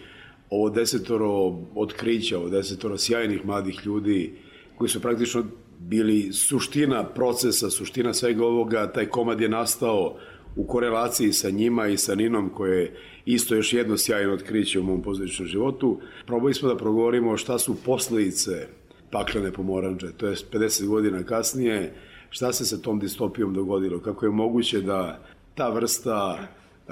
ovo 0.51 0.69
desetoro 0.69 1.57
otkrića, 1.75 2.37
ovo 2.37 2.49
desetoro 2.49 2.97
sjajnih 2.97 3.45
mladih 3.45 3.79
ljudi 3.85 4.33
koji 4.77 4.89
su 4.89 5.01
praktično 5.01 5.43
bili 5.79 6.33
suština 6.33 7.03
procesa, 7.03 7.69
suština 7.69 8.13
svega 8.13 8.45
ovoga, 8.45 8.91
taj 8.91 9.05
komad 9.05 9.41
je 9.41 9.49
nastao 9.49 10.17
u 10.55 10.67
korelaciji 10.67 11.33
sa 11.33 11.49
njima 11.49 11.87
i 11.87 11.97
sa 11.97 12.15
Ninom 12.15 12.49
koje 12.49 12.81
je 12.81 12.95
isto 13.25 13.55
još 13.55 13.73
jedno 13.73 13.97
sjajno 13.97 14.33
otkriće 14.33 14.79
u 14.79 14.83
mom 14.83 15.01
pozoričnom 15.01 15.47
životu. 15.47 15.99
Probali 16.25 16.53
smo 16.53 16.69
da 16.69 16.77
progovorimo 16.77 17.37
šta 17.37 17.59
su 17.59 17.75
posledice 17.85 18.67
paklene 19.11 19.51
pomoranđe, 19.51 20.11
to 20.17 20.27
je 20.27 20.35
50 20.51 20.85
godina 20.85 21.23
kasnije, 21.23 21.93
šta 22.29 22.53
se 22.53 22.65
sa 22.65 22.77
tom 22.77 22.99
distopijom 22.99 23.53
dogodilo, 23.53 23.99
kako 23.99 24.25
je 24.25 24.31
moguće 24.31 24.81
da 24.81 25.23
ta 25.55 25.69
vrsta 25.69 26.47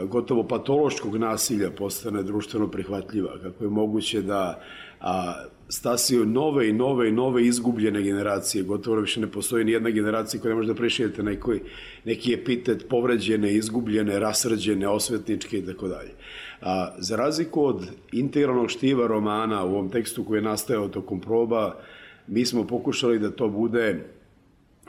gotovo 0.05 0.43
patološkog 0.43 1.17
nasilja 1.17 1.69
postane 1.71 2.23
društveno 2.23 2.67
prihvatljiva, 2.67 3.39
kako 3.41 3.63
je 3.63 3.69
moguće 3.69 4.21
da 4.21 4.61
a, 5.01 5.33
stasiju 5.69 6.25
nove 6.25 6.69
i 6.69 6.73
nove 6.73 7.09
i 7.09 7.11
nove 7.11 7.45
izgubljene 7.45 8.01
generacije, 8.01 8.63
gotovo 8.63 8.95
da 8.95 9.01
više 9.01 9.21
ne 9.21 9.31
postoji 9.31 9.65
ni 9.65 9.71
jedna 9.71 9.89
generacija 9.89 10.41
koja 10.41 10.49
ne 10.49 10.55
može 10.55 10.67
da 10.67 10.75
prišijete 10.75 11.23
nekoj, 11.23 11.61
neki 12.05 12.33
epitet 12.33 12.85
povređene, 12.89 13.53
izgubljene, 13.53 14.19
rasrđene, 14.19 14.87
osvetničke 14.87 15.57
i 15.57 15.65
tako 15.65 15.87
dalje. 15.87 16.11
A, 16.61 16.95
za 16.97 17.15
razliku 17.15 17.65
od 17.65 17.87
integralnog 18.11 18.69
štiva 18.69 19.07
romana 19.07 19.63
u 19.63 19.69
ovom 19.69 19.89
tekstu 19.89 20.23
koji 20.23 20.37
je 20.37 20.43
nastajao 20.43 20.87
tokom 20.87 21.21
proba, 21.21 21.79
mi 22.27 22.45
smo 22.45 22.67
pokušali 22.67 23.19
da 23.19 23.31
to 23.31 23.49
bude 23.49 24.05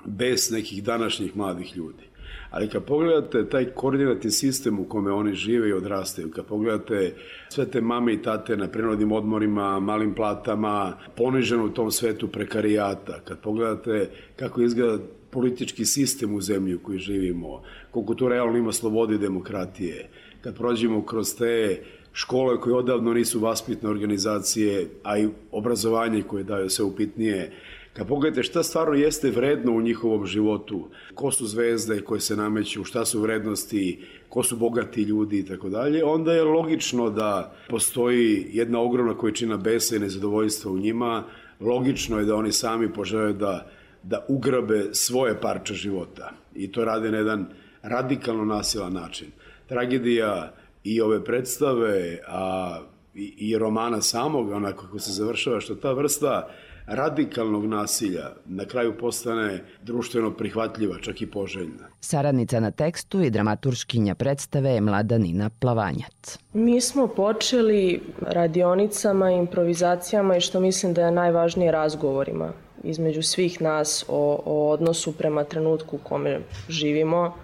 bez 0.05 0.51
nekih 0.51 0.85
današnjih 0.85 1.37
mladih 1.37 1.77
ljudi. 1.77 2.10
Ali 2.51 2.69
kad 2.69 2.85
pogledate 2.85 3.49
taj 3.49 3.65
koordinatni 3.65 4.31
sistem 4.31 4.81
u 4.81 4.85
kome 4.85 5.13
oni 5.13 5.35
žive 5.35 5.69
i 5.69 5.73
odrastaju, 5.73 6.31
kad 6.31 6.47
pogledate 6.47 7.15
sve 7.49 7.67
te 7.67 7.81
mame 7.81 8.13
i 8.13 8.23
tate 8.23 8.57
na 8.57 8.69
prinodnim 8.69 9.13
odmorima, 9.13 9.81
malim 9.81 10.15
platama, 10.15 10.97
poniženo 11.17 11.65
u 11.65 11.69
tom 11.69 11.91
svetu 11.91 12.29
prekarijata, 12.29 13.21
kad 13.25 13.41
pogledate 13.41 14.11
kako 14.37 14.63
izgleda 14.63 14.99
politički 15.31 15.85
sistem 15.85 16.35
u 16.35 16.41
zemlji 16.41 16.75
u 16.75 16.79
kojoj 16.79 16.99
živimo, 16.99 17.63
koliko 17.91 18.15
tu 18.15 18.29
realno 18.29 18.59
ima 18.59 18.73
slobode 18.73 19.15
i 19.15 19.19
demokratije, 19.19 20.09
kad 20.41 20.57
prođemo 20.57 21.05
kroz 21.07 21.37
te 21.39 21.83
škole 22.13 22.61
koje 22.61 22.75
odavno 22.75 23.15
nisu 23.15 23.41
vaspitne 23.41 23.89
organizacije, 23.89 24.89
a 25.03 25.19
i 25.19 25.29
obrazovanje 25.51 26.23
koje 26.23 26.45
daju 26.45 26.71
sve 26.71 26.85
upitnije, 26.85 27.53
Kad 27.93 28.09
pogledate 28.09 28.43
šta 28.43 28.63
stvarno 28.63 28.95
jeste 28.95 29.31
vredno 29.31 29.73
u 29.73 29.81
njihovom 29.81 30.27
životu, 30.27 30.89
ko 31.15 31.31
su 31.31 31.47
zvezde 31.47 32.01
koje 32.01 32.21
se 32.21 32.37
nameću, 32.37 32.85
šta 32.85 33.05
su 33.05 33.21
vrednosti, 33.21 34.05
ko 34.29 34.43
su 34.43 34.57
bogati 34.57 35.03
ljudi 35.03 35.39
i 35.39 35.47
tako 35.47 35.69
dalje, 35.69 36.05
onda 36.05 36.33
je 36.33 36.45
logično 36.45 37.11
da 37.11 37.55
postoji 37.69 38.47
jedna 38.53 38.81
ogromna 38.81 39.15
količina 39.15 39.57
besa 39.57 39.97
i 39.97 39.99
nezadovoljstva 39.99 40.73
u 40.73 40.79
njima, 40.79 41.25
logično 41.61 42.19
je 42.19 42.25
da 42.25 42.37
oni 42.37 42.53
sami 42.53 42.93
požele 42.93 43.33
da, 43.33 43.71
da 44.03 44.25
ugrabe 44.29 44.89
svoje 44.93 45.41
parče 45.41 45.75
života 45.75 46.33
i 46.55 46.73
to 46.73 46.85
rade 46.85 47.11
na 47.11 47.19
jedan 47.19 47.47
radikalno 47.83 48.45
nasilan 48.45 48.93
način. 48.93 49.29
Tragedija 49.67 50.55
i 50.85 51.01
ove 51.01 51.25
predstave, 51.25 52.19
a 52.29 52.81
i, 53.15 53.35
i 53.39 53.59
romana 53.59 54.01
samog, 54.01 54.51
onako 54.51 54.83
kako 54.83 54.99
se 54.99 55.13
završava, 55.13 55.61
što 55.61 55.75
ta 55.75 55.93
vrsta 55.93 56.49
radikalnog 56.87 57.67
nasilja 57.67 58.31
na 58.47 58.65
kraju 58.65 58.99
postane 58.99 59.65
društveno 59.83 60.31
prihvatljiva, 60.31 60.99
čak 61.01 61.23
i 61.23 61.27
poželjna. 61.27 61.89
Saradnica 62.01 62.61
na 62.61 62.71
tekstu 62.71 63.21
i 63.21 63.31
dramaturškinja 63.31 64.15
predstave 64.15 64.71
je 64.71 64.81
mlada 64.81 65.19
Nina 65.19 65.51
Plavanjac. 65.59 66.39
Mi 66.53 66.81
smo 66.81 67.07
počeli 67.07 68.01
radionicama, 68.21 69.31
improvizacijama 69.31 70.37
i 70.37 70.41
što 70.41 70.61
mislim 70.61 70.95
da 70.95 71.07
je 71.07 71.13
najvažnije 71.13 71.73
razgovorima 71.73 72.53
između 72.85 73.23
svih 73.23 73.63
nas 73.63 74.05
o, 74.09 74.43
o 74.45 74.71
odnosu 74.71 75.13
prema 75.13 75.45
trenutku 75.45 75.97
u 75.97 75.99
kome 75.99 76.41
živimo, 76.69 77.35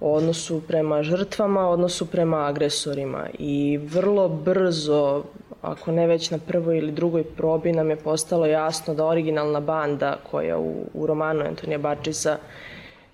o 0.00 0.14
odnosu 0.14 0.60
prema 0.68 1.02
žrtvama, 1.02 1.68
o 1.68 1.72
odnosu 1.72 2.06
prema 2.06 2.46
agresorima 2.46 3.26
i 3.38 3.78
vrlo 3.78 4.28
brzo 4.28 5.24
ako 5.66 5.92
ne 5.92 6.06
već 6.06 6.30
na 6.30 6.38
prvoj 6.38 6.78
ili 6.78 6.92
drugoj 6.92 7.24
probi, 7.24 7.72
nam 7.72 7.90
je 7.90 7.96
postalo 7.96 8.46
jasno 8.46 8.94
da 8.94 9.06
originalna 9.06 9.60
banda 9.60 10.16
koja 10.30 10.58
u, 10.58 10.74
u 10.94 11.06
romanu 11.06 11.44
Antonija 11.44 11.78
Bačisa 11.78 12.38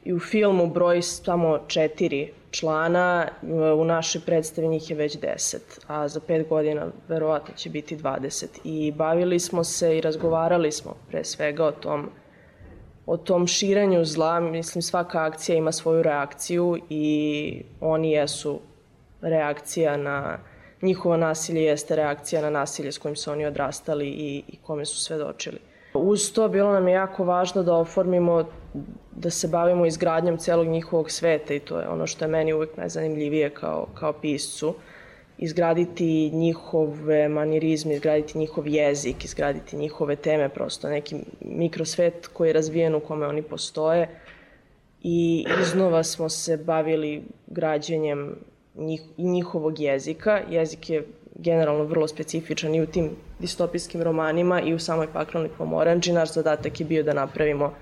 i 0.05 0.12
u 0.12 0.20
filmu 0.20 0.66
broji 0.66 1.03
samo 1.03 1.59
četiri 1.66 2.32
člana, 2.50 3.28
u 3.76 3.84
našoj 3.84 4.20
predstavi 4.26 4.68
njih 4.68 4.90
je 4.90 4.96
već 4.96 5.18
deset, 5.18 5.80
a 5.86 6.09
za 6.09 6.20
pet 6.20 6.48
godina 6.48 6.86
verovatno 7.09 7.55
će 7.55 7.70
biti 7.70 7.96
20. 7.96 8.46
I 8.64 8.92
bavili 8.92 9.40
smo 9.40 9.64
se 9.64 9.98
i 9.98 10.00
razgovarali 10.00 10.72
smo 10.72 10.94
pre 11.11 11.24
svega 11.24 11.64
o 11.64 11.72
tom 11.72 12.11
o 13.07 13.16
tom 13.16 13.46
širanju 13.46 14.05
zla, 14.05 14.40
mislim 14.40 14.82
svaka 14.82 15.24
akcija 15.24 15.57
ima 15.57 15.72
svoju 15.72 16.03
reakciju 16.03 16.78
i 16.90 17.64
oni 17.80 18.11
jesu 18.11 18.61
reakcija 19.20 19.96
na 19.96 20.38
njihovo 20.83 21.16
nasilje 21.16 21.62
jeste 21.62 21.97
reakcija 21.97 22.43
na 22.43 22.51
nasilje 22.51 22.93
s 22.93 22.99
kojim 22.99 23.16
su 23.16 23.30
oni 23.30 23.47
odrastali 23.47 24.09
i, 24.09 24.43
i 24.49 24.57
kome 24.57 24.85
su 24.85 25.05
svedočili. 25.05 25.59
Uz 25.95 26.33
to 26.33 26.49
bilo 26.49 26.72
nam 26.72 26.89
je 26.89 26.95
jako 26.95 27.24
važno 27.24 27.62
da 27.62 27.74
oformimo, 27.74 28.45
da 29.11 29.30
se 29.30 29.49
bavimo 29.49 29.87
izgradnjom 29.87 30.39
celog 30.39 30.66
njihovog 30.66 31.11
sveta 31.11 31.55
i 31.55 31.61
to 31.61 31.80
je 31.80 31.89
ono 31.89 32.07
što 32.07 32.24
je 32.24 32.28
meni 32.28 32.53
uvek 32.53 32.76
najzanimljivije 32.76 33.51
kao, 33.51 33.87
kao 33.95 34.12
piscu. 34.12 34.74
Izgraditi 35.39 36.30
njihove 36.30 37.28
manirizme, 37.28 37.95
izgraditi 37.95 38.39
njihov 38.39 38.68
jezik, 38.68 39.24
izgraditi 39.24 39.76
njihove 39.76 40.16
teme, 40.16 40.49
prosto 40.49 40.89
neki 40.89 41.16
mikrosvet 41.41 42.26
koji 42.26 42.49
je 42.49 42.53
razvijen 42.53 42.95
u 42.95 43.01
kome 43.01 43.26
oni 43.26 43.43
postoje 43.43 44.09
i 45.03 45.47
iznova 45.62 46.03
smo 46.03 46.28
se 46.28 46.57
bavili 46.57 47.22
građenjem 47.47 48.37
njih, 48.75 49.03
njihovog 49.18 49.81
jezika. 49.81 50.41
Jezik 50.51 50.91
je 50.91 51.07
generalno 51.35 51.85
vrlo 51.85 52.09
specifičan 52.09 52.75
i 52.75 52.83
u 52.83 52.87
tim 52.87 53.11
distopijskim 53.39 54.03
romanima 54.03 54.61
i 54.61 54.75
u 54.75 54.79
samoj 54.79 55.07
paklenoj 55.12 55.49
pomoranđi. 55.59 56.12
Naš 56.12 56.33
zadatak 56.33 56.81
je 56.81 56.87
bio 56.87 57.03
da 57.03 57.14
napravimo 57.14 57.75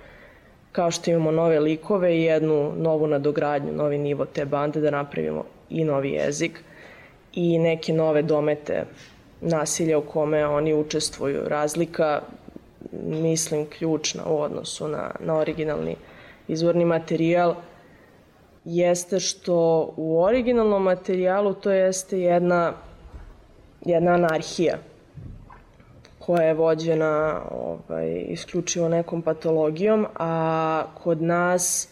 kao 0.73 0.91
što 0.91 1.11
imamo 1.11 1.31
nove 1.31 1.61
likove 1.61 2.17
i 2.17 2.23
jednu 2.23 2.73
novu 2.77 3.07
nadogradnju, 3.07 3.73
novi 3.73 3.99
nivo 3.99 4.25
te 4.25 4.45
bande, 4.45 4.81
da 4.81 4.91
napravimo 4.91 5.45
i 5.71 5.85
novi 5.85 6.11
jezik 6.11 6.61
i 7.35 7.59
neke 7.59 7.93
nove 7.93 8.23
domete 8.23 8.85
nasilja 9.41 9.99
u 9.99 10.03
kome 10.03 10.47
oni 10.47 10.75
učestvuju. 10.75 11.49
Razlika, 11.49 12.23
mislim, 13.03 13.67
ključna 13.67 14.23
u 14.27 14.41
odnosu 14.41 14.89
na, 14.89 15.11
na 15.21 15.37
originalni 15.37 15.97
izvorni 16.49 16.85
materijal– 16.85 17.55
jeste 18.65 19.21
što 19.21 19.91
u 19.97 20.23
originalnom 20.23 20.83
materijalu 20.83 21.55
to 21.55 21.71
jeste 21.71 22.21
jedna, 22.21 22.73
jedna 23.81 24.13
anarhija 24.13 24.79
koja 26.19 26.43
je 26.43 26.55
vođena 26.55 27.43
ovaj, 27.51 28.25
isključivo 28.29 28.89
nekom 28.89 29.23
patologijom, 29.23 30.07
a 30.15 30.85
kod 31.03 31.23
nas 31.23 31.89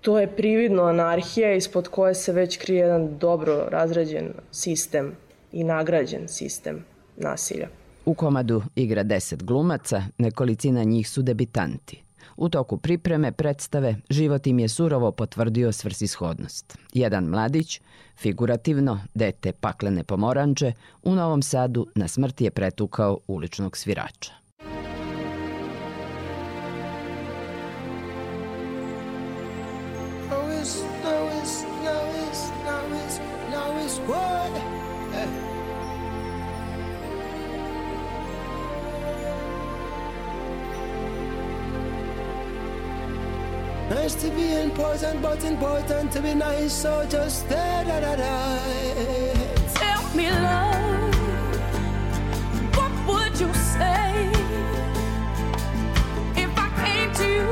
to 0.00 0.18
je 0.18 0.36
prividno 0.36 0.82
anarhija 0.82 1.54
ispod 1.54 1.88
koje 1.88 2.14
se 2.14 2.32
već 2.32 2.56
krije 2.56 2.78
jedan 2.78 3.18
dobro 3.18 3.68
razrađen 3.70 4.32
sistem 4.50 5.12
i 5.52 5.64
nagrađen 5.64 6.28
sistem 6.28 6.84
nasilja. 7.16 7.68
U 8.04 8.14
komadu 8.14 8.62
igra 8.74 9.02
deset 9.02 9.44
glumaca, 9.44 10.02
nekolicina 10.18 10.84
njih 10.84 11.08
su 11.08 11.22
debitanti. 11.22 12.05
U 12.36 12.48
toku 12.48 12.76
pripreme 12.76 13.32
predstave 13.32 13.96
život 14.10 14.46
im 14.46 14.58
je 14.58 14.68
surovo 14.68 15.12
potvrdio 15.12 15.72
svrsishodnost. 15.72 16.78
Jedan 16.92 17.24
mladić, 17.24 17.80
figurativno, 18.16 19.00
dete 19.14 19.52
paklene 19.52 20.04
pomoranče, 20.04 20.72
u 21.02 21.14
Novom 21.14 21.42
Sadu 21.42 21.86
na 21.94 22.08
smrt 22.08 22.40
je 22.40 22.50
pretukao 22.50 23.18
uličnog 23.26 23.76
svirača. 23.76 24.45
Important, 44.76 45.22
but 45.22 45.42
important 45.42 46.12
to 46.12 46.20
be 46.20 46.34
nice. 46.34 46.70
So 46.70 47.06
just 47.08 47.48
da 47.48 47.82
da 47.84 47.98
da 47.98 48.14
da. 48.16 48.58
Tell 49.74 50.02
me, 50.14 50.30
love, 50.30 51.16
what 52.76 52.92
would 53.08 53.40
you 53.40 53.50
say 53.54 54.30
if 56.36 56.50
I 56.58 56.68
came 56.84 57.10
to 57.20 57.26
you 57.38 57.50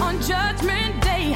on 0.00 0.14
Judgment 0.22 1.02
Day 1.02 1.35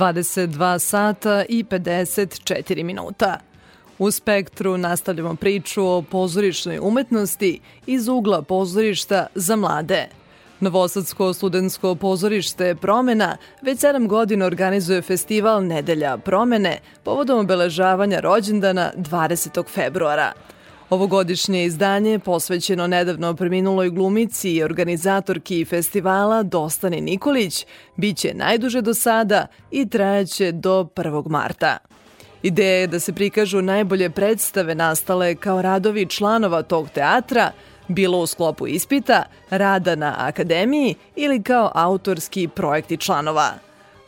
22 0.00 0.78
sata 0.78 1.44
i 1.48 1.64
54 1.64 2.84
minuta. 2.84 3.38
U 3.98 4.10
Spektru 4.10 4.78
nastavljamo 4.78 5.34
priču 5.34 5.86
o 5.86 6.02
pozorišnoj 6.02 6.78
umetnosti 6.82 7.60
iz 7.86 8.08
ugla 8.08 8.42
pozorišta 8.42 9.26
za 9.34 9.56
mlade. 9.56 10.08
Novosadsko 10.60 11.32
studentsko 11.32 11.94
pozorište 11.94 12.74
Promena 12.74 13.36
već 13.62 13.78
7 13.78 14.06
godina 14.06 14.46
organizuje 14.46 15.02
festival 15.02 15.66
Nedelja 15.66 16.16
promene 16.16 16.78
povodom 17.04 17.38
obeležavanja 17.38 18.20
rođendana 18.20 18.92
20. 18.96 19.64
februara. 19.68 20.32
Ovogodišnje 20.90 21.64
izdanje 21.64 22.18
posvećeno 22.18 22.86
nedavno 22.86 23.34
preminuloj 23.34 23.90
glumici 23.90 24.50
i 24.50 24.62
organizatorki 24.62 25.64
festivala 25.64 26.42
Dostani 26.42 27.00
Nikolić 27.00 27.66
biće 27.96 28.34
najduže 28.34 28.82
do 28.82 28.94
sada 28.94 29.46
i 29.70 29.88
trajaće 29.88 30.52
do 30.52 30.88
1. 30.96 31.28
marta. 31.28 31.76
Ideja 32.42 32.80
je 32.80 32.86
da 32.86 33.00
se 33.00 33.12
prikažu 33.12 33.62
najbolje 33.62 34.10
predstave 34.10 34.74
nastale 34.74 35.34
kao 35.34 35.62
radovi 35.62 36.06
članova 36.06 36.62
tog 36.62 36.88
teatra, 36.90 37.52
bilo 37.88 38.18
u 38.18 38.26
sklopu 38.26 38.66
ispita, 38.66 39.22
rada 39.50 39.94
na 39.94 40.14
akademiji 40.18 40.94
ili 41.16 41.42
kao 41.42 41.70
autorski 41.74 42.48
projekti 42.48 42.96
članova. 42.96 43.50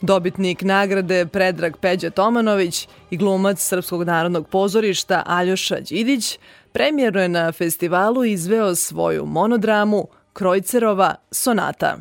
Dobitnik 0.00 0.62
nagrade 0.62 1.26
Predrag 1.26 1.76
Peđa 1.76 2.10
Tomanović 2.10 2.88
i 3.10 3.16
glumac 3.16 3.60
Srpskog 3.60 4.02
narodnog 4.02 4.48
pozorišta 4.48 5.22
Aljoša 5.26 5.80
Đidić 5.80 6.38
premijerno 6.72 7.20
je 7.20 7.28
na 7.28 7.52
festivalu 7.52 8.24
izveo 8.24 8.74
svoju 8.74 9.26
monodramu 9.26 10.08
Krojcerova 10.32 11.14
sonata. 11.30 11.96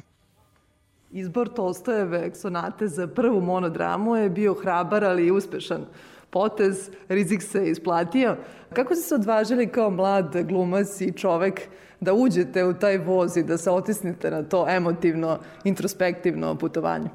Izbor 1.11 1.49
Tolstojeve 1.49 2.31
sonate 2.35 2.87
za 2.87 3.07
prvu 3.07 3.41
monodramu 3.41 4.15
je 4.15 4.29
bio 4.29 4.53
hrabar, 4.53 5.05
ali 5.05 5.27
i 5.27 5.31
uspešan 5.31 5.85
potez, 6.29 6.89
rizik 7.09 7.41
se 7.43 7.69
isplatio. 7.69 8.35
Kako 8.73 8.95
ste 8.95 9.03
se 9.03 9.15
odvažili 9.15 9.67
kao 9.67 9.89
mlad 9.89 10.35
glumac 10.43 11.01
i 11.01 11.11
čovek 11.11 11.61
da 11.99 12.13
uđete 12.13 12.65
u 12.65 12.73
taj 12.73 12.97
voz 12.97 13.37
i 13.37 13.43
da 13.43 13.57
se 13.57 13.71
otisnete 13.71 14.31
na 14.31 14.43
to 14.43 14.65
emotivno, 14.69 15.39
introspektivno 15.63 16.55
putovanje? 16.55 17.09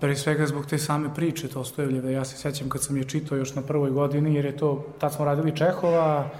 Pre 0.00 0.16
svega 0.16 0.46
zbog 0.46 0.66
te 0.66 0.78
same 0.78 1.14
priče 1.14 1.48
Tolstojevljeve. 1.48 2.12
Ja 2.12 2.24
se 2.24 2.36
sećam 2.36 2.68
kad 2.68 2.82
sam 2.82 2.96
je 2.96 3.04
čitao 3.04 3.38
još 3.38 3.54
na 3.54 3.62
prvoj 3.62 3.90
godini, 3.90 4.34
jer 4.34 4.44
je 4.44 4.56
to, 4.56 4.86
tad 4.98 5.14
smo 5.14 5.24
radili 5.24 5.56
Čehova, 5.56 6.30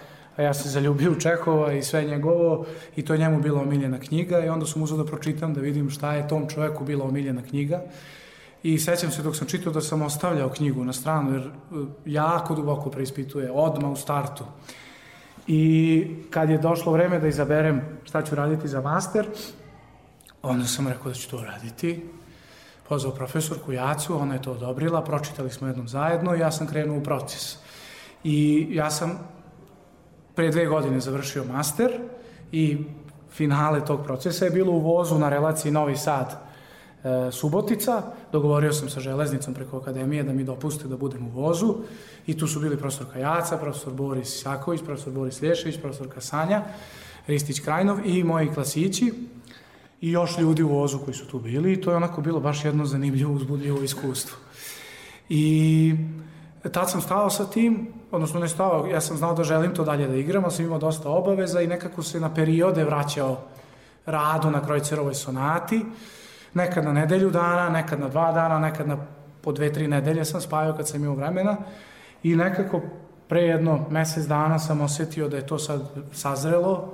a 0.40 0.42
ja 0.42 0.54
se 0.54 0.68
zaljubio 0.68 1.12
u 1.12 1.20
Čehova 1.20 1.72
i 1.72 1.82
sve 1.82 2.04
njegovo 2.04 2.66
i 2.96 3.04
to 3.04 3.12
je 3.12 3.18
njemu 3.18 3.40
bila 3.40 3.60
omiljena 3.60 4.00
knjiga 4.00 4.44
i 4.44 4.48
onda 4.48 4.66
sam 4.66 4.82
uzao 4.82 4.98
da 4.98 5.04
pročitam 5.04 5.54
da 5.54 5.60
vidim 5.60 5.90
šta 5.90 6.14
je 6.14 6.28
tom 6.28 6.48
čoveku 6.48 6.84
bila 6.84 7.04
omiljena 7.04 7.42
knjiga 7.42 7.82
i 8.62 8.78
sećam 8.78 9.10
se 9.10 9.22
dok 9.22 9.36
sam 9.36 9.46
čitao 9.46 9.72
da 9.72 9.80
sam 9.80 10.02
ostavljao 10.02 10.48
knjigu 10.48 10.84
na 10.84 10.92
stranu 10.92 11.32
jer 11.32 11.42
e, 11.42 11.50
jako 12.06 12.54
duboko 12.54 12.90
preispituje, 12.90 13.50
odma 13.52 13.90
u 13.90 13.96
startu. 13.96 14.44
I 15.46 16.06
kad 16.30 16.50
je 16.50 16.58
došlo 16.58 16.92
vreme 16.92 17.18
da 17.18 17.28
izaberem 17.28 17.82
šta 18.04 18.22
ću 18.22 18.34
raditi 18.34 18.68
za 18.68 18.80
master, 18.80 19.26
onda 20.42 20.66
sam 20.66 20.88
rekao 20.88 21.12
da 21.12 21.14
ću 21.14 21.30
to 21.30 21.44
raditi. 21.44 22.02
Pozvao 22.88 23.14
profesorku 23.14 23.72
Jacu, 23.72 24.16
ona 24.18 24.34
je 24.34 24.42
to 24.42 24.52
odobrila, 24.52 25.04
pročitali 25.04 25.50
smo 25.50 25.66
jednom 25.66 25.88
zajedno 25.88 26.34
i 26.34 26.40
ja 26.40 26.52
sam 26.52 26.66
krenuo 26.66 26.98
u 26.98 27.02
proces. 27.02 27.56
I 28.24 28.66
ja 28.70 28.90
sam 28.90 29.18
pre 30.34 30.50
dve 30.50 30.66
godine 30.66 31.00
završio 31.00 31.44
master 31.44 31.90
i 32.52 32.78
finale 33.32 33.84
tog 33.84 34.04
procesa 34.04 34.44
je 34.44 34.50
bilo 34.50 34.72
u 34.72 34.80
vozu 34.80 35.18
na 35.18 35.28
relaciji 35.28 35.72
Novi 35.72 35.96
Sad 35.96 36.30
e, 37.04 37.30
Subotica. 37.32 38.02
Dogovorio 38.32 38.72
sam 38.72 38.88
sa 38.88 39.00
železnicom 39.00 39.54
preko 39.54 39.78
akademije 39.78 40.22
da 40.22 40.32
mi 40.32 40.44
dopuste 40.44 40.88
da 40.88 40.96
budem 40.96 41.26
u 41.26 41.30
vozu 41.30 41.74
i 42.26 42.38
tu 42.38 42.46
su 42.46 42.60
bili 42.60 42.76
profesor 42.76 43.06
Kajaca, 43.12 43.56
profesor 43.56 43.92
Boris 43.92 44.42
Saković, 44.42 44.80
profesor 44.84 45.12
Boris 45.12 45.42
Lješević, 45.42 45.80
profesor 45.80 46.08
Kasanja, 46.14 46.62
Ristić 47.26 47.60
Krajnov 47.60 47.98
i 48.04 48.24
moji 48.24 48.48
klasići 48.48 49.12
i 50.00 50.10
još 50.10 50.38
ljudi 50.38 50.62
u 50.62 50.68
vozu 50.68 50.98
koji 50.98 51.14
su 51.14 51.26
tu 51.26 51.38
bili 51.38 51.72
i 51.72 51.80
to 51.80 51.90
je 51.90 51.96
onako 51.96 52.20
bilo 52.20 52.40
baš 52.40 52.64
jedno 52.64 52.86
zanimljivo, 52.86 53.32
uzbudljivo 53.32 53.82
iskustvo. 53.82 54.36
I 55.28 55.94
tad 56.72 56.90
sam 56.90 57.00
stao 57.00 57.30
sa 57.30 57.50
tim, 57.50 57.99
odnosno 58.10 58.40
ne 58.40 58.48
stao, 58.48 58.86
ja 58.86 59.00
sam 59.00 59.16
znao 59.16 59.34
da 59.34 59.44
želim 59.44 59.74
to 59.74 59.84
dalje 59.84 60.08
da 60.08 60.16
igram, 60.16 60.44
ali 60.44 60.52
sam 60.52 60.64
imao 60.64 60.78
dosta 60.78 61.08
obaveza 61.08 61.60
i 61.60 61.66
nekako 61.66 62.02
se 62.02 62.20
na 62.20 62.34
periode 62.34 62.84
vraćao 62.84 63.38
radu 64.06 64.50
na 64.50 64.64
Krojcerovoj 64.64 65.14
sonati, 65.14 65.86
nekad 66.54 66.84
na 66.84 66.92
nedelju 66.92 67.30
dana, 67.30 67.68
nekad 67.68 68.00
na 68.00 68.08
dva 68.08 68.32
dana, 68.32 68.58
nekad 68.58 68.88
na 68.88 68.96
po 69.40 69.52
dve, 69.52 69.72
tri 69.72 69.88
nedelje 69.88 70.24
sam 70.24 70.40
spavio 70.40 70.74
kad 70.74 70.88
sam 70.88 71.02
imao 71.02 71.16
vremena 71.16 71.56
i 72.22 72.36
nekako 72.36 72.80
pre 73.28 73.42
jedno 73.42 73.86
mesec 73.90 74.26
dana 74.26 74.58
sam 74.58 74.80
osetio 74.80 75.28
da 75.28 75.36
je 75.36 75.46
to 75.46 75.58
sad 75.58 75.82
sazrelo 76.12 76.92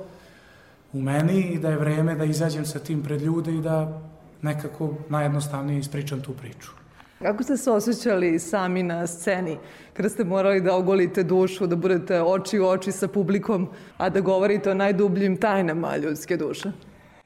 u 0.92 1.00
meni 1.00 1.40
i 1.40 1.58
da 1.58 1.70
je 1.70 1.76
vreme 1.76 2.14
da 2.14 2.24
izađem 2.24 2.66
sa 2.66 2.78
tim 2.78 3.02
pred 3.02 3.22
ljude 3.22 3.54
i 3.54 3.60
da 3.60 4.00
nekako 4.42 4.94
najjednostavnije 5.08 5.78
ispričam 5.78 6.20
tu 6.20 6.32
priču. 6.32 6.86
Kako 7.22 7.42
ste 7.42 7.56
se 7.56 7.70
osjećali 7.70 8.38
sami 8.38 8.82
na 8.82 9.06
sceni 9.06 9.58
kada 9.92 10.08
ste 10.08 10.24
morali 10.24 10.60
da 10.60 10.76
ogolite 10.76 11.22
dušu, 11.22 11.66
da 11.66 11.76
budete 11.76 12.22
oči 12.22 12.58
u 12.58 12.66
oči 12.66 12.92
sa 12.92 13.08
publikom, 13.08 13.68
a 13.96 14.08
da 14.08 14.20
govorite 14.20 14.70
o 14.70 14.74
najdubljim 14.74 15.36
tajnama 15.36 15.96
ljudske 15.96 16.36
duše? 16.36 16.72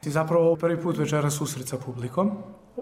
I 0.04 0.10
zapravo 0.10 0.56
prvi 0.56 0.82
put 0.82 0.98
večera 0.98 1.30
susret 1.30 1.68
sa 1.68 1.76
publikom 1.76 2.30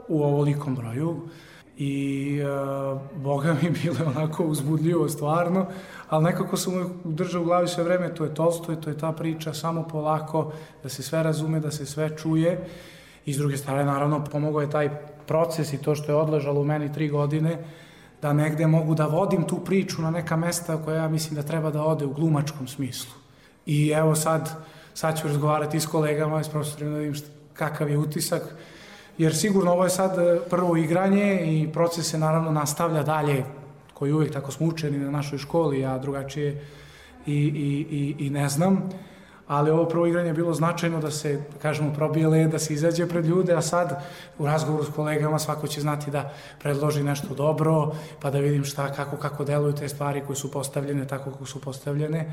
u 0.08 0.22
ovolikom 0.22 0.74
broju 0.74 1.28
i 1.76 2.40
uh, 2.42 3.00
boga 3.22 3.56
mi 3.62 3.70
bilo 3.82 3.96
onako 4.06 4.44
uzbudljivo 4.44 5.08
stvarno, 5.08 5.66
ali 6.08 6.24
nekako 6.24 6.56
sam 6.56 6.74
uvijek 6.74 6.88
držao 7.04 7.42
u 7.42 7.44
glavi 7.44 7.68
sve 7.68 7.84
vreme, 7.84 8.14
to 8.14 8.24
je 8.24 8.34
Tolstoj, 8.34 8.80
to 8.80 8.90
je 8.90 8.98
ta 8.98 9.12
priča, 9.12 9.54
samo 9.54 9.88
polako, 9.88 10.52
da 10.82 10.88
se 10.88 11.02
sve 11.02 11.22
razume, 11.22 11.60
da 11.60 11.70
se 11.70 11.86
sve 11.86 12.16
čuje 12.16 12.66
i 13.26 13.32
s 13.32 13.38
druge 13.38 13.56
strane 13.56 13.84
naravno 13.84 14.24
pomogao 14.24 14.60
je 14.60 14.70
taj 14.70 15.17
proces 15.28 15.72
i 15.72 15.78
to 15.82 15.94
što 15.94 16.12
je 16.12 16.16
odležalo 16.16 16.60
u 16.60 16.64
meni 16.64 16.92
tri 16.92 17.08
godine, 17.08 17.58
da 18.22 18.32
negde 18.32 18.66
mogu 18.66 18.94
da 18.94 19.06
vodim 19.06 19.44
tu 19.44 19.58
priču 19.64 20.02
na 20.02 20.10
neka 20.10 20.36
mesta 20.36 20.82
koja 20.84 21.02
ja 21.02 21.08
mislim 21.08 21.34
da 21.34 21.42
treba 21.42 21.70
da 21.70 21.84
ode 21.84 22.06
u 22.06 22.12
glumačkom 22.12 22.68
smislu. 22.68 23.12
I 23.66 23.90
evo 23.90 24.14
sad, 24.14 24.50
sad 24.94 25.20
ću 25.20 25.28
razgovarati 25.28 25.80
s 25.80 25.86
kolegama, 25.86 26.44
s 26.44 26.48
profesorima 26.48 26.90
da 26.90 26.98
vidim 26.98 27.14
šta, 27.14 27.28
kakav 27.54 27.90
je 27.90 27.98
utisak, 27.98 28.42
jer 29.18 29.36
sigurno 29.36 29.72
ovo 29.72 29.84
je 29.84 29.90
sad 29.90 30.18
e, 30.18 30.40
prvo 30.50 30.76
igranje 30.76 31.40
i 31.46 31.68
proces 31.72 32.10
se 32.10 32.18
naravno 32.18 32.50
nastavlja 32.50 33.02
dalje, 33.02 33.44
koji 33.94 34.12
uvijek 34.12 34.32
tako 34.32 34.52
smo 34.52 34.66
učeni 34.66 34.98
na 34.98 35.10
našoj 35.10 35.38
školi, 35.38 35.80
ja 35.80 35.98
drugačije 35.98 36.64
i, 37.26 37.34
i, 37.34 37.86
i, 37.90 38.26
i 38.26 38.30
ne 38.30 38.48
znam 38.48 38.90
ali 39.48 39.70
ovo 39.70 39.84
prvo 39.88 40.06
igranje 40.06 40.28
je 40.28 40.34
bilo 40.34 40.54
značajno 40.54 41.00
da 41.00 41.10
se, 41.10 41.32
da 41.52 41.58
kažemo, 41.58 41.94
probije 41.94 42.28
led, 42.28 42.50
da 42.50 42.58
se 42.58 42.74
izađe 42.74 43.08
pred 43.08 43.26
ljude, 43.26 43.54
a 43.54 43.62
sad 43.62 44.04
u 44.38 44.46
razgovoru 44.46 44.84
s 44.84 44.94
kolegama 44.96 45.38
svako 45.38 45.66
će 45.66 45.80
znati 45.80 46.10
da 46.10 46.32
predloži 46.58 47.02
nešto 47.02 47.34
dobro, 47.34 47.92
pa 48.20 48.30
da 48.30 48.38
vidim 48.38 48.64
šta, 48.64 48.92
kako, 48.92 49.16
kako 49.16 49.44
deluju 49.44 49.72
te 49.72 49.88
stvari 49.88 50.22
koje 50.26 50.36
su 50.36 50.50
postavljene 50.50 51.06
tako 51.06 51.30
kako 51.30 51.46
su 51.46 51.60
postavljene 51.60 52.32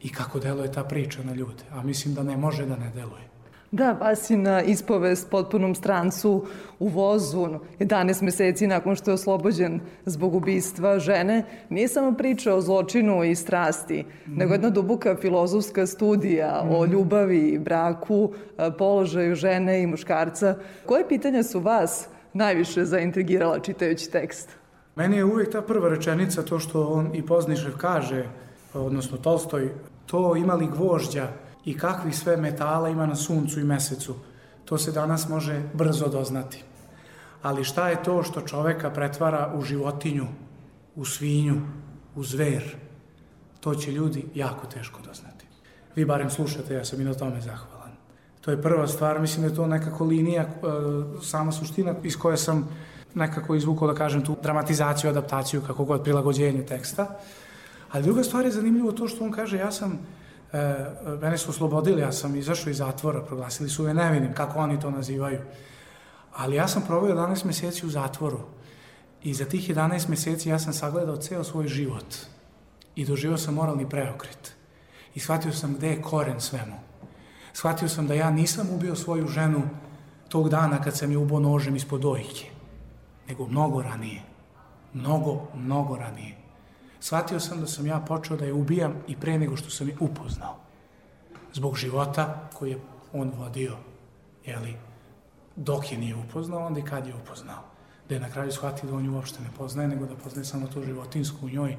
i 0.00 0.12
kako 0.12 0.38
deluje 0.38 0.72
ta 0.72 0.84
priča 0.84 1.22
na 1.22 1.34
ljude. 1.34 1.62
A 1.70 1.82
mislim 1.82 2.14
da 2.14 2.22
ne 2.22 2.36
može 2.36 2.66
da 2.66 2.76
ne 2.76 2.90
deluje. 2.94 3.37
Da, 3.70 3.92
Vasina 3.92 4.62
ispovest 4.62 5.30
potpunom 5.30 5.74
strancu 5.74 6.46
u 6.78 6.88
vozu 6.88 7.48
11 7.78 8.22
meseci 8.22 8.66
nakon 8.66 8.96
što 8.96 9.10
je 9.10 9.14
oslobođen 9.14 9.80
zbog 10.06 10.34
ubistva 10.34 10.98
žene 10.98 11.44
nije 11.68 11.88
samo 11.88 12.16
priča 12.16 12.54
o 12.54 12.60
zločinu 12.60 13.24
i 13.24 13.34
strasti, 13.34 14.04
mm. 14.26 14.36
nego 14.36 14.54
jedna 14.54 14.70
duboka 14.70 15.16
filozofska 15.16 15.86
studija 15.86 16.62
mm. 16.64 16.74
o 16.74 16.82
mhm. 16.82 16.92
ljubavi, 16.92 17.58
braku, 17.58 18.32
položaju 18.78 19.34
žene 19.34 19.82
i 19.82 19.86
muškarca. 19.86 20.54
Koje 20.86 21.08
pitanja 21.08 21.42
su 21.42 21.60
vas 21.60 22.08
najviše 22.32 22.84
zaintrigirala 22.84 23.58
čitajući 23.58 24.10
tekst? 24.10 24.50
Meni 24.96 25.16
je 25.16 25.24
uvijek 25.24 25.52
ta 25.52 25.62
prva 25.62 25.88
rečenica, 25.88 26.42
to 26.42 26.58
što 26.58 26.86
on 26.86 27.10
i 27.14 27.26
Poznišev 27.26 27.76
kaže, 27.78 28.24
odnosno 28.74 29.16
Tolstoj, 29.16 29.68
to 30.06 30.36
imali 30.36 30.66
gvožđa 30.66 31.28
i 31.68 31.76
kakvih 31.78 32.16
sve 32.16 32.36
metala 32.36 32.88
ima 32.88 33.06
na 33.06 33.16
suncu 33.16 33.60
i 33.60 33.64
mesecu. 33.64 34.14
To 34.64 34.78
se 34.78 34.92
danas 34.92 35.28
može 35.28 35.62
brzo 35.74 36.08
doznati. 36.08 36.64
Ali 37.42 37.64
šta 37.64 37.88
je 37.88 38.02
to 38.02 38.22
što 38.22 38.40
čoveka 38.40 38.90
pretvara 38.90 39.52
u 39.54 39.62
životinju, 39.62 40.26
u 40.96 41.04
svinju, 41.04 41.60
u 42.16 42.24
zver? 42.24 42.76
To 43.60 43.74
će 43.74 43.92
ljudi 43.92 44.24
jako 44.34 44.66
teško 44.66 45.00
doznati. 45.02 45.44
Vi 45.96 46.04
barem 46.04 46.30
slušate, 46.30 46.74
ja 46.74 46.84
sam 46.84 47.00
i 47.00 47.04
na 47.04 47.14
tome 47.14 47.40
zahvalan. 47.40 47.92
To 48.40 48.50
je 48.50 48.62
prva 48.62 48.86
stvar, 48.86 49.20
mislim 49.20 49.42
da 49.42 49.48
je 49.48 49.56
to 49.56 49.66
nekako 49.66 50.04
linija, 50.04 50.42
e, 50.42 50.48
sama 51.22 51.52
suština 51.52 51.94
iz 52.02 52.16
koje 52.16 52.36
sam 52.36 52.68
nekako 53.14 53.54
izvukao, 53.54 53.88
da 53.88 53.94
kažem, 53.94 54.24
tu 54.24 54.36
dramatizaciju, 54.42 55.10
adaptaciju, 55.10 55.62
kako 55.66 55.84
god, 55.84 56.02
prilagođenje 56.02 56.66
teksta. 56.66 57.18
Ali 57.92 58.04
druga 58.04 58.24
stvar 58.24 58.44
je 58.44 58.50
zanimljivo 58.50 58.92
to 58.92 59.08
što 59.08 59.24
on 59.24 59.32
kaže, 59.32 59.58
ja 59.58 59.72
sam 59.72 59.98
e, 60.52 60.86
mene 61.20 61.38
su 61.38 61.50
oslobodili, 61.50 62.00
ja 62.00 62.12
sam 62.12 62.36
izašao 62.36 62.70
iz 62.70 62.76
zatvora, 62.76 63.22
proglasili 63.22 63.68
su 63.68 63.82
me 63.82 63.94
nevinim, 63.94 64.34
kako 64.34 64.58
oni 64.58 64.80
to 64.80 64.90
nazivaju. 64.90 65.40
Ali 66.36 66.56
ja 66.56 66.68
sam 66.68 66.82
proveo 66.86 67.16
11 67.16 67.44
meseci 67.44 67.86
u 67.86 67.90
zatvoru 67.90 68.40
i 69.22 69.34
za 69.34 69.44
tih 69.44 69.70
11 69.70 70.08
meseci 70.08 70.48
ja 70.48 70.58
sam 70.58 70.72
sagledao 70.72 71.16
ceo 71.16 71.44
svoj 71.44 71.68
život 71.68 72.14
i 72.94 73.04
doživao 73.04 73.38
sam 73.38 73.54
moralni 73.54 73.88
preokret. 73.88 74.54
I 75.14 75.20
shvatio 75.20 75.52
sam 75.52 75.74
gde 75.74 75.88
je 75.88 76.02
koren 76.02 76.40
svemu. 76.40 76.76
Shvatio 77.52 77.88
sam 77.88 78.06
da 78.06 78.14
ja 78.14 78.30
nisam 78.30 78.68
ubio 78.70 78.96
svoju 78.96 79.26
ženu 79.26 79.62
tog 80.28 80.48
dana 80.48 80.82
kad 80.82 80.96
sam 80.96 81.10
je 81.10 81.18
ubao 81.18 81.40
nožem 81.40 81.76
ispod 81.76 82.00
dojke, 82.00 82.50
nego 83.28 83.46
mnogo 83.46 83.82
ranije. 83.82 84.22
Mnogo, 84.94 85.46
mnogo 85.54 85.96
ranije 85.96 86.37
shvatio 87.00 87.40
sam 87.40 87.60
da 87.60 87.66
sam 87.66 87.86
ja 87.86 88.00
počeo 88.00 88.36
da 88.36 88.44
je 88.44 88.52
ubijam 88.52 88.94
i 89.08 89.16
pre 89.16 89.38
nego 89.38 89.56
što 89.56 89.70
sam 89.70 89.88
je 89.88 89.96
upoznao. 90.00 90.56
Zbog 91.52 91.76
života 91.76 92.50
koji 92.54 92.70
je 92.70 92.80
on 93.12 93.32
vodio, 93.36 93.76
jeli, 94.44 94.76
dok 95.56 95.92
je 95.92 95.98
nije 95.98 96.16
upoznao, 96.16 96.66
onda 96.66 96.80
i 96.80 96.84
kad 96.84 97.06
je 97.06 97.14
upoznao. 97.14 97.62
Da 98.08 98.14
je 98.14 98.20
na 98.20 98.30
kraju 98.30 98.52
shvatio 98.52 98.90
da 98.90 98.96
on 98.96 99.04
ju 99.04 99.14
uopšte 99.14 99.42
ne 99.42 99.48
poznaje, 99.58 99.88
nego 99.88 100.06
da 100.06 100.16
poznaje 100.16 100.44
samo 100.44 100.66
to 100.66 100.82
životinsku 100.82 101.46
u 101.46 101.50
njoj 101.50 101.76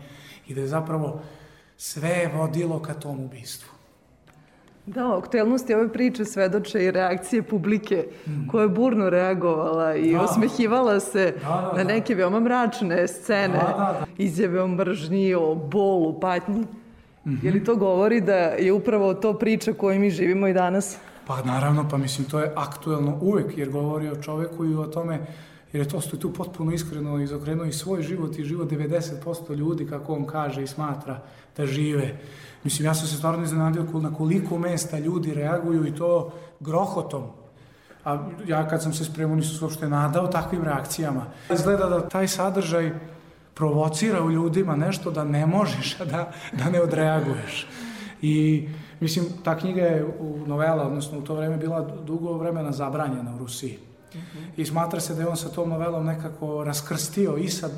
i 0.47 0.53
da 0.53 0.61
je 0.61 0.67
zapravo 0.67 1.22
sve 1.78 2.32
vodilo 2.36 2.82
ka 2.82 2.93
tom 2.93 3.20
ubistvu. 3.20 3.78
Da, 4.86 5.15
oktelnosti 5.15 5.73
ove 5.73 5.93
priče 5.93 6.25
svedoče 6.25 6.86
i 6.86 6.91
reakcije 6.91 7.43
publike 7.43 8.07
mm. 8.27 8.47
koja 8.47 8.61
je 8.61 8.69
burno 8.69 9.09
reagovala 9.09 9.95
i 9.95 10.13
da. 10.13 10.21
osmehivala 10.21 10.99
se 10.99 11.34
da, 11.41 11.47
da, 11.47 11.71
na 11.77 11.84
da. 11.84 11.84
neke 11.84 12.15
veoma 12.15 12.39
mračne 12.39 13.07
scene, 13.07 13.53
da, 13.53 13.75
da, 13.77 13.95
da. 13.99 14.05
izjave 14.17 14.61
o 14.61 14.67
mržnji, 14.67 15.36
o 15.36 15.55
bolu, 15.55 16.19
patnji. 16.19 16.59
Mm 17.25 17.32
-hmm. 17.32 17.45
Je 17.45 17.51
li 17.51 17.63
to 17.63 17.75
govori 17.75 18.21
da 18.21 18.36
je 18.36 18.73
upravo 18.73 19.13
to 19.13 19.34
priča 19.34 19.73
koju 19.73 19.99
mi 19.99 20.09
živimo 20.09 20.47
i 20.47 20.53
danas? 20.53 20.97
Pa 21.27 21.41
naravno, 21.41 21.89
pa 21.89 21.97
mislim, 21.97 22.27
to 22.27 22.39
je 22.39 22.53
aktuelno 22.55 23.17
uvek, 23.21 23.57
jer 23.57 23.69
govori 23.69 24.09
o 24.09 24.21
čoveku 24.21 24.65
i 24.65 24.75
o 24.75 24.86
tome, 24.86 25.19
jer 25.73 25.82
je 25.82 25.89
to 25.89 26.01
stoji 26.01 26.19
tu 26.19 26.34
potpuno 26.34 26.71
iskreno 26.71 27.21
izokrenuo 27.21 27.65
i 27.65 27.71
svoj 27.71 28.01
život 28.01 28.39
i 28.39 28.43
život 28.43 28.71
90% 28.71 29.55
ljudi, 29.55 29.88
kako 29.88 30.13
on 30.13 30.25
kaže 30.25 30.63
i 30.63 30.67
smatra, 30.67 31.19
da 31.60 31.66
žive. 31.66 32.16
Mislim, 32.64 32.86
ja 32.86 32.93
sam 32.93 33.07
se 33.07 33.16
stvarno 33.18 33.43
iznenadio 33.43 33.86
na 33.93 34.14
koliko 34.14 34.57
mesta 34.57 34.99
ljudi 34.99 35.34
reaguju 35.34 35.88
i 35.88 35.95
to 35.95 36.32
grohotom. 36.60 37.24
A 38.05 38.18
ja 38.47 38.68
kad 38.68 38.84
sam 38.84 38.93
se 38.93 39.05
spremao 39.05 39.36
nisam 39.36 39.57
se 39.57 39.66
uopšte 39.66 39.89
nadao 39.89 40.28
takvim 40.28 40.64
reakcijama. 40.64 41.26
Izgleda 41.53 41.89
da 41.89 42.10
taj 42.10 42.28
sadržaj 42.28 42.91
provocira 43.53 44.24
u 44.24 44.32
ljudima 44.32 44.76
nešto 44.76 45.12
da 45.12 45.24
ne 45.24 45.45
možeš 45.45 45.97
da, 45.97 46.32
da 46.51 46.70
ne 46.70 46.82
odreaguješ. 46.82 47.68
I 48.22 48.68
mislim, 48.99 49.26
ta 49.43 49.57
knjiga 49.57 49.82
je 49.82 50.05
u 50.20 50.47
novela, 50.47 50.88
odnosno 50.88 51.20
u 51.20 51.22
to 51.22 51.36
vreme 51.36 51.57
bila 51.57 51.82
dugo 51.82 52.38
vremena 52.38 52.72
zabranjena 52.72 53.36
u 53.36 53.38
Rusiji. 53.38 53.80
-huh. 54.14 54.49
I 54.57 54.66
smatra 54.66 54.99
se 54.99 55.16
da 55.16 55.22
je 55.22 55.28
on 55.28 55.38
sa 55.38 55.49
tom 55.49 55.70
novelom 55.70 56.05
nekako 56.05 56.64
raskrstio 56.64 57.38
i 57.38 57.49
sa 57.49 57.70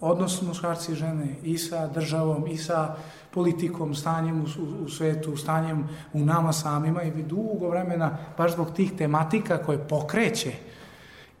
odnosom 0.00 0.48
muškarci 0.48 0.92
i 0.92 0.94
žene, 0.94 1.34
i 1.42 1.58
sa 1.58 1.86
državom, 1.86 2.46
i 2.46 2.56
sa 2.56 2.96
politikom, 3.30 3.94
stanjem 3.94 4.40
u, 4.40 4.44
u, 4.44 4.84
u 4.84 4.88
svetu, 4.88 5.36
stanjem 5.36 5.88
u 6.12 6.24
nama 6.24 6.52
samima 6.52 7.02
i 7.02 7.22
dugo 7.22 7.68
vremena, 7.68 8.18
baš 8.38 8.52
zbog 8.52 8.70
tih 8.76 8.92
tematika 8.92 9.58
koje 9.58 9.88
pokreće 9.88 10.52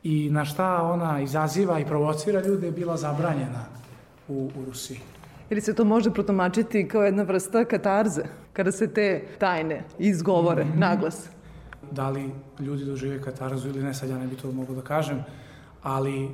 i 0.02 0.30
na 0.30 0.44
šta 0.44 0.82
ona 0.82 1.20
izaziva 1.20 1.80
i 1.80 1.86
provocira 1.86 2.40
ljude 2.40 2.66
je 2.66 2.72
bila 2.72 2.96
zabranjena 2.96 3.64
u, 4.28 4.50
u 4.56 4.64
Rusiji. 4.64 5.00
Ili 5.50 5.60
se 5.60 5.74
to 5.74 5.84
može 5.84 6.10
protomačiti 6.10 6.88
kao 6.88 7.02
jedna 7.02 7.22
vrsta 7.22 7.64
katarze, 7.64 8.22
kada 8.52 8.72
se 8.72 8.92
te 8.94 9.24
tajne 9.38 9.84
izgovore 9.98 10.64
mm 10.64 10.68
-hmm. 10.68 10.78
naglas? 10.78 11.28
Da 11.90 12.10
li 12.10 12.30
ljudi 12.60 12.84
dožive 12.84 13.22
katarzu 13.22 13.68
ili 13.68 13.82
ne, 13.82 13.94
sad 13.94 14.10
ja 14.10 14.18
ne 14.18 14.26
bi 14.26 14.36
to 14.36 14.52
mogu 14.52 14.74
da 14.74 14.82
kažem, 14.82 15.24
ali 15.82 16.28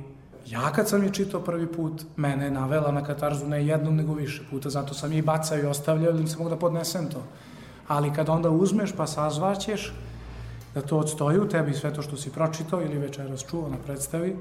ja 0.45 0.71
kad 0.71 0.89
sam 0.89 1.03
je 1.03 1.13
čitao 1.13 1.41
prvi 1.41 1.67
put, 1.67 2.05
mene 2.15 2.45
je 2.45 2.51
navela 2.51 2.91
na 2.91 3.03
katarzu 3.03 3.47
ne 3.47 3.65
jednom 3.65 3.95
nego 3.95 4.13
više 4.13 4.43
puta, 4.49 4.69
zato 4.69 4.93
sam 4.93 5.11
je 5.11 5.17
i 5.17 5.21
bacao 5.21 5.57
i 5.57 5.65
ostavljao 5.65 6.11
ili 6.11 6.21
nisam 6.21 6.37
mogu 6.37 6.49
da 6.49 6.55
podnesem 6.59 7.09
to. 7.09 7.23
Ali 7.87 8.13
kad 8.13 8.29
onda 8.29 8.49
uzmeš 8.49 8.91
pa 8.91 9.07
sazvaćeš 9.07 9.93
da 10.73 10.81
to 10.81 10.97
odstoji 10.97 11.39
u 11.39 11.49
tebi 11.49 11.73
sve 11.73 11.93
to 11.93 12.01
što 12.01 12.17
si 12.17 12.31
pročitao 12.31 12.81
ili 12.81 12.97
večeras 12.97 13.45
čuo 13.49 13.69
na 13.69 13.77
predstavi, 13.85 14.35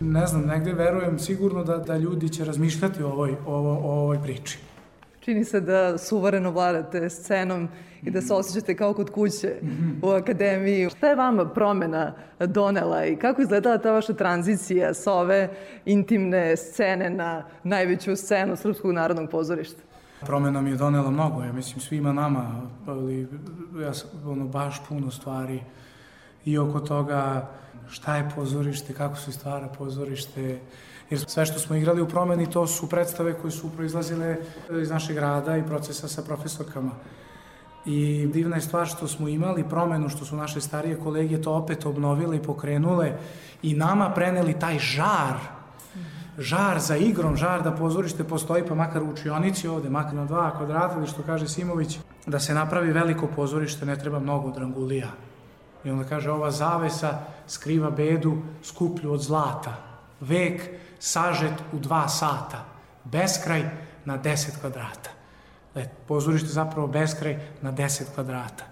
ne 0.00 0.26
znam, 0.26 0.46
negde 0.46 0.72
verujem 0.72 1.18
sigurno 1.18 1.64
da, 1.64 1.78
da 1.78 1.96
ljudi 1.96 2.28
će 2.28 2.44
razmišljati 2.44 3.02
o 3.02 3.08
ovoj, 3.08 3.36
o, 3.46 3.54
o 3.54 3.92
ovoj 4.02 4.22
priči. 4.22 4.58
Čini 5.26 5.44
se 5.44 5.60
da 5.60 5.98
suvereno 5.98 6.50
vladate 6.50 7.10
scenom 7.10 7.68
i 8.02 8.10
da 8.10 8.20
se 8.20 8.34
osjećate 8.34 8.76
kao 8.76 8.94
kod 8.94 9.10
kuće 9.10 9.54
u 10.02 10.08
akademiji. 10.08 10.90
Šta 10.90 11.08
je 11.08 11.14
vama 11.16 11.48
promena 11.48 12.12
donela 12.38 13.06
i 13.06 13.16
kako 13.16 13.42
izgledala 13.42 13.78
ta 13.78 13.92
vaša 13.92 14.12
tranzicija 14.12 14.94
sa 14.94 15.12
ove 15.12 15.48
intimne 15.84 16.56
scene 16.56 17.10
na 17.10 17.44
najveću 17.62 18.16
scenu 18.16 18.56
Srpskog 18.56 18.92
narodnog 18.92 19.30
pozorišta? 19.30 19.82
Promena 20.20 20.60
mi 20.60 20.70
je 20.70 20.76
donela 20.76 21.10
mnogo, 21.10 21.42
ja 21.42 21.52
mislim 21.52 21.80
svima 21.80 22.12
nama, 22.12 22.62
ali 22.86 23.28
ja 23.82 23.94
sam 23.94 24.10
ono, 24.26 24.44
baš 24.44 24.82
puno 24.88 25.10
stvari 25.10 25.60
i 26.44 26.58
oko 26.58 26.80
toga 26.80 27.50
šta 27.88 28.16
je 28.16 28.30
pozorište, 28.34 28.94
kako 28.94 29.16
se 29.16 29.32
stvara 29.32 29.68
pozorište, 29.78 30.58
jer 31.10 31.24
sve 31.26 31.46
što 31.46 31.58
smo 31.58 31.76
igrali 31.76 32.02
u 32.02 32.08
promeni 32.08 32.50
to 32.50 32.66
su 32.66 32.88
predstave 32.88 33.34
koje 33.34 33.50
su 33.50 33.70
proizlazile 33.70 34.36
iz 34.82 34.90
našeg 34.90 35.18
rada 35.18 35.56
i 35.56 35.66
procesa 35.66 36.08
sa 36.08 36.22
profesorkama. 36.22 36.90
I 37.86 38.26
divna 38.32 38.56
je 38.56 38.62
stvar 38.62 38.86
što 38.86 39.08
smo 39.08 39.28
imali 39.28 39.68
promenu, 39.68 40.08
što 40.08 40.24
su 40.24 40.36
naše 40.36 40.60
starije 40.60 40.98
kolege 40.98 41.42
to 41.42 41.52
opet 41.52 41.86
obnovile 41.86 42.36
i 42.36 42.42
pokrenule 42.42 43.12
i 43.62 43.74
nama 43.74 44.10
preneli 44.10 44.58
taj 44.58 44.78
žar, 44.78 45.36
žar 46.38 46.80
za 46.80 46.96
igrom, 46.96 47.36
žar 47.36 47.62
da 47.62 47.72
pozorište 47.72 48.24
postoji 48.24 48.66
pa 48.68 48.74
makar 48.74 49.02
u 49.02 49.10
učionici 49.10 49.68
ovde, 49.68 49.90
makar 49.90 50.14
na 50.14 50.24
dva 50.24 50.50
kvadrata 50.56 50.98
ili 50.98 51.06
što 51.06 51.22
kaže 51.22 51.48
Simović, 51.48 51.98
da 52.26 52.40
se 52.40 52.54
napravi 52.54 52.92
veliko 52.92 53.26
pozorište 53.26 53.86
ne 53.86 53.98
treba 53.98 54.18
mnogo 54.18 54.50
drangulija. 54.50 55.08
I 55.84 55.90
onda 55.90 56.04
kaže 56.04 56.30
ova 56.30 56.50
zavesa 56.50 57.18
skriva 57.46 57.90
bedu 57.90 58.36
skuplju 58.62 59.12
od 59.12 59.20
zlata. 59.20 59.76
Vek 60.20 60.70
sažet 61.06 61.62
u 61.72 61.78
dva 61.78 62.08
sata. 62.08 62.64
Beskraj 63.04 63.62
na 64.04 64.18
10 64.18 64.58
kvadrata. 64.60 65.10
E, 65.74 65.86
pozorište 66.06 66.48
zapravo 66.48 66.86
beskraj 66.86 67.38
na 67.62 67.72
10 67.72 68.14
kvadrata. 68.14 68.64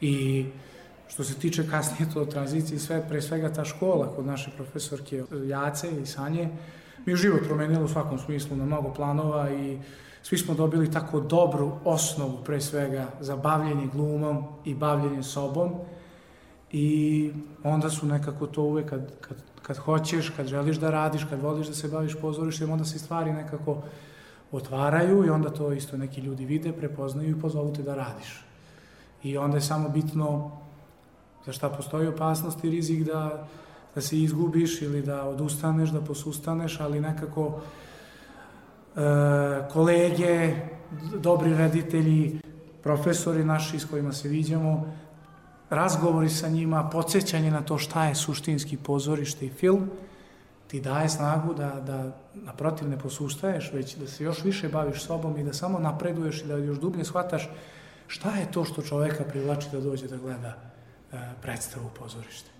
I 0.00 0.46
što 1.08 1.24
se 1.24 1.34
tiče 1.34 1.68
kasnije 1.70 2.12
to 2.12 2.24
tranzicije, 2.24 2.78
sve, 2.78 3.08
pre 3.08 3.22
svega 3.22 3.52
ta 3.52 3.64
škola 3.64 4.12
kod 4.16 4.26
naše 4.26 4.50
profesorke 4.56 5.24
Jace 5.48 5.90
i 6.02 6.06
Sanje, 6.06 6.48
mi 7.06 7.12
je 7.12 7.16
život 7.16 7.44
promenilo 7.44 7.84
u 7.84 7.88
svakom 7.88 8.18
smislu 8.18 8.56
na 8.56 8.64
mnogo 8.64 8.94
planova 8.94 9.50
i 9.50 9.78
svi 10.22 10.38
smo 10.38 10.54
dobili 10.54 10.90
tako 10.90 11.20
dobru 11.20 11.72
osnovu 11.84 12.44
pre 12.44 12.60
svega 12.60 13.06
za 13.20 13.36
bavljenje 13.36 13.88
glumom 13.92 14.44
i 14.64 14.74
bavljenje 14.74 15.22
sobom 15.22 15.74
i 16.72 17.32
onda 17.64 17.90
su 17.90 18.06
nekako 18.06 18.46
to 18.46 18.62
uvek 18.62 18.90
kad, 18.90 19.20
kad, 19.20 19.36
kad 19.70 19.78
hoćeš, 19.78 20.30
kad 20.36 20.46
želiš 20.46 20.76
da 20.76 20.90
radiš, 20.90 21.24
kad 21.30 21.42
voliš 21.42 21.66
da 21.66 21.74
se 21.74 21.88
baviš 21.88 22.16
pozorištem, 22.20 22.70
onda 22.70 22.84
se 22.84 22.98
stvari 22.98 23.32
nekako 23.32 23.82
otvaraju 24.52 25.26
i 25.26 25.30
onda 25.30 25.50
to 25.50 25.72
isto 25.72 25.96
neki 25.96 26.20
ljudi 26.20 26.44
vide, 26.44 26.72
prepoznaju 26.72 27.30
i 27.30 27.40
pozovu 27.40 27.72
te 27.72 27.82
da 27.82 27.94
radiš. 27.94 28.44
I 29.22 29.36
onda 29.38 29.56
je 29.56 29.60
samo 29.60 29.88
bitno 29.88 30.50
za 31.46 31.52
šta 31.52 31.68
postoji 31.68 32.08
opasnost 32.08 32.64
i 32.64 32.70
rizik 32.70 33.04
da, 33.06 33.46
da 33.94 34.00
se 34.00 34.18
izgubiš 34.18 34.82
ili 34.82 35.02
da 35.02 35.24
odustaneš, 35.24 35.90
da 35.90 36.00
posustaneš, 36.00 36.80
ali 36.80 37.00
nekako 37.00 37.60
e, 38.96 39.00
kolege, 39.72 40.54
dobri 41.14 41.54
reditelji, 41.54 42.40
profesori 42.82 43.44
naši 43.44 43.78
s 43.78 43.84
kojima 43.84 44.12
se 44.12 44.28
viđamo, 44.28 44.92
razgovori 45.70 46.28
sa 46.28 46.48
njima, 46.48 46.88
podsjećanje 46.92 47.50
na 47.50 47.62
to 47.62 47.78
šta 47.78 48.04
je 48.04 48.14
suštinski 48.14 48.76
pozorište 48.76 49.46
i 49.46 49.50
film, 49.50 49.90
ti 50.66 50.80
daje 50.80 51.08
snagu 51.08 51.54
da, 51.54 51.70
da 51.86 52.16
naprotiv 52.34 52.88
ne 52.88 52.98
posustaješ, 52.98 53.72
već 53.72 53.96
da 53.96 54.06
se 54.06 54.24
još 54.24 54.44
više 54.44 54.68
baviš 54.68 55.02
sobom 55.02 55.38
i 55.38 55.44
da 55.44 55.52
samo 55.52 55.78
napreduješ 55.78 56.42
i 56.42 56.46
da 56.46 56.56
još 56.56 56.78
dublje 56.78 57.04
shvataš 57.04 57.48
šta 58.06 58.36
je 58.36 58.52
to 58.52 58.64
što 58.64 58.82
čoveka 58.82 59.24
privlači 59.24 59.68
da 59.72 59.80
dođe 59.80 60.08
da 60.08 60.16
gleda 60.16 60.54
e, 61.12 61.18
predstavu 61.42 61.90
pozorište. 61.98 62.50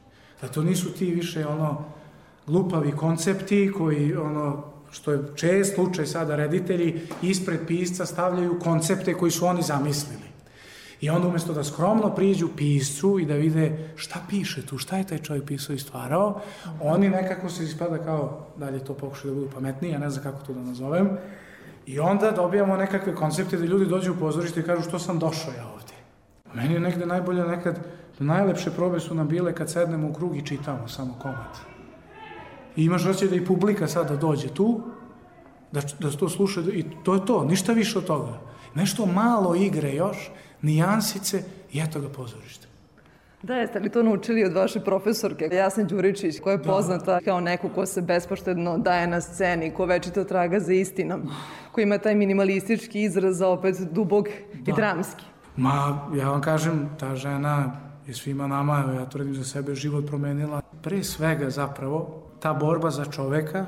Da 0.41 0.49
to 0.49 0.63
nisu 0.63 0.93
ti 0.93 1.11
više 1.11 1.47
ono 1.47 1.85
glupavi 2.47 2.93
koncepti 2.93 3.73
koji 3.79 4.17
ono 4.17 4.65
što 4.91 5.13
je 5.13 5.23
čest 5.37 5.75
slučaj 5.75 6.07
sada 6.07 6.37
reditelji 6.37 7.01
ispred 7.23 7.61
pisca 7.67 8.07
stavljaju 8.07 8.59
koncepte 8.63 9.15
koji 9.15 9.31
su 9.31 9.47
oni 9.47 9.63
zamislili. 9.63 10.30
I 11.01 11.11
onda 11.11 11.29
umesto 11.29 11.53
da 11.53 11.65
skromno 11.65 12.15
priđu 12.15 12.49
piscu 12.57 13.19
i 13.19 13.27
da 13.27 13.35
vide 13.35 13.93
šta 13.97 14.21
piše 14.29 14.67
tu, 14.67 14.79
šta 14.79 14.97
je 14.97 15.07
taj 15.07 15.19
čovjek 15.19 15.45
pisao 15.45 15.75
i 15.75 15.79
stvarao, 15.79 16.41
oni 16.81 17.09
nekako 17.09 17.49
se 17.49 17.65
ispada 17.65 17.99
kao, 17.99 18.47
dalje 18.57 18.85
to 18.85 18.95
pokušaju 18.95 19.35
da 19.35 19.41
budu 19.41 19.53
pametniji, 19.55 19.93
ja 19.93 19.99
ne 19.99 20.11
znam 20.11 20.25
kako 20.25 20.47
to 20.47 20.53
da 20.53 20.61
nazovem, 20.61 21.09
i 21.87 22.01
onda 22.01 22.31
dobijamo 22.31 22.77
nekakve 22.77 23.15
koncepte 23.15 23.57
da 23.57 23.65
ljudi 23.65 23.87
dođu 23.87 24.13
u 24.13 24.17
pozorište 24.17 24.61
i 24.61 24.63
kažu 24.63 24.83
što 24.83 24.99
sam 24.99 25.19
došao 25.19 25.53
ja 25.59 25.67
ovde. 25.75 25.93
Meni 26.55 26.75
je 26.75 26.81
negde 26.81 27.07
najbolje 27.07 27.45
nekad, 27.45 27.79
najlepše 28.19 28.71
probe 28.71 29.01
su 29.01 29.15
nam 29.15 29.29
bile 29.29 29.55
kad 29.55 29.71
sednemo 29.71 30.09
u 30.09 30.13
krug 30.13 30.37
i 30.37 30.47
čitamo 30.47 30.89
samo 30.89 31.15
komad. 31.23 31.59
I 32.77 32.85
imaš 32.85 33.07
osjećaj 33.07 33.29
da 33.29 33.35
i 33.35 33.47
publika 33.47 33.89
sada 33.89 34.17
dođe 34.17 34.49
tu, 34.49 34.81
da, 35.73 35.81
da 35.99 36.11
to 36.11 36.29
sluša 36.29 36.61
i 36.61 36.85
to 37.05 37.15
je 37.15 37.27
to, 37.27 37.45
ništa 37.45 37.73
više 37.73 37.99
od 37.99 38.05
toga. 38.05 38.41
Nešto 38.75 39.07
malo 39.07 39.55
igre 39.55 39.95
još, 39.95 40.31
nijansice 40.63 41.43
i 41.73 41.81
eto 41.81 42.01
ga 42.01 42.09
pozorište. 42.09 42.67
Da, 43.43 43.55
jeste 43.55 43.79
li 43.79 43.89
to 43.89 44.03
naučili 44.03 44.45
od 44.45 44.53
vaše 44.53 44.81
profesorke 44.81 45.49
Jasne 45.53 45.85
Đuričić, 45.85 46.41
koja 46.41 46.53
je 46.53 46.59
da. 46.59 46.65
poznata 46.65 47.15
da. 47.15 47.21
kao 47.21 47.41
neko 47.41 47.69
ko 47.69 47.87
se 47.87 48.03
bespoštedno 48.03 48.79
daje 48.79 49.07
na 49.07 49.21
sceni, 49.21 49.71
ko 49.71 49.87
večito 49.87 50.25
traga 50.25 50.61
za 50.61 50.73
istinom, 50.73 51.23
ko 51.73 51.81
ima 51.81 51.99
taj 51.99 52.15
minimalistički 52.15 53.03
izraz, 53.03 53.43
a 53.43 53.49
opet 53.49 53.77
dubog 53.93 54.29
da. 54.53 54.73
i 54.73 54.75
dramski? 54.75 55.25
Ma, 55.57 56.09
ja 56.17 56.29
vam 56.29 56.41
kažem, 56.41 56.89
ta 56.99 57.17
žena 57.17 57.73
je 58.07 58.15
svima 58.15 58.47
nama, 58.47 58.93
ja 58.99 59.07
tvrdim 59.07 59.35
za 59.35 59.45
sebe, 59.45 59.75
život 59.75 60.07
promenila. 60.07 60.63
Pre 60.83 61.05
svega 61.05 61.51
zapravo, 61.51 62.23
ta 62.41 62.53
borba 62.53 62.91
za 62.91 63.05
čoveka 63.05 63.67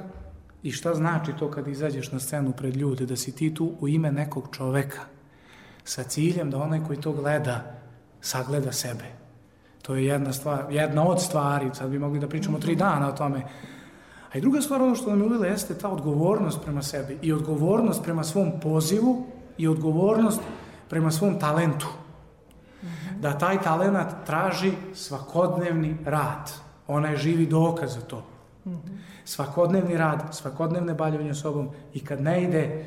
i 0.63 0.73
šta 0.73 0.95
znači 0.95 1.33
to 1.39 1.51
kad 1.51 1.69
izađeš 1.69 2.13
na 2.13 2.21
scenu 2.21 2.53
pred 2.53 2.77
ljude, 2.77 3.07
da 3.07 3.17
si 3.17 3.33
ti 3.33 3.55
tu 3.55 3.73
u 3.81 3.89
ime 3.89 4.13
nekog 4.13 4.49
čoveka, 4.53 5.01
sa 5.85 6.03
ciljem 6.03 6.51
da 6.51 6.59
onaj 6.59 6.81
koji 6.87 7.01
to 7.01 7.13
gleda 7.13 7.61
sagleda 8.21 8.73
sebe. 8.73 9.05
To 9.83 9.95
je 9.95 10.05
jedna 10.05 10.33
stvar, 10.33 10.65
jedna 10.71 11.09
od 11.09 11.23
stvari, 11.23 11.71
sad 11.75 11.91
bi 11.91 11.99
mogli 11.99 12.21
da 12.21 12.29
pričamo 12.29 12.59
tri 12.59 12.77
dana 12.77 13.09
o 13.09 13.13
tome. 13.13 13.43
A 14.33 14.39
i 14.39 14.41
druga 14.41 14.61
stvar, 14.61 14.83
ono 14.83 14.95
što 14.95 15.11
nam 15.11 15.19
je 15.19 15.27
uvijela, 15.27 15.47
jeste 15.47 15.75
ta 15.75 15.89
odgovornost 15.89 16.61
prema 16.63 16.83
sebi 16.83 17.19
i 17.23 17.33
odgovornost 17.33 18.03
prema 18.03 18.25
svom 18.25 18.53
pozivu 18.61 19.27
i 19.59 19.69
odgovornost 19.69 20.41
prema 20.89 21.11
svom 21.11 21.41
talentu. 21.41 21.87
da 23.21 23.39
taj 23.39 23.63
talenat 23.63 24.27
traži 24.27 24.73
svakodnevni 24.95 25.97
rad. 26.05 26.51
Ona 26.87 27.09
je 27.09 27.17
živi 27.17 27.47
dokaz 27.47 27.95
za 27.95 28.01
to. 28.01 28.25
Svakodnevni 29.25 29.97
rad, 29.97 30.23
svakodnevne 30.31 30.95
bavljanje 30.95 31.35
sobom 31.35 31.71
i 31.95 32.05
kad 32.05 32.21
ne 32.21 32.43
ide, 32.43 32.87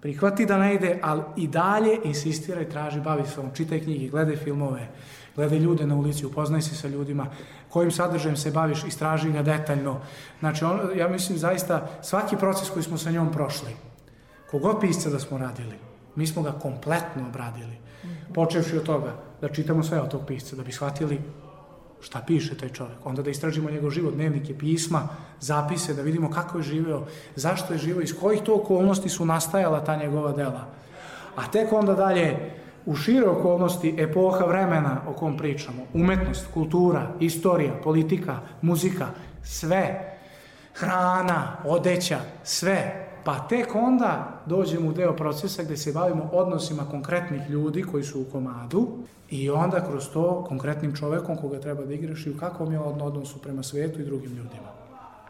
prihvati 0.00 0.46
da 0.46 0.58
ne 0.58 0.74
ide, 0.74 0.98
ali 1.02 1.22
i 1.36 1.48
dalje 1.48 1.98
insistira 2.04 2.60
i 2.60 2.70
traži, 2.70 3.00
bavi 3.00 3.26
se 3.26 3.40
ovom, 3.40 3.52
čitaj 3.54 3.80
knjige, 3.80 4.08
gledaj 4.08 4.36
filmove, 4.36 4.88
gledaj 5.36 5.58
ljude 5.58 5.86
na 5.86 5.96
ulici, 5.96 6.26
upoznaj 6.26 6.62
se 6.62 6.74
sa 6.74 6.88
ljudima, 6.88 7.26
kojim 7.68 7.90
sadržajem 7.90 8.36
se 8.36 8.50
baviš, 8.50 8.84
istraži 8.84 9.32
ga 9.32 9.42
detaljno. 9.42 10.00
Znači, 10.40 10.64
on, 10.64 10.80
ja 10.96 11.08
mislim 11.08 11.38
zaista 11.38 11.88
svaki 12.02 12.36
proces 12.36 12.70
koji 12.70 12.82
smo 12.82 12.98
sa 12.98 13.10
njom 13.10 13.32
prošli, 13.32 13.76
kogod 14.50 14.80
pisca 14.80 15.10
da 15.10 15.18
smo 15.18 15.38
radili, 15.38 15.74
mi 16.14 16.26
smo 16.26 16.42
ga 16.42 16.52
kompletno 16.52 17.26
obradili. 17.28 17.78
Počevši 18.34 18.76
od 18.76 18.82
toga 18.82 19.14
da 19.40 19.48
čitamo 19.48 19.82
sve 19.82 20.00
od 20.00 20.10
tog 20.10 20.26
pisca, 20.26 20.56
da 20.56 20.62
bi 20.62 20.72
shvatili 20.72 21.20
šta 22.00 22.22
piše 22.26 22.54
taj 22.54 22.68
čovjek, 22.68 23.06
onda 23.06 23.22
da 23.22 23.30
istražimo 23.30 23.70
njegov 23.70 23.90
život, 23.90 24.14
dnevnike, 24.14 24.58
pisma, 24.58 25.08
zapise, 25.40 25.94
da 25.94 26.02
vidimo 26.02 26.30
kako 26.30 26.58
je 26.58 26.64
živeo, 26.64 27.06
zašto 27.36 27.72
je 27.72 27.78
živeo, 27.78 28.02
iz 28.02 28.14
kojih 28.20 28.42
to 28.42 28.54
okolnosti 28.54 29.08
su 29.08 29.26
nastajala 29.26 29.84
ta 29.84 29.96
njegova 29.96 30.32
dela. 30.32 30.66
A 31.36 31.50
tek 31.50 31.72
onda 31.72 31.94
dalje, 31.94 32.36
u 32.86 32.96
šire 32.96 33.28
okolnosti 33.28 33.94
epoha 33.98 34.44
vremena 34.44 35.00
o 35.08 35.12
kom 35.12 35.36
pričamo, 35.36 35.82
umetnost, 35.94 36.46
kultura, 36.54 37.10
istorija, 37.20 37.72
politika, 37.84 38.40
muzika, 38.62 39.06
sve, 39.42 40.14
hrana, 40.74 41.56
odeća, 41.64 42.18
sve, 42.44 43.07
pa 43.24 43.38
tek 43.48 43.74
onda 43.74 44.40
dođemo 44.46 44.88
u 44.88 44.92
deo 44.92 45.16
procesa 45.16 45.62
gde 45.62 45.76
se 45.76 45.92
bavimo 45.92 46.30
odnosima 46.32 46.82
konkretnih 46.90 47.50
ljudi 47.50 47.82
koji 47.82 48.04
su 48.04 48.20
u 48.20 48.24
komadu 48.32 48.88
i 49.30 49.50
onda 49.50 49.84
kroz 49.90 50.08
to 50.12 50.44
konkretnim 50.48 50.96
čovekom 50.96 51.36
koga 51.36 51.60
treba 51.60 51.84
da 51.84 51.94
igraš 51.94 52.26
i 52.26 52.30
u 52.30 52.38
kakvom 52.38 52.72
je 52.72 52.78
odnosu 52.78 53.38
prema 53.38 53.62
svetu 53.62 54.00
i 54.00 54.04
drugim 54.04 54.30
ljudima. 54.30 54.68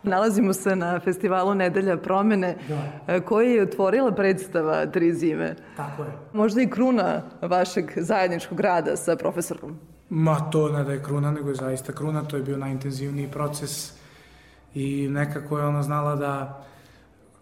Nalazimo 0.02 0.52
se 0.52 0.76
na 0.76 1.00
festivalu 1.00 1.54
Nedelja 1.54 1.96
promene 1.96 2.56
da. 2.68 3.20
koji 3.20 3.52
je 3.52 3.62
otvorila 3.62 4.12
predstava 4.12 4.86
Tri 4.86 5.14
zime. 5.14 5.54
Tako 5.76 6.02
je. 6.02 6.12
Možda 6.32 6.62
i 6.62 6.70
kruna 6.70 7.22
vašeg 7.42 7.92
zajedničkog 7.96 8.60
rada 8.60 8.96
sa 8.96 9.16
profesorom. 9.16 9.78
Ma 10.08 10.50
to 10.50 10.68
ne 10.68 10.84
da 10.84 10.92
je 10.92 11.02
kruna, 11.02 11.30
nego 11.30 11.48
je 11.48 11.54
zaista 11.54 11.92
kruna. 11.92 12.24
To 12.24 12.36
je 12.36 12.42
bio 12.42 12.56
najintenzivniji 12.56 13.28
proces 13.28 13.92
i 14.74 15.08
nekako 15.10 15.58
je 15.58 15.66
ona 15.66 15.82
znala 15.82 16.16
da 16.16 16.64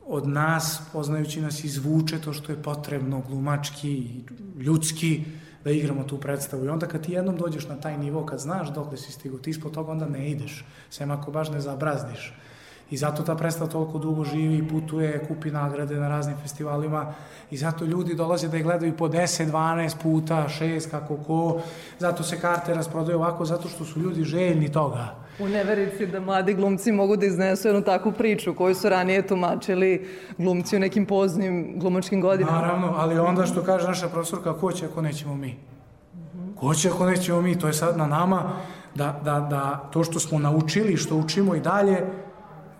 od 0.06 0.28
nas, 0.28 0.80
poznajući 0.92 1.40
nas, 1.40 1.64
izvuče 1.64 2.20
to 2.20 2.32
što 2.32 2.52
je 2.52 2.62
potrebno, 2.62 3.22
glumački 3.28 4.10
ljudski, 4.58 5.24
da 5.64 5.70
igramo 5.70 6.04
tu 6.04 6.18
predstavu. 6.18 6.64
I 6.64 6.68
onda 6.68 6.86
kad 6.86 7.06
ti 7.06 7.12
jednom 7.12 7.36
dođeš 7.36 7.68
na 7.68 7.76
taj 7.80 7.98
nivo, 7.98 8.26
kad 8.26 8.38
znaš 8.38 8.68
dok 8.74 8.98
si 8.98 9.12
stigu, 9.12 9.38
ti 9.38 9.50
ispod 9.50 9.72
toga 9.72 9.92
onda 9.92 10.06
ne 10.06 10.30
ideš, 10.30 10.64
sem 10.90 11.10
ako 11.10 11.30
baš 11.30 11.50
ne 11.50 11.60
zabrazdiš. 11.60 12.34
I 12.90 12.96
zato 12.96 13.22
ta 13.22 13.34
predstava 13.34 13.70
toliko 13.70 13.98
dugo 13.98 14.24
živi, 14.24 14.68
putuje, 14.68 15.24
kupi 15.28 15.50
nagrade 15.50 15.96
na 15.96 16.08
raznim 16.08 16.36
festivalima 16.42 17.14
i 17.50 17.56
zato 17.56 17.84
ljudi 17.84 18.14
dolaze 18.14 18.48
da 18.48 18.56
je 18.56 18.62
gledaju 18.62 18.96
po 18.96 19.08
10, 19.08 19.50
12 19.50 19.96
puta, 20.02 20.46
6, 20.60 20.90
kako 20.90 21.16
ko. 21.16 21.60
Zato 21.98 22.22
se 22.22 22.40
karte 22.40 22.74
rasprodaju 22.74 23.18
ovako, 23.18 23.44
zato 23.44 23.68
što 23.68 23.84
su 23.84 24.00
ljudi 24.00 24.24
željni 24.24 24.72
toga. 24.72 25.25
U 25.38 25.48
neverici 25.48 26.06
da 26.06 26.20
mladi 26.20 26.54
glumci 26.54 26.92
mogu 26.92 27.16
da 27.16 27.26
iznesu 27.26 27.68
jednu 27.68 27.82
takvu 27.82 28.12
priču 28.12 28.54
koju 28.54 28.74
su 28.74 28.88
ranije 28.88 29.26
tumačili 29.26 30.08
glumci 30.38 30.76
u 30.76 30.80
nekim 30.80 31.06
poznim 31.06 31.74
glumačkim 31.76 32.20
godinama. 32.20 32.58
Naravno, 32.60 32.94
ali 32.96 33.18
onda 33.18 33.46
što 33.46 33.62
kaže 33.62 33.86
naša 33.86 34.08
profesorka, 34.08 34.54
ko 34.58 34.72
će 34.72 34.86
ako 34.86 35.02
nećemo 35.02 35.36
mi? 35.36 35.56
Ko 36.56 36.74
će 36.74 36.88
ako 36.88 37.06
nećemo 37.06 37.42
mi? 37.42 37.58
To 37.58 37.66
je 37.66 37.72
sad 37.72 37.98
na 37.98 38.06
nama 38.06 38.52
da, 38.94 39.20
da, 39.24 39.40
da 39.50 39.88
to 39.92 40.04
što 40.04 40.20
smo 40.20 40.38
naučili, 40.38 40.96
što 40.96 41.16
učimo 41.16 41.54
i 41.54 41.60
dalje, 41.60 42.06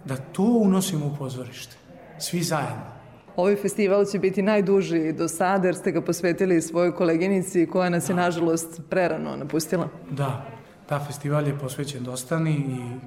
da 0.05 0.17
to 0.17 0.43
unosimo 0.43 1.07
u 1.07 1.17
pozorište. 1.19 1.77
Svi 2.19 2.43
zajedno. 2.43 2.97
Ovaj 3.37 3.57
festival 3.57 4.05
će 4.05 4.19
biti 4.19 4.43
najduži 4.43 5.13
do 5.13 5.29
sada 5.29 5.69
jer 5.69 5.77
ste 5.77 5.93
ga 5.93 6.01
posvetili 6.01 6.63
svojoj 6.63 6.95
koleginici 6.95 7.67
koja 7.67 7.91
nas 7.91 8.09
je 8.09 8.15
da. 8.15 8.21
nažalost 8.21 8.81
prerano 8.91 9.37
napustila. 9.37 9.89
Da, 10.11 10.56
ta 10.89 11.05
festival 11.05 11.47
je 11.47 11.59
posvećen 11.59 12.05
Dostani 12.05 12.53
i 12.53 13.01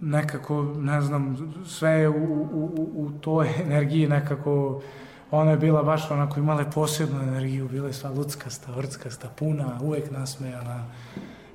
nekako, 0.00 0.62
ne 0.62 1.00
znam, 1.00 1.54
sve 1.66 2.08
u, 2.08 2.12
u, 2.12 2.70
u, 2.76 3.04
u 3.04 3.10
toj 3.20 3.48
energiji 3.66 4.08
nekako 4.08 4.82
ona 5.30 5.50
je 5.50 5.56
bila 5.56 5.82
baš 5.82 6.10
onako 6.10 6.40
imala 6.40 6.64
posebnu 6.64 7.22
energiju, 7.22 7.68
bila 7.68 7.86
je 7.86 7.92
sva 7.92 8.10
luckasta, 8.10 8.72
vrckasta, 8.72 9.28
puna, 9.38 9.78
uvek 9.82 10.10
nasmejana. 10.10 10.84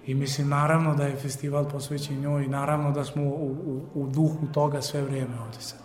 I 0.06 0.14
mislim, 0.14 0.50
naravno 0.50 0.96
da 0.96 1.04
je 1.04 1.16
festival 1.16 1.70
posvećen 1.70 2.20
njoj 2.20 2.44
i 2.44 2.48
naravno 2.48 2.92
da 2.92 3.04
smo 3.04 3.24
u, 3.24 3.56
u, 3.66 3.82
u 3.94 4.08
duhu 4.08 4.48
toga 4.54 4.82
sve 4.82 5.02
vreme 5.02 5.40
ovde 5.46 5.60
sad. 5.60 5.80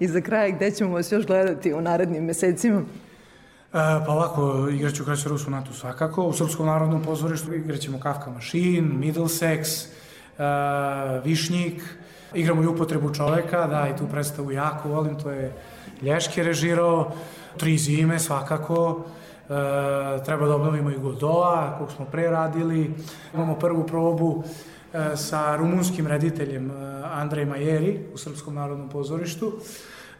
I 0.00 0.08
za 0.08 0.20
kraj, 0.20 0.52
gde 0.52 0.70
ćemo 0.70 0.94
vas 0.94 1.12
još 1.12 1.26
gledati 1.26 1.72
u 1.72 1.80
narednim 1.80 2.24
mesecima? 2.24 2.82
E, 3.68 4.04
pa 4.06 4.12
ovako, 4.12 4.68
igraću 4.70 5.04
Kraćaru 5.04 5.38
sonatu 5.38 5.74
svakako, 5.74 6.24
u 6.24 6.32
Srpskom 6.32 6.66
narodnom 6.66 7.02
pozorištu 7.02 7.54
igraćemo 7.54 8.00
Kafka 8.00 8.30
Machine, 8.30 8.88
Middlesex, 8.94 9.86
e, 10.38 11.20
Višnjik, 11.24 11.82
igramo 12.34 12.62
i 12.62 12.66
upotrebu 12.66 13.14
čoveka, 13.14 13.66
da, 13.66 13.88
i 13.88 13.96
tu 13.96 14.06
predstavu 14.10 14.52
jako 14.52 14.88
volim, 14.88 15.18
to 15.18 15.30
je 15.30 15.52
Lješke 16.02 16.42
režirao, 16.42 17.12
Tri 17.56 17.78
zime 17.78 18.18
svakako, 18.18 19.04
e, 19.04 20.24
treba 20.24 20.46
da 20.46 20.54
obnovimo 20.54 20.90
i 20.90 20.98
Godoa, 20.98 21.76
kog 21.78 21.92
smo 21.92 22.04
pre 22.04 22.30
radili, 22.30 22.94
imamo 23.34 23.54
prvu 23.54 23.86
probu 23.86 24.44
e, 24.92 25.16
sa 25.16 25.56
rumunskim 25.56 26.06
rediteljem 26.06 26.70
e, 26.70 26.74
Andrej 27.12 27.44
Majeri 27.44 28.00
u 28.14 28.18
Srpskom 28.18 28.54
narodnom 28.54 28.88
pozorištu, 28.88 29.52
e, 29.52 29.60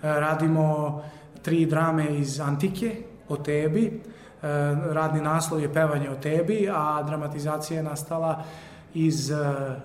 radimo 0.03 1.03
tri 1.43 1.67
drame 1.67 2.17
iz 2.19 2.41
Antike, 2.41 2.97
o 3.29 3.37
tebi. 3.37 3.87
E, 3.87 4.47
radni 4.93 5.20
naslov 5.20 5.61
je 5.61 5.72
Pevanje 5.72 6.11
o 6.11 6.14
tebi, 6.14 6.68
a 6.72 7.03
dramatizacija 7.03 7.76
je 7.76 7.83
nastala 7.83 8.45
iz 8.95 9.31
e, 9.31 9.37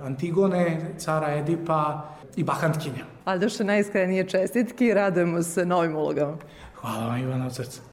Antigone, 0.02 0.92
cara 0.98 1.36
Edipa 1.36 2.04
i 2.36 2.44
Bahantkinja. 2.44 3.06
Aldoša, 3.26 3.64
najiskrenije 3.64 4.30
čestitki, 4.30 4.94
radujemo 4.94 5.44
se 5.44 5.66
novim 5.66 5.96
ulogama. 5.96 6.38
Hvala 6.76 7.08
vam, 7.08 7.22
Ivana, 7.22 7.46
od 7.46 7.56
srca. 7.56 7.93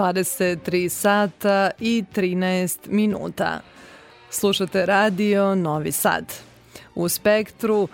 23 0.00 0.88
sata 0.88 1.70
i 1.80 2.04
13 2.14 2.78
minuta. 2.88 3.60
Slušate 4.30 4.86
radio 4.86 5.54
Novi 5.54 5.92
Sad. 5.92 6.24
U 6.94 7.08
spektru 7.08 7.88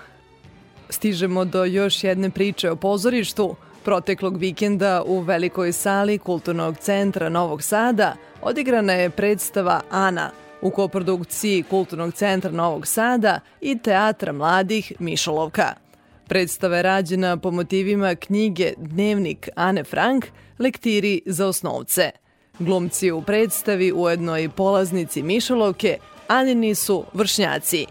stižemo 0.91 1.45
do 1.45 1.65
još 1.65 2.05
jedne 2.05 2.31
priče 2.31 2.71
o 2.71 2.77
pozorištu. 2.77 3.57
Proteklog 3.85 4.37
vikenda 4.37 5.03
u 5.07 5.21
velikoj 5.21 5.73
sali 5.73 6.19
Kulturnog 6.19 6.77
centra 6.79 7.29
Novog 7.29 7.63
Sada 7.63 8.17
odigrana 8.43 8.93
je 8.93 9.11
predstava 9.11 9.81
Ana 9.91 10.31
u 10.63 10.71
koprodukciji 10.71 11.63
Kulturnog 11.63 12.15
centra 12.15 12.51
Novog 12.51 12.87
Sada 12.87 13.41
i 13.61 13.79
Teatra 13.79 14.33
mladih 14.33 14.93
Mišolovka. 14.99 15.86
Predstava 16.29 16.77
je 16.77 16.83
rađena 16.83 17.37
po 17.37 17.51
motivima 17.51 18.15
knjige 18.15 18.73
Dnevnik 18.77 19.49
Ane 19.55 19.85
Frank, 19.85 20.25
lektiri 20.59 21.21
za 21.27 21.47
osnovce. 21.47 22.11
Glumci 22.59 23.11
u 23.11 23.23
predstavi 23.23 23.93
ujedno 23.93 24.39
i 24.39 24.49
polaznici 24.49 25.23
Mišolovke, 25.23 25.99
Anini 26.29 26.75
su 26.75 27.05
vršnjaci. 27.13 27.87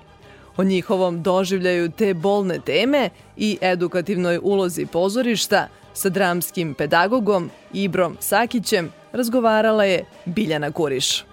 O 0.58 0.64
njihovom 0.64 1.24
doživljaju 1.24 1.92
te 1.92 2.14
bolne 2.14 2.60
teme 2.60 3.10
i 3.38 3.58
edukativnoj 3.62 4.40
ulozi 4.44 4.86
pozorišta 4.86 5.68
sa 5.94 6.10
dramskim 6.10 6.74
pedagogom 6.74 7.50
Ibrom 7.74 8.18
Sakićem 8.20 8.92
razgovarala 9.12 9.84
je 9.84 10.06
Biljana 10.26 10.72
Kuriš. 10.72 11.24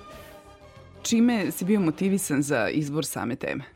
Čime 1.02 1.50
si 1.50 1.64
bio 1.64 1.80
motivisan 1.80 2.42
za 2.42 2.68
izbor 2.68 3.04
same 3.04 3.36
teme? 3.36 3.71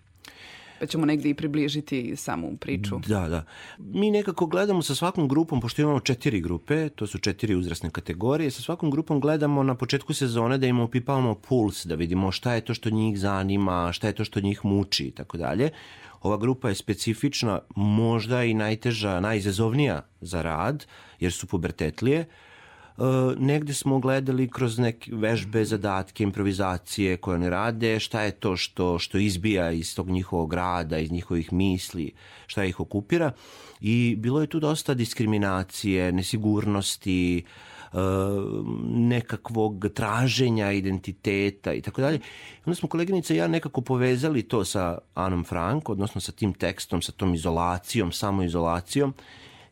Pa 0.80 0.86
ćemo 0.86 1.06
negde 1.06 1.28
i 1.28 1.34
približiti 1.34 2.16
samu 2.16 2.56
priču. 2.56 2.98
Da, 3.06 3.28
da. 3.28 3.44
Mi 3.78 4.10
nekako 4.10 4.46
gledamo 4.46 4.82
sa 4.82 4.94
svakom 4.94 5.28
grupom, 5.28 5.60
pošto 5.60 5.82
imamo 5.82 6.00
četiri 6.00 6.40
grupe, 6.40 6.88
to 6.88 7.06
su 7.06 7.18
četiri 7.18 7.54
uzrasne 7.54 7.90
kategorije, 7.90 8.50
sa 8.50 8.62
svakom 8.62 8.90
grupom 8.90 9.20
gledamo 9.20 9.62
na 9.62 9.74
početku 9.74 10.14
sezone 10.14 10.58
da 10.58 10.66
im 10.66 10.80
opipavamo 10.80 11.34
puls, 11.34 11.86
da 11.86 11.94
vidimo 11.94 12.32
šta 12.32 12.54
je 12.54 12.60
to 12.60 12.74
što 12.74 12.90
njih 12.90 13.18
zanima, 13.18 13.92
šta 13.92 14.06
je 14.06 14.12
to 14.12 14.24
što 14.24 14.40
njih 14.40 14.64
muči 14.64 15.04
i 15.04 15.10
tako 15.10 15.36
dalje. 15.36 15.70
Ova 16.22 16.36
grupa 16.36 16.68
je 16.68 16.74
specifična, 16.74 17.60
možda 17.76 18.44
i 18.44 18.54
najteža, 18.54 19.20
najizazovnija 19.20 20.02
za 20.20 20.42
rad, 20.42 20.86
jer 21.20 21.32
su 21.32 21.46
pubertetlije. 21.46 22.20
Uh, 22.20 22.45
negde 23.38 23.74
smo 23.74 23.98
gledali 23.98 24.48
kroz 24.48 24.78
neke 24.78 25.10
vežbe, 25.14 25.64
zadatke, 25.64 26.24
improvizacije 26.24 27.16
koje 27.16 27.34
oni 27.34 27.50
rade, 27.50 28.00
šta 28.00 28.22
je 28.22 28.30
to 28.30 28.56
što, 28.56 28.98
što 28.98 29.18
izbija 29.18 29.70
iz 29.70 29.94
tog 29.94 30.10
njihovog 30.10 30.54
rada, 30.54 30.98
iz 30.98 31.12
njihovih 31.12 31.52
misli, 31.52 32.12
šta 32.46 32.64
ih 32.64 32.80
okupira. 32.80 33.32
I 33.80 34.16
bilo 34.18 34.40
je 34.40 34.46
tu 34.46 34.60
dosta 34.60 34.94
diskriminacije, 34.94 36.12
nesigurnosti, 36.12 37.44
uh, 37.44 37.98
nekakvog 38.88 39.86
traženja 39.94 40.72
identiteta 40.72 41.72
i 41.72 41.80
tako 41.80 42.00
dalje. 42.00 42.20
Onda 42.66 42.74
smo 42.74 42.88
koleginica 42.88 43.34
i 43.34 43.36
ja 43.36 43.48
nekako 43.48 43.80
povezali 43.80 44.42
to 44.42 44.64
sa 44.64 44.98
Anom 45.14 45.44
Frank, 45.44 45.88
odnosno 45.88 46.20
sa 46.20 46.32
tim 46.32 46.52
tekstom, 46.54 47.02
sa 47.02 47.12
tom 47.12 47.34
izolacijom, 47.34 48.12
samoizolacijom 48.12 49.14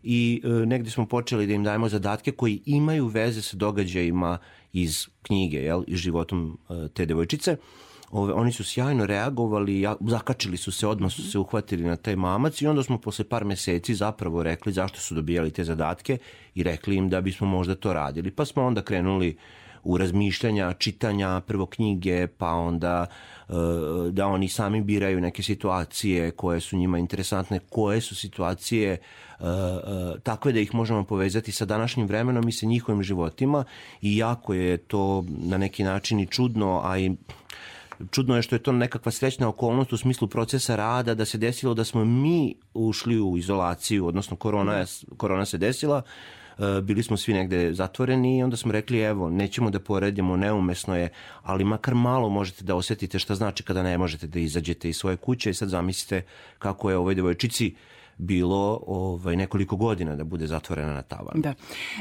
i 0.05 0.41
e, 0.45 0.49
negde 0.49 0.91
smo 0.91 1.07
počeli 1.07 1.47
da 1.47 1.55
im 1.55 1.65
dajemo 1.65 1.89
zadatke 1.89 2.33
koji 2.33 2.63
imaju 2.67 3.07
veze 3.07 3.43
sa 3.43 3.57
događajima 3.57 4.39
iz 4.73 5.07
knjige 5.23 5.59
jel, 5.59 5.83
i 5.87 5.97
životom 5.97 6.59
e, 6.69 6.89
te 6.89 7.07
devojčice. 7.07 7.57
Ove, 8.11 8.33
oni 8.33 8.53
su 8.53 8.65
sjajno 8.65 9.07
reagovali, 9.07 9.81
ja, 9.81 9.97
zakačili 10.01 10.57
su 10.57 10.73
se, 10.73 10.87
odmah 10.87 11.13
su 11.13 11.31
se 11.31 11.39
uhvatili 11.39 11.83
na 11.83 11.97
taj 11.97 12.17
mamac 12.17 12.63
i 12.63 12.67
onda 12.67 12.83
smo 12.83 12.99
posle 12.99 13.25
par 13.25 13.45
meseci 13.45 13.95
zapravo 13.95 14.43
rekli 14.43 14.73
zašto 14.73 15.01
su 15.01 15.15
dobijali 15.15 15.51
te 15.51 15.65
zadatke 15.65 16.19
i 16.55 16.63
rekli 16.63 16.97
im 16.97 17.09
da 17.09 17.21
bismo 17.21 17.47
možda 17.47 17.75
to 17.75 17.93
radili. 17.93 18.31
Pa 18.31 18.45
smo 18.45 18.65
onda 18.65 18.83
krenuli 18.83 19.37
u 19.85 19.97
razmišljanja, 19.97 20.73
čitanja 20.73 21.41
prvo 21.41 21.67
knjige, 21.67 22.27
pa 22.27 22.49
onda 22.49 23.07
e, 23.49 23.53
da 24.11 24.27
oni 24.27 24.49
sami 24.49 24.81
biraju 24.81 25.21
neke 25.21 25.43
situacije 25.43 26.31
koje 26.31 26.61
su 26.61 26.77
njima 26.77 26.99
interesantne, 26.99 27.61
koje 27.71 28.01
su 28.01 28.17
situacije 28.17 28.93
e, 28.93 28.99
e, 29.41 30.21
takve 30.23 30.53
da 30.53 30.61
ih 30.61 30.75
možemo 30.75 31.05
povezati 31.05 31.53
sa 31.53 31.65
današnjim 31.65 32.07
vremenom 32.07 32.49
i 32.49 32.53
sa 32.53 32.67
njihovim 32.67 33.03
životima. 33.03 33.65
I 34.03 34.17
jako 34.17 34.55
je 34.55 34.77
to 34.77 35.25
na 35.29 35.59
neki 35.59 35.85
način 35.85 36.21
i 36.21 36.27
čudno, 36.27 36.81
a 36.85 36.99
i 36.99 37.13
čudno 38.11 38.37
je 38.37 38.43
što 38.43 38.55
je 38.55 38.63
to 38.63 38.73
nekakva 38.73 39.13
srećna 39.13 39.49
okolnost 39.49 39.93
u 39.93 39.97
smislu 39.97 40.29
procesa 40.29 40.77
rada, 40.77 41.15
da 41.15 41.25
se 41.25 41.39
desilo 41.39 41.75
da 41.75 41.85
smo 41.85 42.05
mi 42.05 42.55
ušli 42.75 43.21
u 43.21 43.39
izolaciju, 43.39 44.07
odnosno 44.07 44.37
korona, 44.37 44.75
je, 44.75 44.87
korona 45.17 45.45
se 45.45 45.59
desila, 45.59 46.03
e, 46.07 46.44
bili 46.83 47.03
smo 47.03 47.17
svi 47.17 47.35
negde 47.35 47.73
zatvoreni 47.73 48.39
i 48.39 48.43
onda 48.43 48.57
smo 48.57 48.73
rekli 48.73 49.01
evo, 49.01 49.31
nećemo 49.31 49.71
da 49.71 49.81
poredimo, 49.81 50.37
neumesno 50.37 50.97
je, 50.97 51.09
ali 51.43 51.65
makar 51.65 51.95
malo 51.95 52.29
možete 52.29 52.65
da 52.65 52.75
osetite 52.75 53.19
šta 53.19 53.35
znači 53.35 53.63
kada 53.63 53.83
ne 53.83 53.99
možete 53.99 54.27
da 54.27 54.39
izađete 54.39 54.89
iz 54.89 54.97
svoje 54.97 55.17
kuće 55.17 55.51
i 55.51 55.55
sad 55.55 55.69
zamislite 55.69 56.23
kako 56.59 56.91
je 56.91 56.97
ovoj 56.97 57.15
devojčici 57.15 57.75
bilo 58.19 58.81
ovaj, 58.87 59.37
nekoliko 59.37 59.77
godina 59.77 60.17
da 60.17 60.25
bude 60.25 60.47
zatvorena 60.47 60.95
na 60.95 61.03
tavan. 61.03 61.41
Da. 61.41 61.55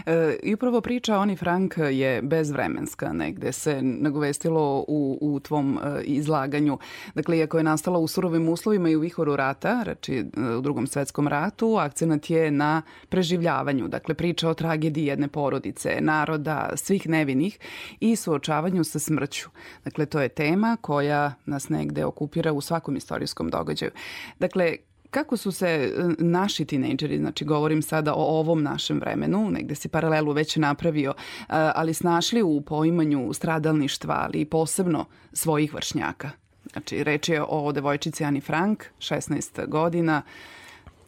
E, 0.05 0.37
I 0.43 0.53
upravo 0.53 0.81
priča 0.81 1.17
Oni 1.17 1.35
Frank 1.35 1.73
je 1.91 2.21
bezvremenska, 2.21 3.13
negde 3.13 3.51
se 3.51 3.81
nagovestilo 3.81 4.85
u, 4.87 5.17
u 5.21 5.39
tvom 5.39 5.79
e, 5.83 6.01
izlaganju. 6.03 6.77
Dakle, 7.15 7.37
iako 7.37 7.57
je 7.57 7.63
nastala 7.63 7.99
u 7.99 8.07
surovim 8.07 8.49
uslovima 8.49 8.89
i 8.89 8.95
u 8.95 8.99
vihoru 8.99 9.35
rata, 9.35 9.83
reči 9.83 10.17
e, 10.17 10.55
u 10.55 10.61
drugom 10.61 10.87
svetskom 10.87 11.27
ratu, 11.27 11.75
akcenat 11.75 12.29
je 12.29 12.51
na 12.51 12.81
preživljavanju. 13.09 13.87
Dakle, 13.87 14.15
priča 14.15 14.49
o 14.49 14.53
tragediji 14.53 15.05
jedne 15.05 15.27
porodice, 15.27 15.97
naroda, 16.01 16.69
svih 16.75 17.09
nevinih 17.09 17.59
i 17.99 18.15
suočavanju 18.15 18.83
sa 18.83 18.99
smrću. 18.99 19.49
Dakle, 19.83 20.05
to 20.05 20.21
je 20.21 20.29
tema 20.29 20.77
koja 20.81 21.33
nas 21.45 21.69
negde 21.69 22.05
okupira 22.05 22.53
u 22.53 22.61
svakom 22.61 22.95
istorijskom 22.95 23.49
događaju. 23.49 23.91
Dakle, 24.39 24.75
kako 25.13 25.37
su 25.37 25.51
se 25.51 25.67
e, 25.67 25.91
naši 26.17 26.65
tinejdžeri, 26.65 27.17
znači 27.17 27.45
govorim 27.45 27.81
sada 27.81 28.13
o 28.13 28.39
ovom 28.39 28.63
našem 28.63 28.99
vremenu, 28.99 29.49
negde 29.51 29.75
si 29.75 29.89
paralelu 29.89 30.31
već 30.31 30.55
napravio, 30.55 31.09
e, 31.09 31.43
ali 31.49 31.93
snašli 31.93 32.43
u 32.43 32.61
poimanju 32.61 33.33
stradalništva, 33.33 34.15
ali 34.25 34.45
posebno 34.45 35.05
svojih 35.33 35.73
vršnjaka? 35.73 36.29
Znači, 36.71 37.03
reč 37.03 37.29
je 37.29 37.43
o 37.47 37.71
devojčici 37.71 38.23
Ani 38.23 38.41
Frank, 38.41 38.83
16 38.99 39.67
godina, 39.67 40.21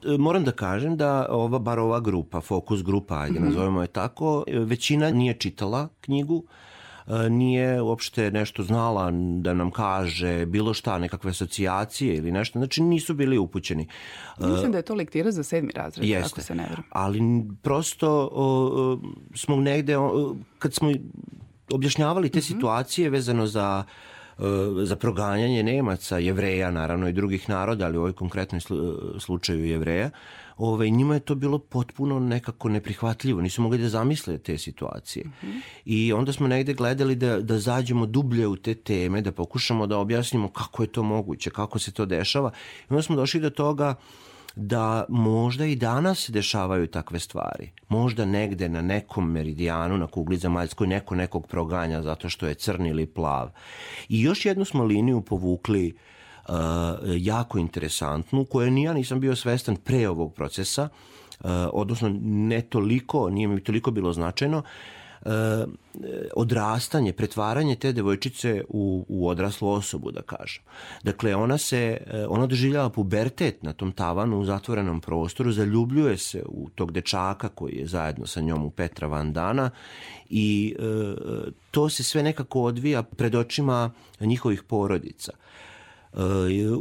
e, 0.05 0.17
moram 0.17 0.43
da 0.43 0.51
kažem 0.51 0.97
da 0.97 1.27
ova, 1.29 1.59
bar 1.59 1.79
ova 1.79 1.99
grupa, 1.99 2.41
fokus 2.41 2.83
grupa, 2.83 3.19
ajde 3.19 3.39
mm 3.39 3.43
-hmm. 3.43 3.45
nazovemo 3.45 3.81
je 3.81 3.87
tako, 3.87 4.43
većina 4.47 5.11
nije 5.11 5.33
čitala 5.33 5.87
knjigu, 6.01 6.43
nije 7.29 7.81
uopšte 7.81 8.31
nešto 8.31 8.63
znala 8.63 9.11
da 9.41 9.53
nam 9.53 9.71
kaže 9.71 10.45
bilo 10.45 10.73
šta, 10.73 10.97
nekakve 10.99 11.29
asocijacije 11.29 12.15
ili 12.15 12.31
nešto, 12.31 12.59
znači 12.59 12.81
nisu 12.81 13.13
bili 13.13 13.37
upućeni. 13.37 13.87
Mislim 14.39 14.71
da 14.71 14.77
je 14.77 14.81
to 14.81 14.95
lektira 14.95 15.31
za 15.31 15.43
sedmi 15.43 15.71
razred, 15.75 16.07
Jeste, 16.07 16.27
ako 16.33 16.41
se 16.41 16.55
ne 16.55 16.67
vrem. 16.71 16.83
Ali 16.89 17.21
prosto 17.61 18.29
o, 18.31 18.99
smo 19.35 19.55
negde, 19.55 19.97
o, 19.97 20.35
kad 20.59 20.73
smo 20.73 20.91
objašnjavali 21.71 22.29
te 22.29 22.39
mm 22.39 22.41
-hmm. 22.41 22.53
situacije 22.53 23.09
vezano 23.09 23.47
za 23.47 23.83
za 24.83 24.95
proganjanje 24.95 25.63
Nemaca, 25.63 26.17
Jevreja 26.17 26.71
naravno 26.71 27.07
i 27.07 27.13
drugih 27.13 27.49
naroda, 27.49 27.85
ali 27.85 27.97
u 27.97 27.99
ovoj 27.99 28.13
konkretnoj 28.13 28.61
slučaju 29.19 29.65
Jevreja, 29.65 30.09
ovaj, 30.57 30.89
njima 30.89 31.13
je 31.13 31.19
to 31.19 31.35
bilo 31.35 31.59
potpuno 31.59 32.19
nekako 32.19 32.69
neprihvatljivo. 32.69 33.41
Nisu 33.41 33.61
mogli 33.61 33.77
da 33.77 33.89
zamisle 33.89 34.37
te 34.37 34.57
situacije. 34.57 35.25
Mm 35.25 35.31
-hmm. 35.43 35.61
I 35.85 36.13
onda 36.13 36.33
smo 36.33 36.47
negde 36.47 36.73
gledali 36.73 37.15
da, 37.15 37.41
da 37.41 37.59
zađemo 37.59 38.05
dublje 38.05 38.47
u 38.47 38.55
te 38.55 38.75
teme, 38.75 39.21
da 39.21 39.31
pokušamo 39.31 39.87
da 39.87 39.97
objasnimo 39.97 40.47
kako 40.47 40.83
je 40.83 40.87
to 40.87 41.03
moguće, 41.03 41.49
kako 41.49 41.79
se 41.79 41.91
to 41.91 42.05
dešava. 42.05 42.51
I 42.81 42.85
onda 42.89 43.01
smo 43.01 43.15
došli 43.15 43.39
do 43.39 43.49
toga 43.49 43.95
da 44.55 45.05
možda 45.09 45.65
i 45.65 45.75
danas 45.75 46.19
se 46.19 46.31
dešavaju 46.31 46.87
takve 46.87 47.19
stvari. 47.19 47.71
Možda 47.89 48.25
negde 48.25 48.69
na 48.69 48.81
nekom 48.81 49.31
meridijanu, 49.31 49.97
na 49.97 50.07
kugli 50.07 50.37
zemaljskoj, 50.37 50.87
neko 50.87 51.15
nekog 51.15 51.47
proganja 51.47 52.01
zato 52.01 52.29
što 52.29 52.47
je 52.47 52.53
crn 52.53 52.85
ili 52.85 53.05
plav. 53.05 53.49
I 54.09 54.21
još 54.21 54.45
jednu 54.45 54.65
smo 54.65 54.83
liniju 54.83 55.21
povukli 55.21 55.93
uh, 55.93 55.99
jako 57.17 57.57
interesantnu, 57.57 58.45
koju 58.45 58.71
ni 58.71 58.83
ja 58.83 58.93
nisam 58.93 59.19
bio 59.19 59.35
svestan 59.35 59.75
pre 59.75 60.09
ovog 60.09 60.33
procesa, 60.33 60.89
uh, 61.39 61.49
odnosno 61.73 62.09
ne 62.23 62.61
toliko, 62.61 63.29
nije 63.29 63.47
mi 63.47 63.63
toliko 63.63 63.91
bilo 63.91 64.13
značajno, 64.13 64.57
uh, 64.57 65.31
odrastanje, 66.35 67.13
pretvaranje 67.13 67.75
te 67.75 67.91
devojčice 67.91 68.63
u, 68.69 69.05
u 69.09 69.27
odraslu 69.27 69.69
osobu, 69.69 70.11
da 70.11 70.21
kažem. 70.21 70.63
Dakle, 71.03 71.35
ona 71.35 71.57
se, 71.57 71.97
ona 72.29 72.47
doživljava 72.47 72.89
pubertet 72.89 73.63
na 73.63 73.73
tom 73.73 73.91
tavanu 73.91 74.39
u 74.39 74.45
zatvorenom 74.45 75.01
prostoru, 75.01 75.51
zaljubljuje 75.51 76.17
se 76.17 76.43
u 76.45 76.69
tog 76.75 76.91
dečaka 76.91 77.49
koji 77.49 77.73
je 77.73 77.87
zajedno 77.87 78.27
sa 78.27 78.41
njom 78.41 78.65
u 78.65 78.69
Petra 78.69 79.07
Van 79.07 79.33
Dana 79.33 79.69
i 80.29 80.75
e, 80.79 80.83
to 81.71 81.89
se 81.89 82.03
sve 82.03 82.23
nekako 82.23 82.61
odvija 82.61 83.03
pred 83.03 83.35
očima 83.35 83.91
njihovih 84.19 84.63
porodica. 84.63 85.31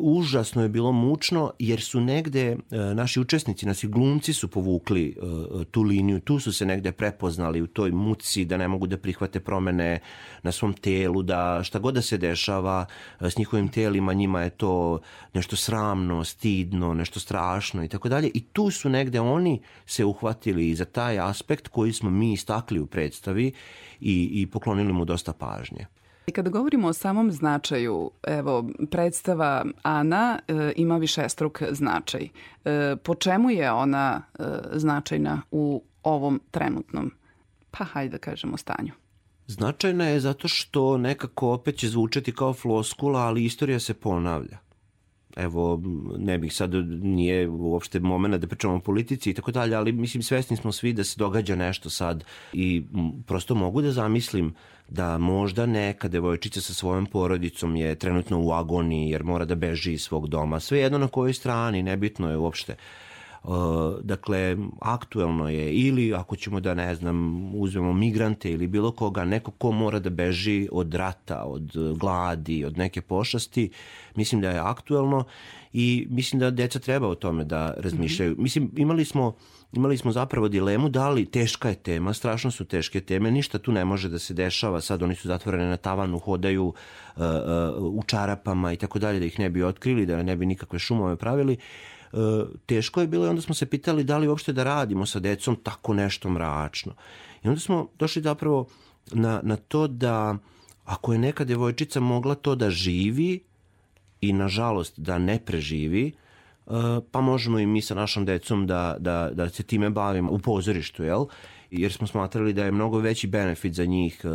Užasno 0.00 0.62
je 0.62 0.68
bilo 0.68 0.92
mučno 0.92 1.52
jer 1.58 1.80
su 1.80 2.00
negde 2.00 2.52
uh, 2.52 2.78
naši 2.94 3.20
učesnici, 3.20 3.66
naši 3.66 3.88
glumci 3.88 4.32
su 4.32 4.48
povukli 4.48 5.16
uh, 5.22 5.62
tu 5.70 5.82
liniju, 5.82 6.20
tu 6.20 6.38
su 6.40 6.52
se 6.52 6.66
negde 6.66 6.92
prepoznali 6.92 7.62
u 7.62 7.66
toj 7.66 7.90
muci 7.90 8.44
da 8.44 8.56
ne 8.56 8.68
mogu 8.68 8.86
da 8.86 8.96
prihvate 8.98 9.40
promene 9.40 10.00
na 10.42 10.52
svom 10.52 10.72
telu, 10.72 11.22
da 11.22 11.60
šta 11.64 11.78
god 11.78 11.94
da 11.94 12.02
se 12.02 12.18
dešava 12.18 12.86
s 13.20 13.38
njihovim 13.38 13.68
telima, 13.68 14.12
njima 14.12 14.42
je 14.42 14.50
to 14.50 15.00
nešto 15.32 15.56
sramno, 15.56 16.24
stidno, 16.24 16.94
nešto 16.94 17.20
strašno 17.20 17.84
i 17.84 17.88
tako 17.88 18.08
dalje. 18.08 18.30
I 18.34 18.40
tu 18.40 18.70
su 18.70 18.88
negde 18.88 19.20
oni 19.20 19.60
se 19.86 20.04
uhvatili 20.04 20.74
za 20.74 20.84
taj 20.84 21.18
aspekt 21.18 21.68
koji 21.68 21.92
smo 21.92 22.10
mi 22.10 22.32
istakli 22.32 22.80
u 22.80 22.86
predstavi 22.86 23.52
i, 24.00 24.30
i 24.32 24.46
poklonili 24.46 24.92
mu 24.92 25.04
dosta 25.04 25.32
pažnje. 25.32 25.86
I 26.26 26.32
kada 26.32 26.50
govorimo 26.50 26.88
o 26.88 26.92
samom 26.92 27.32
značaju, 27.32 28.10
evo, 28.22 28.70
predstava 28.90 29.64
Ana 29.82 30.38
e, 30.48 30.72
ima 30.76 30.96
višestruk 30.96 31.62
značaj. 31.70 32.28
E, 32.64 32.96
po 33.02 33.14
čemu 33.14 33.50
je 33.50 33.72
ona 33.72 34.22
e, 34.38 34.44
značajna 34.72 35.42
u 35.50 35.82
ovom 36.02 36.40
trenutnom, 36.50 37.12
pa 37.70 37.84
hajde 37.84 38.12
da 38.12 38.18
kažemo, 38.18 38.56
stanju? 38.56 38.92
Značajna 39.46 40.04
je 40.04 40.20
zato 40.20 40.48
što 40.48 40.98
nekako 40.98 41.52
opet 41.52 41.76
će 41.76 41.88
zvučati 41.88 42.32
kao 42.32 42.54
floskula, 42.54 43.20
ali 43.20 43.44
istorija 43.44 43.80
se 43.80 43.94
ponavlja 43.94 44.64
evo, 45.36 45.82
ne 46.18 46.38
bih 46.38 46.54
sad, 46.54 46.74
nije 47.02 47.48
uopšte 47.48 48.00
momena 48.00 48.38
da 48.38 48.46
pričamo 48.46 48.74
o 48.74 48.80
politici 48.80 49.30
i 49.30 49.34
tako 49.34 49.52
dalje, 49.52 49.76
ali 49.76 49.92
mislim 49.92 50.22
svesni 50.22 50.56
smo 50.56 50.72
svi 50.72 50.92
da 50.92 51.04
se 51.04 51.14
događa 51.18 51.56
nešto 51.56 51.90
sad 51.90 52.24
i 52.52 52.82
prosto 53.26 53.54
mogu 53.54 53.82
da 53.82 53.92
zamislim 53.92 54.54
da 54.88 55.18
možda 55.18 55.66
neka 55.66 56.08
devojčica 56.08 56.60
sa 56.60 56.74
svojom 56.74 57.06
porodicom 57.06 57.76
je 57.76 57.94
trenutno 57.94 58.40
u 58.40 58.52
agoniji 58.52 59.10
jer 59.10 59.24
mora 59.24 59.44
da 59.44 59.54
beži 59.54 59.92
iz 59.92 60.02
svog 60.02 60.28
doma. 60.28 60.60
Sve 60.60 60.78
jedno 60.78 60.98
na 60.98 61.08
kojoj 61.08 61.34
strani, 61.34 61.82
nebitno 61.82 62.30
je 62.30 62.36
uopšte. 62.36 62.76
Uh, 63.42 63.50
dakle, 64.02 64.56
aktuelno 64.80 65.48
je 65.48 65.72
ili 65.72 66.14
ako 66.14 66.36
ćemo 66.36 66.60
da, 66.60 66.74
ne 66.74 66.94
znam, 66.94 67.50
uzmemo 67.54 67.92
migrante 67.92 68.50
ili 68.50 68.66
bilo 68.66 68.92
koga, 68.92 69.24
neko 69.24 69.50
ko 69.50 69.72
mora 69.72 69.98
da 69.98 70.10
beži 70.10 70.68
od 70.72 70.94
rata, 70.94 71.44
od 71.44 71.72
gladi, 71.96 72.64
od 72.64 72.78
neke 72.78 73.00
pošasti, 73.00 73.70
mislim 74.14 74.40
da 74.40 74.50
je 74.50 74.58
aktuelno 74.58 75.24
i 75.72 76.06
mislim 76.10 76.40
da 76.40 76.50
deca 76.50 76.78
treba 76.78 77.08
o 77.08 77.14
tome 77.14 77.44
da 77.44 77.74
razmišljaju. 77.76 78.32
Mm 78.32 78.34
-hmm. 78.34 78.42
Mislim, 78.42 78.70
imali 78.76 79.04
smo 79.04 79.34
imali 79.76 79.96
smo 79.96 80.12
zapravo 80.12 80.48
dilemu 80.48 80.88
da 80.88 81.08
li 81.08 81.26
teška 81.26 81.68
je 81.68 81.74
tema, 81.74 82.12
strašno 82.12 82.50
su 82.50 82.64
teške 82.64 83.00
teme, 83.00 83.30
ništa 83.30 83.58
tu 83.58 83.72
ne 83.72 83.84
može 83.84 84.08
da 84.08 84.18
se 84.18 84.34
dešava, 84.34 84.80
sad 84.80 85.02
oni 85.02 85.14
su 85.14 85.28
zatvorene 85.28 85.68
na 85.68 85.76
tavanu, 85.76 86.18
hodaju 86.18 86.64
uh, 86.66 86.74
uh, 87.16 87.94
u 87.94 88.02
čarapama 88.06 88.72
i 88.72 88.76
tako 88.76 88.98
dalje, 88.98 89.20
da 89.20 89.26
ih 89.26 89.38
ne 89.38 89.50
bi 89.50 89.62
otkrili, 89.62 90.06
da 90.06 90.22
ne 90.22 90.36
bi 90.36 90.46
nikakve 90.46 90.78
šumove 90.78 91.16
pravili. 91.16 91.56
Uh, 92.12 92.20
teško 92.66 93.00
je 93.00 93.06
bilo 93.06 93.26
i 93.26 93.28
onda 93.28 93.42
smo 93.42 93.54
se 93.54 93.66
pitali 93.66 94.04
da 94.04 94.18
li 94.18 94.28
uopšte 94.28 94.52
da 94.52 94.64
radimo 94.64 95.06
sa 95.06 95.18
decom 95.18 95.56
tako 95.56 95.94
nešto 95.94 96.30
mračno. 96.30 96.94
I 97.42 97.48
onda 97.48 97.60
smo 97.60 97.88
došli 97.98 98.22
zapravo 98.22 98.66
na, 99.12 99.40
na 99.42 99.56
to 99.56 99.86
da 99.86 100.36
ako 100.84 101.12
je 101.12 101.18
neka 101.18 101.44
devojčica 101.44 102.00
mogla 102.00 102.34
to 102.34 102.54
da 102.54 102.70
živi 102.70 103.40
i 104.20 104.32
nažalost 104.32 105.00
da 105.00 105.18
ne 105.18 105.38
preživi, 105.38 106.12
pa 107.10 107.20
možemo 107.20 107.58
i 107.58 107.66
mi 107.66 107.82
sa 107.82 107.94
našom 107.94 108.24
decom 108.24 108.66
da, 108.66 108.96
da, 108.98 109.30
da 109.32 109.48
se 109.48 109.62
time 109.62 109.90
bavimo 109.90 110.32
u 110.32 110.38
pozorištu, 110.38 111.04
jel? 111.04 111.24
jer 111.70 111.92
smo 111.92 112.06
smatrali 112.06 112.52
da 112.52 112.64
je 112.64 112.72
mnogo 112.72 112.98
veći 112.98 113.26
benefit 113.26 113.74
za 113.74 113.84
njih 113.84 114.20
uh, 114.24 114.30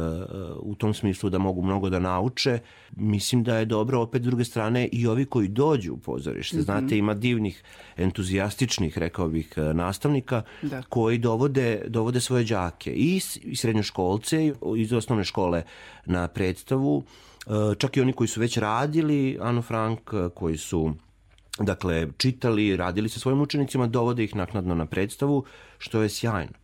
u 0.62 0.76
tom 0.76 0.94
smislu 0.94 1.30
da 1.30 1.38
mogu 1.38 1.62
mnogo 1.62 1.90
da 1.90 2.00
nauče. 2.00 2.60
Mislim 2.96 3.44
da 3.44 3.58
je 3.58 3.66
dobro 3.66 4.02
opet 4.02 4.22
s 4.22 4.26
druge 4.26 4.44
strane 4.44 4.90
i 4.92 5.08
ovi 5.08 5.26
koji 5.26 5.48
dođu 5.48 5.94
u 5.94 5.98
pozorište. 5.98 6.58
Mm 6.58 6.60
-hmm. 6.60 6.64
Znate, 6.64 6.98
ima 6.98 7.14
divnih, 7.14 7.64
entuzijastičnih, 7.98 8.98
rekao 8.98 9.30
bih, 9.30 9.54
nastavnika 9.74 10.42
da. 10.62 10.82
koji 10.82 11.18
dovode, 11.18 11.82
dovode 11.88 12.22
svoje 12.22 12.44
đake 12.44 12.92
i 12.92 13.20
srednjoškolce 13.56 14.54
iz 14.78 14.94
osnovne 14.94 15.24
škole 15.24 15.64
na 16.06 16.28
predstavu, 16.28 17.04
čak 17.78 17.98
i 17.98 18.02
oni 18.02 18.14
koji 18.14 18.28
su 18.28 18.40
već 18.40 18.58
radili 18.58 19.38
Anu 19.42 19.62
Frank, 19.62 20.12
koji 20.34 20.58
su 20.58 20.94
dakle, 21.60 22.08
čitali, 22.18 22.78
radili 22.78 23.10
sa 23.10 23.20
svojim 23.20 23.42
učenicima, 23.42 23.88
dovode 23.88 24.24
ih 24.24 24.36
naknadno 24.36 24.76
na 24.76 24.86
predstavu, 24.86 25.44
što 25.78 26.02
je 26.02 26.10
sjajno. 26.10 26.59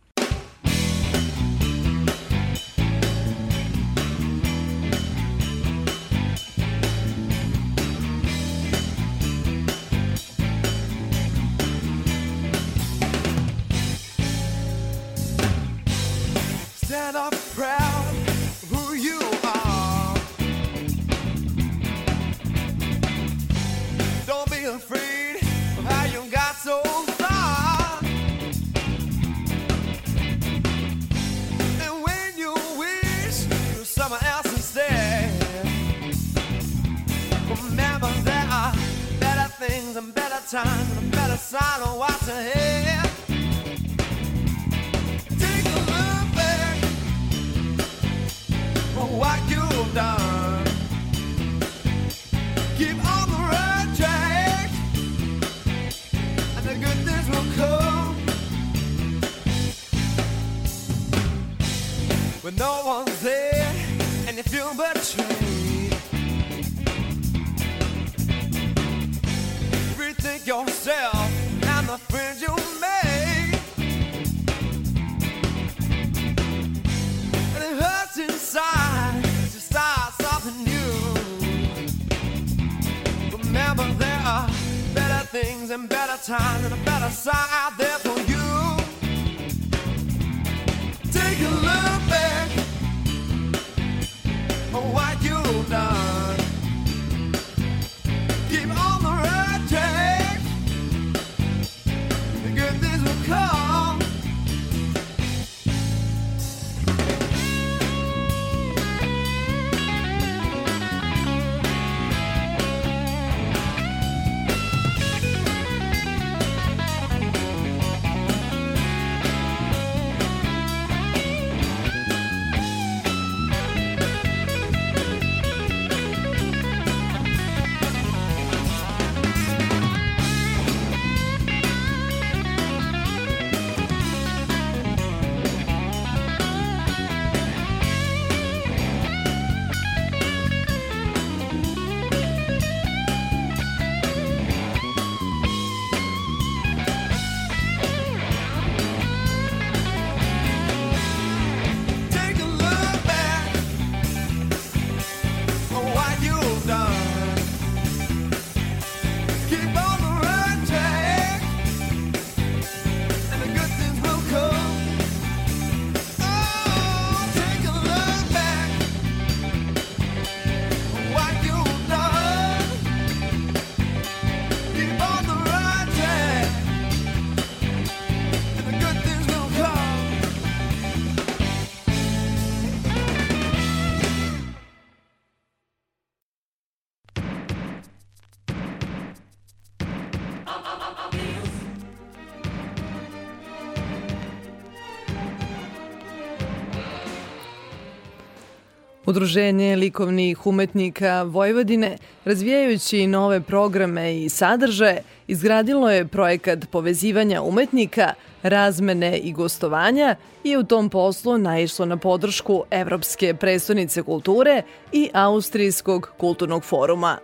Udruženje 199.16 199.76
likovnih 199.76 200.46
umetnika 200.46 201.22
Vojvodine, 201.22 201.98
razvijajući 202.24 203.06
nove 203.06 203.40
programe 203.40 204.22
i 204.22 204.28
sadržaje, 204.28 205.02
izgradilo 205.26 205.90
je 205.90 206.06
projekat 206.06 206.58
povezivanja 206.70 207.42
umetnika, 207.42 208.12
razmene 208.42 209.18
i 209.18 209.32
gostovanja 209.32 210.16
i 210.44 210.56
u 210.56 210.64
tom 210.64 210.90
poslu 210.90 211.38
naišlo 211.38 211.86
na 211.86 211.96
podršku 211.96 212.64
Evropske 212.70 213.34
prestonice 213.34 214.02
kulture 214.02 214.62
i 214.92 215.08
Austrijskog 215.12 216.12
kulturnog 216.18 216.64
foruma. 216.64 217.18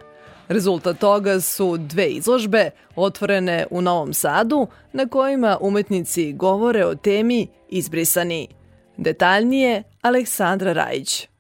Rezultat 0.49 0.99
toga 0.99 1.41
su 1.41 1.77
dve 1.77 2.07
izložbe 2.07 2.71
otvorene 2.97 3.67
u 3.71 3.81
Novom 3.81 4.13
Sadu 4.15 4.67
na 4.93 5.07
kojima 5.07 5.59
umetnici 5.61 6.33
govore 6.33 6.87
o 6.87 6.95
temi 6.95 7.47
Izbrisani. 7.69 8.49
Detaljnije 8.97 9.83
Aleksandra 10.03 10.73
Rajić. 10.73 11.32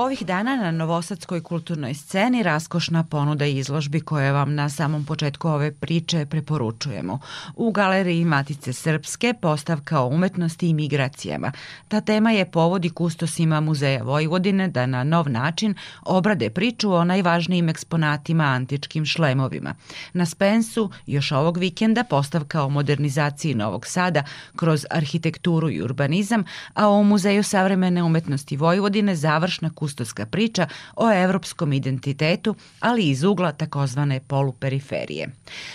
Ovih 0.00 0.26
dana 0.26 0.56
na 0.56 0.70
Novosadskoj 0.70 1.42
kulturnoj 1.42 1.94
sceni 1.94 2.42
raskošna 2.42 3.04
ponuda 3.04 3.46
izložbi 3.46 4.00
koje 4.00 4.32
vam 4.32 4.54
na 4.54 4.68
samom 4.68 5.04
početku 5.04 5.48
ove 5.48 5.72
priče 5.72 6.26
preporučujemo. 6.26 7.18
U 7.56 7.70
galeriji 7.70 8.24
Matice 8.24 8.72
Srpske 8.72 9.34
postavka 9.42 10.00
o 10.00 10.06
umetnosti 10.06 10.68
i 10.68 10.74
migracijama. 10.74 11.52
Ta 11.88 12.00
tema 12.00 12.30
je 12.30 12.50
povodi 12.50 12.90
kustosima 12.90 13.60
Muzeja 13.60 14.02
Vojvodine 14.02 14.68
da 14.68 14.86
na 14.86 15.04
nov 15.04 15.30
način 15.30 15.74
obrade 16.02 16.50
priču 16.50 16.92
o 16.92 17.04
najvažnijim 17.04 17.68
eksponatima 17.68 18.44
antičkim 18.44 19.06
šlemovima. 19.06 19.74
Na 20.12 20.26
Spensu 20.26 20.90
još 21.06 21.32
ovog 21.32 21.58
vikenda 21.58 22.04
postavka 22.04 22.62
o 22.64 22.68
modernizaciji 22.68 23.54
Novog 23.54 23.86
Sada 23.86 24.24
kroz 24.56 24.86
arhitekturu 24.90 25.70
i 25.70 25.82
urbanizam, 25.82 26.44
a 26.74 26.88
u 26.88 27.04
Muzeju 27.04 27.42
savremene 27.42 28.02
umetnosti 28.02 28.56
Vojvodine 28.56 29.16
završna 29.16 29.70
kustoska 29.90 30.26
priča 30.26 30.66
o 30.96 31.12
evropskom 31.12 31.72
identitetu, 31.72 32.54
ali 32.80 33.10
iz 33.10 33.24
ugla 33.24 33.52
takozvane 33.52 34.20
poluperiferije. 34.20 35.28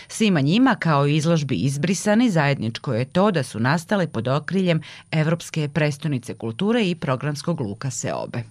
Svima 0.07 0.41
njima, 0.41 0.75
kao 0.75 1.07
i 1.07 1.15
izložbi 1.15 1.55
izbrisani, 1.55 2.29
zajedničko 2.29 2.93
je 2.93 3.05
to 3.05 3.31
da 3.31 3.43
su 3.43 3.59
nastale 3.59 4.07
pod 4.07 4.27
okriljem 4.27 4.81
Evropske 5.11 5.67
prestonice 5.67 6.33
kulture 6.33 6.89
i 6.89 6.95
programskog 6.95 7.61
luka 7.61 7.91
Seobe. 7.91 8.43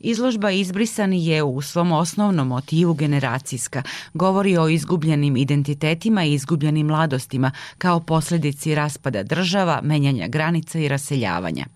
Izložba 0.00 0.50
Izbrisani 0.50 1.26
je 1.26 1.42
u 1.42 1.62
svom 1.62 1.92
osnovnom 1.92 2.48
motivu 2.48 2.94
generacijska. 2.94 3.82
Govori 4.14 4.58
o 4.58 4.68
izgubljenim 4.68 5.36
identitetima 5.36 6.24
i 6.24 6.32
izgubljenim 6.32 6.86
mladostima 6.86 7.50
kao 7.78 8.00
posljedici 8.00 8.74
raspada 8.74 9.22
država, 9.22 9.80
menjanja 9.82 10.28
granica 10.28 10.78
i 10.78 10.88
raseljavanja. 10.88 11.66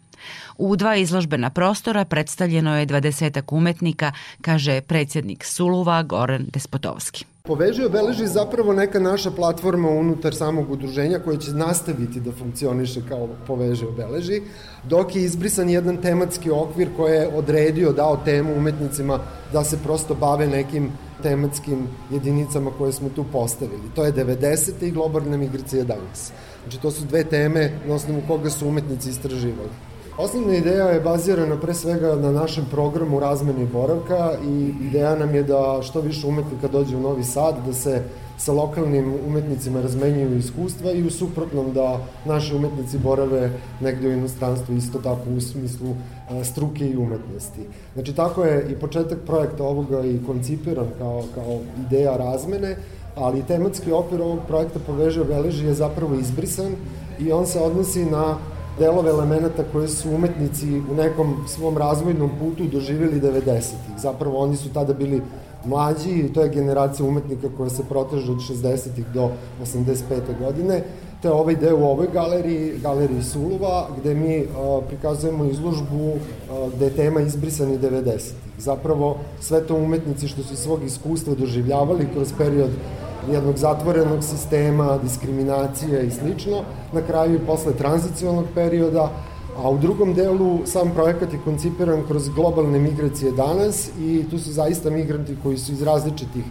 U 0.63 0.77
dva 0.77 0.97
izložbena 0.97 1.51
prostora 1.51 2.05
predstavljeno 2.05 2.79
je 2.79 2.87
20 2.87 3.43
umetnika, 3.51 4.13
kaže 4.41 4.81
predsjednik 4.81 5.45
Suluva 5.45 6.03
Goran 6.03 6.47
Despotovski. 6.53 7.25
Poveži 7.43 7.85
obeleži 7.85 8.27
zapravo 8.27 8.73
neka 8.73 9.01
naša 9.01 9.31
platforma 9.31 9.89
unutar 9.89 10.35
samog 10.35 10.71
udruženja 10.71 11.19
koja 11.19 11.39
će 11.39 11.53
nastaviti 11.53 12.21
da 12.21 12.33
funkcioniše 12.33 13.01
kao 13.09 13.29
poveže 13.47 13.87
obeleži, 13.87 14.43
dok 14.85 15.17
je 15.17 15.23
izbrisan 15.23 15.71
jedan 15.71 15.97
tematski 15.97 16.51
okvir 16.51 16.89
koji 16.97 17.13
je 17.13 17.29
odredio, 17.29 17.93
dao 17.93 18.21
temu 18.25 18.57
umetnicima 18.57 19.19
da 19.53 19.65
se 19.65 19.79
prosto 19.83 20.15
bave 20.15 20.47
nekim 20.47 20.93
tematskim 21.23 21.89
jedinicama 22.11 22.71
koje 22.79 22.93
smo 22.93 23.09
tu 23.09 23.25
postavili. 23.33 23.95
To 23.95 24.05
je 24.05 24.13
90. 24.13 24.85
i 24.85 24.91
globalne 24.91 25.39
migracije 25.39 25.85
danas. 25.85 26.33
Znači 26.63 26.81
to 26.83 26.91
su 26.91 27.05
dve 27.05 27.25
teme 27.25 27.71
na 27.87 27.95
osnovu 27.95 28.23
koga 28.29 28.51
su 28.51 28.69
umetnici 28.69 29.11
istraživali. 29.11 29.90
Osnovna 30.19 30.55
ideja 30.57 30.85
je 30.85 31.01
bazirana 31.01 31.57
pre 31.57 31.75
svega 31.75 32.15
na 32.15 32.33
našem 32.33 32.65
programu 32.71 33.21
razmene 33.21 33.63
i 33.63 33.67
boravka 33.67 34.33
i 34.49 34.75
ideja 34.81 35.15
nam 35.17 35.35
je 35.35 35.43
da 35.43 35.79
što 35.83 36.01
više 36.01 36.27
umetnika 36.27 36.69
dođe 36.69 36.97
u 36.97 37.01
Novi 37.01 37.25
Sad, 37.25 37.55
da 37.67 37.73
se 37.73 38.03
sa 38.39 38.53
lokalnim 38.53 39.15
umetnicima 39.27 39.81
razmenjuju 39.81 40.39
iskustva 40.39 40.93
i 40.93 41.03
u 41.03 41.11
suprotnom 41.11 41.73
da 41.73 42.01
naši 42.25 42.55
umetnici 42.55 42.99
borave 42.99 43.51
negde 43.81 44.09
u 44.09 44.13
inostranstvu 44.13 44.75
isto 44.75 44.99
tako 44.99 45.31
u 45.37 45.41
smislu 45.41 45.95
struke 46.45 46.89
i 46.89 46.97
umetnosti. 46.97 47.61
Znači 47.95 48.15
tako 48.15 48.45
je 48.45 48.67
i 48.71 48.75
početak 48.75 49.19
projekta 49.27 49.65
ovoga 49.65 50.05
i 50.05 50.21
koncipiran 50.27 50.87
kao, 50.99 51.25
kao 51.35 51.59
ideja 51.87 52.17
razmene, 52.17 52.77
ali 53.17 53.43
tematski 53.43 53.93
okvir 53.93 54.23
ovog 54.23 54.39
projekta 54.49 54.79
Poveže 54.87 55.21
obeleži 55.21 55.67
je 55.67 55.75
zapravo 55.75 56.15
izbrisan 56.15 56.73
i 57.19 57.33
on 57.33 57.47
se 57.47 57.61
odnosi 57.61 58.05
na 58.05 58.39
delove 58.79 59.11
elemenata 59.11 59.65
koje 59.73 59.89
su 59.89 60.11
umetnici 60.11 60.83
u 60.91 60.95
nekom 60.95 61.37
svom 61.49 61.79
razvojnom 61.79 62.31
putu 62.41 62.65
doživjeli 62.73 63.21
90-ih. 63.21 63.99
Zapravo 63.99 64.39
oni 64.39 64.57
su 64.57 64.73
tada 64.73 64.93
bili 64.93 65.23
mlađi 65.65 66.11
i 66.11 66.33
to 66.33 66.43
je 66.43 66.49
generacija 66.49 67.07
umetnika 67.07 67.49
koja 67.57 67.71
se 67.71 67.83
proteže 67.89 68.33
od 68.33 68.39
60-ih 68.39 69.07
do 69.15 69.31
85. 69.63 70.39
godine. 70.39 70.83
To 71.23 71.29
je 71.29 71.33
ovaj 71.33 71.57
deo 71.57 71.77
u 71.77 71.85
ovoj 71.85 72.07
galeriji, 72.13 72.79
galeriji 72.83 73.23
Suluva, 73.23 73.89
gde 74.01 74.15
mi 74.15 74.39
uh, 74.39 74.85
prikazujemo 74.89 75.45
izložbu 75.45 76.09
uh, 76.09 76.73
gde 76.75 76.85
je 76.85 76.97
tema 76.97 77.21
izbrisani 77.21 77.79
90-ih. 77.79 78.35
Zapravo 78.59 79.17
sve 79.41 79.67
to 79.67 79.75
umetnici 79.75 80.29
što 80.29 80.43
su 80.43 80.57
svog 80.57 80.85
iskustva 80.85 81.35
doživljavali 81.35 82.09
kroz 82.15 82.33
period 82.39 82.71
jednog 83.33 83.57
zatvorenog 83.57 84.25
sistema, 84.25 84.99
diskriminacije 85.03 86.07
i 86.07 86.11
slično, 86.11 86.63
na 86.93 87.03
kraju 87.03 87.35
i 87.35 87.47
posle 87.47 87.73
tranzicionalnog 87.73 88.45
perioda, 88.55 89.11
a 89.57 89.71
u 89.71 89.79
drugom 89.79 90.15
delu 90.15 90.67
sam 90.67 90.91
projekat 90.95 91.33
je 91.33 91.41
koncipiran 91.45 92.03
kroz 92.07 92.29
globalne 92.29 92.79
migracije 92.79 93.33
danas 93.33 93.91
i 93.99 94.25
tu 94.31 94.39
su 94.39 94.53
zaista 94.53 94.91
migranti 94.91 95.37
koji 95.43 95.59
su 95.59 95.73
iz 95.73 95.83
različitih 95.83 96.45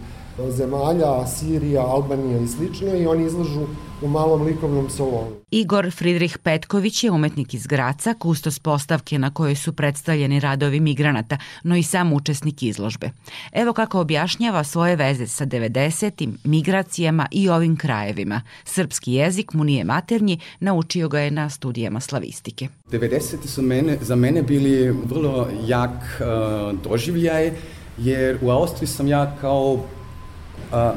zemalja, 0.50 1.26
Sirija, 1.26 1.82
Albanija 1.82 2.38
i 2.38 2.48
slično 2.48 2.94
i 2.94 3.06
oni 3.06 3.26
izlažu 3.26 3.66
u 4.02 4.08
malom 4.08 4.42
likovnom 4.42 4.90
salonu. 4.90 5.30
Igor 5.50 5.90
Fridrih 5.90 6.38
Petković 6.38 7.04
je 7.04 7.10
umetnik 7.10 7.54
iz 7.54 7.66
Graca, 7.66 8.14
kustos 8.14 8.58
postavke 8.58 9.18
na 9.18 9.34
kojoj 9.34 9.54
su 9.54 9.72
predstavljeni 9.72 10.40
radovi 10.40 10.80
migranata, 10.80 11.38
no 11.62 11.76
i 11.76 11.82
sam 11.82 12.12
učesnik 12.12 12.62
izložbe. 12.62 13.10
Evo 13.52 13.72
kako 13.72 14.00
objašnjava 14.00 14.64
svoje 14.64 14.96
veze 14.96 15.26
sa 15.26 15.46
90. 15.46 16.28
migracijama 16.44 17.26
i 17.30 17.48
ovim 17.48 17.76
krajevima. 17.76 18.42
Srpski 18.64 19.12
jezik 19.12 19.52
mu 19.52 19.64
nije 19.64 19.84
maternji, 19.84 20.38
naučio 20.60 21.08
ga 21.08 21.20
je 21.20 21.30
na 21.30 21.50
studijama 21.50 22.00
slavistike. 22.00 22.68
90. 22.90 23.46
su 23.46 23.62
mene, 23.62 23.98
za 24.00 24.16
mene 24.16 24.42
bili 24.42 24.90
vrlo 25.04 25.48
jak 25.66 25.90
uh, 25.90 26.80
doživljaj, 26.80 27.52
jer 27.98 28.38
u 28.42 28.50
Austriji 28.50 28.88
sam 28.88 29.08
ja 29.08 29.36
kao 29.40 29.78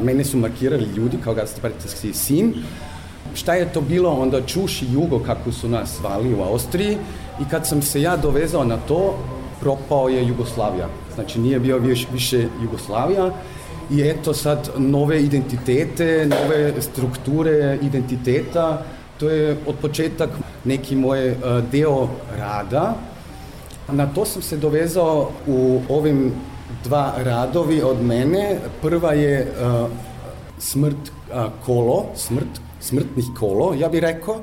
mene 0.04 0.24
su 0.24 0.38
markirali 0.38 0.86
ljudi 0.96 1.18
kao 1.24 1.34
gastarbaritarski 1.34 2.14
sin. 2.14 2.54
Šta 3.34 3.54
je 3.54 3.74
to 3.74 3.82
bilo 3.82 4.10
onda 4.10 4.42
Čuš 4.42 4.82
i 4.82 4.86
Jugo 4.94 5.20
kako 5.20 5.52
su 5.52 5.70
nas 5.70 5.98
zvali 6.00 6.34
u 6.34 6.42
Austriji 6.42 6.98
i 7.42 7.50
kad 7.52 7.68
sam 7.68 7.82
se 7.82 8.02
ja 8.02 8.18
dovezao 8.18 8.64
na 8.64 8.78
to, 8.78 9.18
propao 9.60 10.10
je 10.10 10.28
Jugoslavija. 10.28 10.88
Znači 11.16 11.40
nije 11.40 11.60
bio 11.60 11.78
viš, 11.78 12.08
više 12.14 12.48
Jugoslavija 12.64 13.32
i 13.92 14.02
eto 14.02 14.34
sad 14.34 14.70
nove 14.78 15.22
identitete, 15.24 16.28
nove 16.30 16.82
strukture 16.82 17.80
identiteta, 17.82 18.84
to 19.20 19.30
je 19.30 19.58
od 19.68 19.76
početak 19.82 20.30
neki 20.64 20.96
moj 20.96 21.32
uh, 21.32 21.38
deo 21.72 22.08
rada. 22.38 22.96
Na 23.92 24.06
to 24.06 24.26
sam 24.26 24.42
se 24.42 24.58
dovezao 24.58 25.32
u 25.48 25.82
ovim 25.90 26.32
dva 26.84 27.14
radovi 27.18 27.82
od 27.82 28.02
mene. 28.02 28.58
Prva 28.82 29.14
je 29.14 29.48
uh, 29.48 29.90
smrt 30.60 31.10
uh, 31.10 31.52
kolo, 31.66 32.06
smrt, 32.16 32.60
smrtnih 32.80 33.26
kolo, 33.40 33.74
ja 33.74 33.90
bih 33.90 34.02
rekao. 34.02 34.40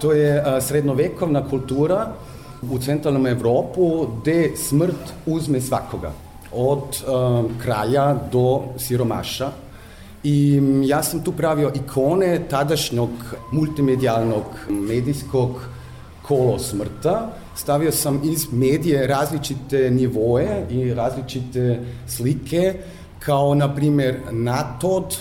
To 0.00 0.12
je 0.12 0.40
uh, 0.40 0.62
srednovekovna 0.62 1.48
kultura 1.48 2.12
u 2.70 2.78
centralnom 2.78 3.26
Evropu 3.26 4.06
gde 4.20 4.56
smrt 4.56 5.14
uzme 5.26 5.60
svakoga. 5.60 6.12
Od 6.52 6.82
uh, 7.06 7.50
kraja 7.62 8.14
do 8.32 8.62
siromaša. 8.78 9.50
I 10.24 10.60
ja 10.82 11.02
sam 11.02 11.22
tu 11.22 11.32
pravio 11.32 11.70
ikone 11.74 12.48
tadašnjog 12.48 13.10
multimedijalnog 13.52 14.44
medijskog 14.68 15.50
kolo 16.22 16.58
smrta, 16.58 17.30
stavio 17.56 17.92
sam 17.92 18.20
iz 18.24 18.52
medije 18.52 19.06
različite 19.06 19.90
nivoje 19.90 20.66
i 20.70 20.94
različite 20.94 21.80
slike, 22.06 22.74
kao 23.18 23.54
na 23.54 23.74
primer 23.74 24.16
natod 24.30 25.16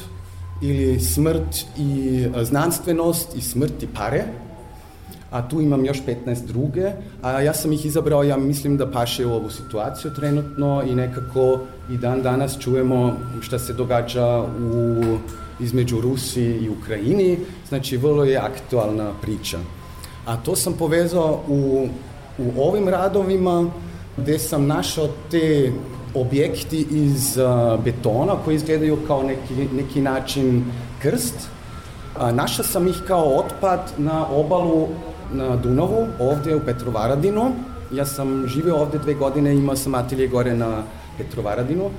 ili 0.61 0.99
smrt 0.99 1.65
i 1.77 2.25
znanstvenost 2.41 3.35
i 3.35 3.41
smrt 3.41 3.83
i 3.83 3.87
pare, 3.87 4.23
a 5.31 5.49
tu 5.49 5.61
imam 5.61 5.85
još 5.85 6.01
15 6.25 6.45
druge, 6.45 6.91
a 7.21 7.41
ja 7.41 7.53
sam 7.53 7.73
ih 7.73 7.85
izabrao, 7.85 8.23
ja 8.23 8.37
mislim 8.37 8.77
da 8.77 8.91
paše 8.91 9.25
u 9.25 9.33
ovu 9.33 9.49
situaciju 9.49 10.13
trenutno 10.13 10.83
i 10.87 10.95
nekako 10.95 11.59
i 11.91 11.97
dan 11.97 12.21
danas 12.21 12.59
čujemo 12.59 13.13
šta 13.41 13.59
se 13.59 13.73
događa 13.73 14.41
u, 14.41 15.17
između 15.59 16.01
Rusiji 16.01 16.59
i 16.59 16.69
Ukrajini, 16.69 17.37
znači 17.69 17.97
vrlo 17.97 18.23
je 18.23 18.37
aktualna 18.37 19.11
priča. 19.21 19.57
A 20.25 20.37
to 20.37 20.55
sam 20.55 20.73
povezao 20.73 21.41
u 21.47 21.87
u 22.37 22.61
ovim 22.61 22.89
radovima 22.89 23.69
gde 24.17 24.39
sam 24.39 24.67
našao 24.67 25.07
te 25.31 25.71
objekti 26.15 26.87
iz 26.91 27.37
uh, 27.37 27.83
betona 27.83 28.35
koji 28.45 28.55
izgledaju 28.55 28.97
kao 29.07 29.23
neki, 29.23 29.67
neki 29.75 30.01
način 30.01 30.65
krst. 31.01 31.35
A, 32.17 32.31
našao 32.31 32.65
sam 32.65 32.87
ih 32.87 33.01
kao 33.07 33.23
otpad 33.23 33.79
na 33.97 34.27
obalu 34.27 34.87
na 35.33 35.55
Dunavu, 35.55 36.07
ovde 36.19 36.55
u 36.55 36.59
Petrovaradinu. 36.59 37.51
Ja 37.91 38.05
sam 38.05 38.47
živeo 38.47 38.75
ovde 38.75 38.97
dve 38.97 39.13
godine, 39.13 39.55
imao 39.55 39.75
sam 39.75 39.95
atelje 39.95 40.27
gore 40.27 40.55
na 40.55 40.83
Petrovaradinu. 41.17 41.89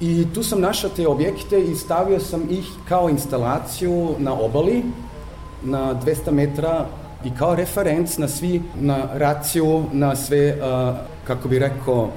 I 0.00 0.26
tu 0.34 0.42
sam 0.42 0.60
našao 0.60 0.90
te 0.90 1.08
objekte 1.08 1.60
i 1.60 1.74
stavio 1.74 2.20
sam 2.20 2.42
ih 2.50 2.66
kao 2.88 3.08
instalaciju 3.08 4.14
na 4.18 4.32
obali, 4.32 4.82
na 5.62 5.94
200 5.94 6.30
metra 6.30 6.86
i 7.24 7.30
kao 7.38 7.54
referenc 7.54 8.18
na 8.18 8.28
svi, 8.28 8.62
na 8.80 9.08
raciju, 9.14 9.84
na 9.92 10.16
sve, 10.16 10.56
uh, 10.56 10.96
kako 11.26 11.48
bi 11.48 11.58
rekao, 11.58 12.10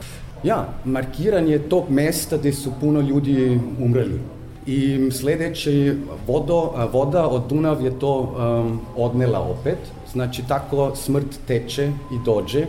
ja, 0.44 0.68
markiranje 0.86 1.60
tog 1.60 1.90
mesta 1.90 2.38
gde 2.38 2.54
su 2.54 2.72
puno 2.80 3.02
ljudi 3.02 3.60
umreli. 3.80 4.20
I 4.66 5.12
sledeće 5.12 5.96
vodo, 6.28 6.90
voda 6.94 7.28
od 7.28 7.48
Dunav 7.50 7.86
je 7.86 8.00
to 8.00 8.20
um, 8.20 8.80
odnela 8.96 9.40
opet, 9.40 9.78
znači 10.12 10.44
tako 10.48 10.96
smrt 10.96 11.40
teče 11.48 11.88
i 11.88 12.26
dođe. 12.26 12.66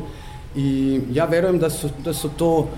I 0.56 1.00
ja 1.12 1.24
verujem 1.24 1.58
da 1.58 1.70
su, 1.70 1.88
da 2.04 2.14
su 2.14 2.28
to 2.36 2.68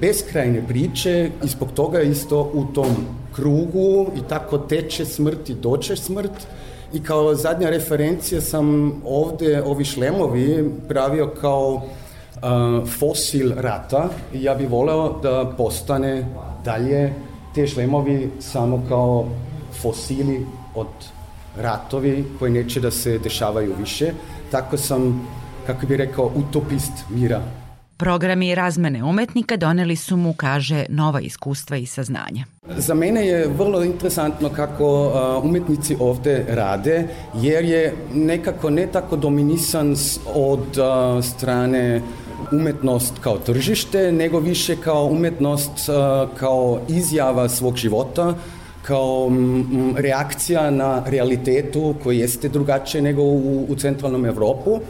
beskrajne 0.00 0.66
priče 0.68 1.30
i 1.44 1.48
zbog 1.48 1.72
toga 1.72 2.00
isto 2.00 2.50
u 2.54 2.64
tom 2.64 2.96
krugu 3.34 4.06
i 4.16 4.20
tako 4.28 4.58
teče 4.58 5.04
smrt 5.04 5.48
i 5.48 5.54
doće 5.54 5.96
smrt 5.96 6.46
I 6.94 7.02
kao 7.02 7.34
zadnja 7.34 7.70
referencija 7.70 8.40
sam 8.40 8.92
ovde, 9.04 9.62
ovi 9.62 9.84
šlemovi, 9.84 10.70
pravio 10.88 11.30
kao 11.40 11.74
uh, 11.74 12.88
fosil 12.98 13.52
rata 13.56 14.08
i 14.32 14.42
ja 14.42 14.54
bih 14.54 14.70
voleo 14.70 15.18
da 15.22 15.52
postane 15.56 16.26
dalje 16.64 17.12
te 17.54 17.66
šlemovi 17.66 18.30
samo 18.40 18.82
kao 18.88 19.26
fosili 19.82 20.46
od 20.74 20.86
ratovi 21.56 22.24
koji 22.38 22.52
neće 22.52 22.80
da 22.80 22.90
se 22.90 23.18
dešavaju 23.18 23.74
više. 23.78 24.12
Tako 24.50 24.76
sam, 24.76 25.28
kako 25.66 25.86
bih 25.86 25.98
rekao, 25.98 26.30
utopist 26.36 26.92
mira. 27.10 27.42
Programi 27.96 28.54
razmene 28.54 29.04
umetnika 29.04 29.56
doneli 29.56 29.96
su 29.96 30.16
mu, 30.16 30.32
kaže, 30.32 30.86
nova 30.88 31.20
iskustva 31.20 31.76
i 31.76 31.86
saznanja. 31.86 32.44
Za 32.76 32.94
mene 32.94 33.26
je 33.26 33.48
vrlo 33.48 33.84
interesantno 33.84 34.48
kako 34.48 35.12
umetnici 35.44 35.96
ovde 36.00 36.44
rade, 36.48 37.08
jer 37.34 37.64
je 37.64 37.94
nekako 38.14 38.70
ne 38.70 38.86
tako 38.86 39.16
dominisan 39.16 39.94
od 40.34 40.78
strane 41.22 42.02
umetnost 42.52 43.14
kao 43.20 43.38
tržište, 43.38 44.12
nego 44.12 44.38
više 44.38 44.76
kao 44.76 45.06
umetnost 45.06 45.90
kao 46.36 46.80
izjava 46.88 47.48
svog 47.48 47.76
života, 47.76 48.34
kao 48.82 49.30
reakcija 49.96 50.70
na 50.70 51.02
realitetu 51.06 51.94
koji 52.02 52.18
jeste 52.18 52.48
drugačije 52.48 53.02
nego 53.02 53.22
u, 53.22 53.66
u 53.68 53.74
centralnom 53.74 54.26
Evropu. 54.26 54.80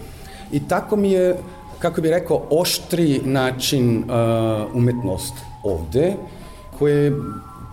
I 0.52 0.68
tako 0.68 0.97
mi 0.97 1.10
je 1.10 1.36
kako 1.85 2.01
bi 2.01 2.11
rekao, 2.11 2.43
oštri 2.51 3.20
način 3.24 3.98
uh, 3.98 4.05
umetnost 4.74 5.35
ovde, 5.62 6.12
koje 6.78 7.12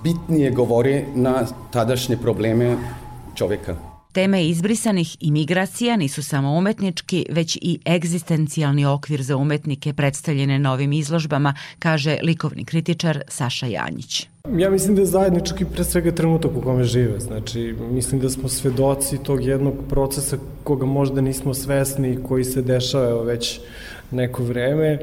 bitnije 0.03 0.51
govori 0.51 1.05
na 1.15 1.45
tadašnje 1.71 2.17
probleme 2.17 2.77
čoveka. 3.35 3.75
Teme 4.11 4.47
izbrisanih 4.47 5.17
imigracija 5.19 5.95
nisu 5.97 6.23
samo 6.23 6.51
umetnički, 6.57 7.25
već 7.29 7.55
i 7.61 7.79
egzistencijalni 7.85 8.85
okvir 8.85 9.21
za 9.21 9.37
umetnike 9.37 9.93
predstavljene 9.93 10.59
novim 10.59 10.93
izložbama, 10.93 11.53
kaže 11.79 12.17
likovni 12.23 12.65
kritičar 12.65 13.21
Saša 13.27 13.65
Janjić. 13.65 14.27
Ja 14.57 14.69
mislim 14.69 14.95
da 14.95 15.01
je 15.01 15.05
zajednički 15.05 15.65
pre 15.65 15.83
svega 15.83 16.11
trenutak 16.11 16.51
u 16.57 16.61
kome 16.61 16.83
žive. 16.83 17.19
Znači, 17.19 17.75
mislim 17.91 18.21
da 18.21 18.29
smo 18.29 18.49
svedoci 18.49 19.17
tog 19.23 19.43
jednog 19.43 19.73
procesa 19.89 20.37
koga 20.63 20.85
možda 20.85 21.21
nismo 21.21 21.53
svesni 21.53 22.13
i 22.13 22.23
koji 22.23 22.43
se 22.43 22.61
dešava 22.61 23.23
već 23.23 23.59
neko 24.11 24.43
vreme. 24.43 24.87
E, 24.87 24.99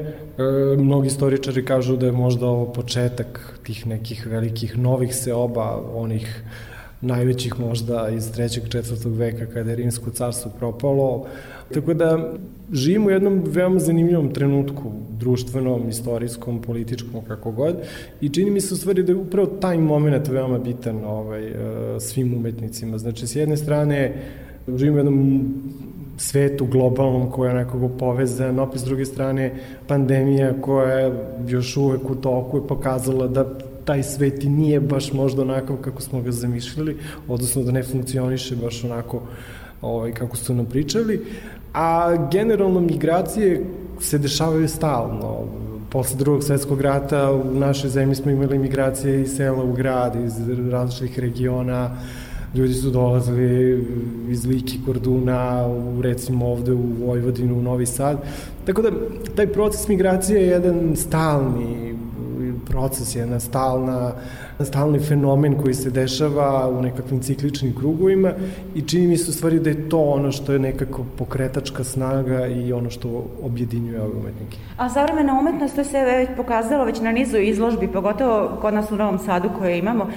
mnogi 0.77 1.07
istoričari 1.07 1.65
kažu 1.65 1.97
da 1.97 2.05
je 2.05 2.11
možda 2.11 2.47
ovo 2.47 2.73
početak 2.73 3.59
tih 3.63 3.87
nekih 3.87 4.27
velikih 4.27 4.77
novih 4.77 5.15
seoba, 5.15 5.83
onih 5.93 6.43
najvećih 7.01 7.59
možda 7.59 8.09
iz 8.09 8.31
3. 8.31 8.59
4. 8.67 9.17
veka 9.17 9.45
kada 9.45 9.69
je 9.69 9.75
Rimsko 9.75 10.11
carstvo 10.11 10.51
propalo. 10.59 11.25
Tako 11.73 11.93
da 11.93 12.33
živimo 12.71 13.07
u 13.07 13.11
jednom 13.11 13.43
veoma 13.45 13.79
zanimljivom 13.79 14.33
trenutku, 14.33 14.91
društvenom, 15.19 15.89
istorijskom, 15.89 16.61
političkom, 16.61 17.21
kako 17.27 17.51
god, 17.51 17.75
i 18.21 18.29
čini 18.29 18.51
mi 18.51 18.61
se 18.61 18.73
u 18.73 18.77
stvari 18.77 19.03
da 19.03 19.11
je 19.11 19.15
upravo 19.15 19.47
taj 19.47 19.77
moment 19.77 20.27
veoma 20.27 20.59
bitan 20.59 21.05
ovaj, 21.05 21.47
e, 21.47 21.53
svim 21.99 22.33
umetnicima. 22.33 22.97
Znači, 22.97 23.27
s 23.27 23.35
jedne 23.35 23.57
strane, 23.57 24.13
živimo 24.67 24.95
u 24.95 24.99
jednom 24.99 25.53
svetu 26.19 26.65
globalnom 26.65 27.31
koja 27.31 27.49
je 27.49 27.57
nekako 27.57 27.89
povezan, 27.89 28.59
opet 28.59 28.81
s 28.81 28.83
druge 28.83 29.05
strane 29.05 29.53
pandemija 29.87 30.53
koja 30.61 30.93
je 30.93 31.13
još 31.47 31.77
uvek 31.77 32.09
u 32.09 32.15
toku 32.15 32.57
je 32.57 32.67
pokazala 32.67 33.27
da 33.27 33.45
taj 33.85 34.03
svet 34.03 34.43
i 34.43 34.49
nije 34.49 34.79
baš 34.79 35.13
možda 35.13 35.41
onakav 35.41 35.77
kako 35.77 36.01
smo 36.01 36.21
ga 36.21 36.31
zamišljali, 36.31 36.97
odnosno 37.27 37.63
da 37.63 37.71
ne 37.71 37.83
funkcioniše 37.83 38.55
baš 38.55 38.83
onako 38.83 39.21
ovaj, 39.81 40.11
kako 40.13 40.37
su 40.37 40.53
nam 40.53 40.65
pričali, 40.65 41.25
a 41.73 42.15
generalno 42.31 42.79
migracije 42.79 43.63
se 44.01 44.17
dešavaju 44.17 44.67
stalno. 44.67 45.47
Posle 45.89 46.17
drugog 46.17 46.43
svetskog 46.43 46.81
rata 46.81 47.31
u 47.31 47.53
našoj 47.53 47.89
zemlji 47.89 48.15
smo 48.15 48.31
imali 48.31 48.59
migracije 48.59 49.21
iz 49.21 49.35
sela 49.35 49.63
u 49.63 49.73
grad, 49.73 50.15
iz 50.15 50.33
različitih 50.71 51.19
regiona, 51.19 51.97
ljudi 52.55 52.73
su 52.73 52.89
dolazili 52.89 53.85
iz 54.29 54.45
Liki, 54.45 54.79
Korduna, 54.85 55.67
u, 55.67 56.01
recimo 56.01 56.47
ovde 56.47 56.71
u 56.71 56.83
Vojvodinu, 57.05 57.57
u 57.57 57.61
Novi 57.61 57.85
Sad. 57.85 58.17
Tako 58.65 58.81
da, 58.81 58.91
taj 59.35 59.47
proces 59.47 59.87
migracije 59.87 60.41
je 60.41 60.47
jedan 60.47 60.95
stalni 60.95 61.89
proces, 62.69 63.15
jedna 63.15 63.39
stalna, 63.39 64.11
stalni 64.59 64.99
fenomen 64.99 65.55
koji 65.55 65.73
se 65.73 65.89
dešava 65.89 66.69
u 66.69 66.81
nekakvim 66.81 67.21
cikličnim 67.21 67.75
krugovima 67.75 68.33
i 68.75 68.81
čini 68.81 69.07
mi 69.07 69.17
se 69.17 69.29
u 69.29 69.33
stvari 69.33 69.59
da 69.59 69.69
je 69.69 69.89
to 69.89 69.99
ono 69.99 70.31
što 70.31 70.53
je 70.53 70.59
nekako 70.59 71.05
pokretačka 71.17 71.83
snaga 71.83 72.47
i 72.47 72.73
ono 72.73 72.89
što 72.89 73.25
objedinjuje 73.43 74.01
ove 74.01 74.11
umetnike. 74.11 74.57
A 74.77 74.89
savremena 74.89 75.39
umetnost, 75.39 75.75
to 75.75 75.83
se 75.83 76.01
već 76.01 76.29
pokazalo 76.37 76.85
već 76.85 77.01
na 77.01 77.11
nizu 77.11 77.37
izložbi, 77.37 77.87
pogotovo 77.87 78.57
kod 78.61 78.73
nas 78.73 78.91
u 78.91 78.95
Novom 78.95 79.19
Sadu 79.19 79.49
koje 79.59 79.79
imamo, 79.79 80.07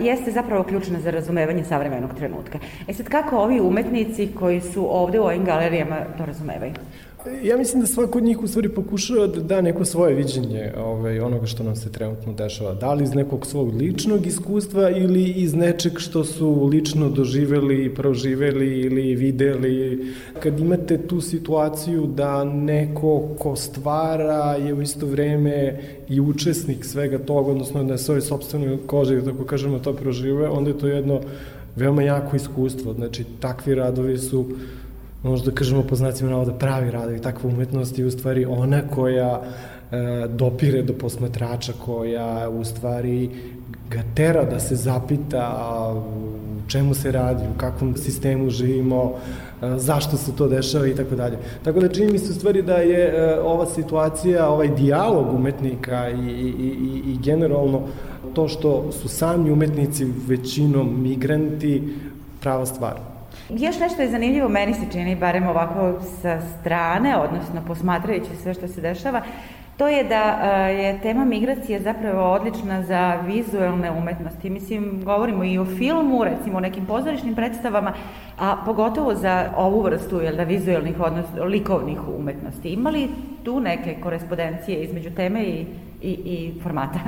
jeste 0.00 0.30
zapravo 0.30 0.64
ključna 0.64 1.00
za 1.00 1.10
razumevanje 1.10 1.64
savremenog 1.64 2.14
trenutka. 2.14 2.58
E 2.88 2.94
sad, 2.94 3.08
kako 3.08 3.36
ovi 3.36 3.60
umetnici 3.60 4.28
koji 4.38 4.60
su 4.60 4.96
ovde 4.96 5.20
u 5.20 5.24
ovim 5.24 5.44
galerijama 5.44 5.96
to 6.18 6.26
razumevaju? 6.26 6.72
Ja 7.42 7.56
mislim 7.56 7.80
da 7.80 7.86
svako 7.86 8.18
od 8.18 8.24
njih 8.24 8.42
u 8.42 8.48
stvari 8.48 8.68
pokušava 8.68 9.26
da 9.26 9.40
da 9.40 9.60
neko 9.60 9.84
svoje 9.84 10.14
viđenje 10.14 10.72
ovaj, 10.78 11.20
onoga 11.20 11.46
što 11.46 11.62
nam 11.62 11.76
se 11.76 11.92
trenutno 11.92 12.32
dešava. 12.32 12.74
Da 12.74 12.94
li 12.94 13.04
iz 13.04 13.14
nekog 13.14 13.46
svog 13.46 13.74
ličnog 13.74 14.26
iskustva 14.26 14.90
ili 14.90 15.24
iz 15.24 15.54
nečeg 15.54 15.98
što 15.98 16.24
su 16.24 16.64
lično 16.64 17.08
doživeli, 17.08 17.94
proživeli 17.94 18.80
ili 18.80 19.14
videli. 19.14 20.06
Kad 20.42 20.60
imate 20.60 20.98
tu 20.98 21.20
situaciju 21.20 22.06
da 22.06 22.44
neko 22.44 23.28
ko 23.38 23.56
stvara 23.56 24.54
je 24.54 24.74
u 24.74 24.82
isto 24.82 25.06
vreme 25.06 25.80
i 26.08 26.20
učesnik 26.20 26.84
svega 26.84 27.18
toga, 27.18 27.50
odnosno 27.50 27.84
da 27.84 27.92
je 27.92 27.98
svoje 27.98 28.20
sobstvene 28.20 28.78
kože, 28.86 29.24
tako 29.24 29.44
kažemo, 29.44 29.78
to 29.78 29.92
prožive, 29.92 30.48
onda 30.48 30.70
je 30.70 30.78
to 30.78 30.86
jedno 30.86 31.20
veoma 31.76 32.02
jako 32.02 32.36
iskustvo. 32.36 32.94
Znači, 32.94 33.24
takvi 33.40 33.74
radovi 33.74 34.18
su 34.18 34.46
možda 35.22 35.50
kažemo 35.50 35.82
po 35.82 35.96
znacima 35.96 36.30
navoda 36.30 36.52
pravi 36.52 36.90
radovi, 36.90 37.20
takva 37.20 37.50
umetnost 37.50 37.98
je 37.98 38.06
u 38.06 38.10
stvari 38.10 38.44
ona 38.44 38.82
koja 38.94 39.42
e, 39.42 40.26
dopire 40.28 40.82
do 40.82 40.92
posmatrača, 40.92 41.72
koja 41.84 42.48
u 42.48 42.64
stvari 42.64 43.30
ga 43.90 44.02
tera 44.14 44.44
da 44.44 44.60
se 44.60 44.76
zapita 44.76 45.94
u 45.96 46.68
čemu 46.68 46.94
se 46.94 47.12
radi, 47.12 47.42
u 47.54 47.58
kakvom 47.58 47.96
sistemu 47.96 48.50
živimo, 48.50 49.12
e, 49.62 49.78
zašto 49.78 50.16
se 50.16 50.36
to 50.36 50.48
dešava 50.48 50.86
i 50.86 50.94
tako 50.94 51.14
dalje. 51.14 51.38
Tako 51.64 51.80
da 51.80 51.88
čini 51.88 52.12
mi 52.12 52.18
se 52.18 52.32
u 52.32 52.34
stvari 52.34 52.62
da 52.62 52.76
je 52.76 53.08
e, 53.08 53.40
ova 53.40 53.66
situacija, 53.66 54.48
ovaj 54.48 54.68
dijalog 54.68 55.34
umetnika 55.34 56.10
i, 56.10 56.30
i, 56.30 56.48
i, 56.48 57.02
i 57.12 57.18
generalno 57.22 57.82
to 58.34 58.48
što 58.48 58.92
su 58.92 59.08
sami 59.08 59.50
umetnici 59.50 60.06
većinom 60.26 61.02
migranti 61.02 61.94
prava 62.40 62.66
stvar. 62.66 63.09
Još 63.58 63.78
nešto 63.80 64.02
je 64.02 64.10
zanimljivo, 64.10 64.48
meni 64.48 64.74
se 64.74 64.86
čini, 64.92 65.16
barem 65.16 65.48
ovako 65.48 66.00
sa 66.22 66.40
strane, 66.40 67.16
odnosno 67.16 67.62
posmatrajući 67.66 68.36
sve 68.42 68.54
što 68.54 68.68
se 68.68 68.80
dešava, 68.80 69.22
to 69.76 69.88
je 69.88 70.04
da 70.04 70.38
e, 70.42 70.72
je 70.72 71.00
tema 71.00 71.24
migracije 71.24 71.80
zapravo 71.80 72.32
odlična 72.32 72.82
za 72.82 73.20
vizuelne 73.26 73.90
umetnosti. 73.90 74.50
Mislim, 74.50 75.00
govorimo 75.04 75.44
i 75.44 75.58
o 75.58 75.64
filmu, 75.64 76.24
recimo 76.24 76.56
o 76.56 76.60
nekim 76.60 76.86
pozorišnim 76.86 77.34
predstavama, 77.34 77.92
a 78.38 78.56
pogotovo 78.64 79.14
za 79.14 79.52
ovu 79.56 79.82
vrstu 79.82 80.20
jel 80.20 80.36
da, 80.36 80.42
vizuelnih, 80.42 81.00
odnosno 81.00 81.44
likovnih 81.44 82.08
umetnosti. 82.18 82.68
Ima 82.68 82.90
li 82.90 83.08
tu 83.44 83.60
neke 83.60 83.96
korespondencije 84.02 84.84
između 84.84 85.10
teme 85.10 85.44
i 85.44 85.66
i, 86.02 86.10
i 86.10 86.52
formata? 86.62 87.00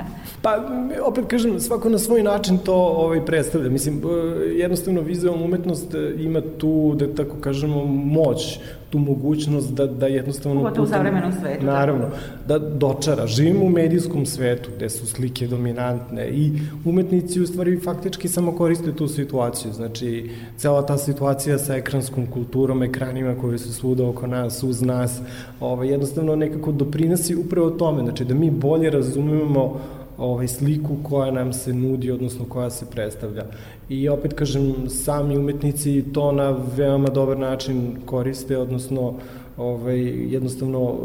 Pa, 0.42 0.58
opet 1.04 1.24
kažem, 1.28 1.60
svako 1.60 1.88
na 1.88 1.98
svoj 1.98 2.22
način 2.22 2.58
to 2.58 2.74
ovaj, 2.74 3.24
predstavlja. 3.26 3.70
Mislim, 3.70 4.02
e, 4.04 4.44
jednostavno 4.46 5.00
vizualna 5.00 5.44
umetnost 5.44 5.94
e, 5.94 6.14
ima 6.18 6.42
tu, 6.58 6.94
da 6.98 7.14
tako 7.14 7.36
kažemo, 7.40 7.84
moć 7.86 8.58
tu 8.92 8.98
mogućnost 8.98 9.72
da, 9.72 9.86
da 9.86 10.06
jednostavno... 10.06 10.60
Pogotovo 10.60 10.84
u 10.84 10.90
savremenom 10.90 11.32
svetu. 11.40 11.64
Naravno, 11.64 12.08
da 12.48 12.58
dočara. 12.58 13.26
Živimo 13.26 13.64
u 13.64 13.68
medijskom 13.68 14.26
svetu 14.26 14.70
gde 14.76 14.90
su 14.90 15.06
slike 15.06 15.46
dominantne 15.46 16.28
i 16.28 16.52
umetnici 16.84 17.40
u 17.40 17.46
stvari 17.46 17.80
faktički 17.80 18.28
samo 18.28 18.52
koriste 18.52 18.92
tu 18.92 19.08
situaciju. 19.08 19.72
Znači, 19.72 20.30
cela 20.56 20.86
ta 20.86 20.98
situacija 20.98 21.58
sa 21.58 21.76
ekranskom 21.76 22.26
kulturom, 22.26 22.82
ekranima 22.82 23.34
koji 23.40 23.58
su 23.58 23.72
svuda 23.72 24.08
oko 24.08 24.26
nas, 24.26 24.62
uz 24.62 24.82
nas, 24.82 25.20
ovaj, 25.60 25.88
jednostavno 25.88 26.36
nekako 26.36 26.72
doprinosi 26.72 27.36
upravo 27.36 27.70
tome. 27.70 28.02
Znači, 28.02 28.24
da 28.24 28.34
mi 28.34 28.50
bolje 28.50 28.90
razumemo 28.90 29.80
ovaj, 30.22 30.48
sliku 30.48 30.96
koja 31.02 31.30
nam 31.30 31.52
se 31.52 31.74
nudi, 31.74 32.10
odnosno 32.10 32.44
koja 32.44 32.70
se 32.70 32.86
predstavlja. 32.90 33.44
I 33.88 34.08
opet 34.08 34.32
kažem, 34.32 34.74
sami 34.88 35.36
umetnici 35.36 36.04
to 36.12 36.32
na 36.32 36.56
veoma 36.76 37.08
dobar 37.08 37.38
način 37.38 37.96
koriste, 38.06 38.58
odnosno 38.58 39.14
ovaj, 39.56 40.00
jednostavno 40.32 40.96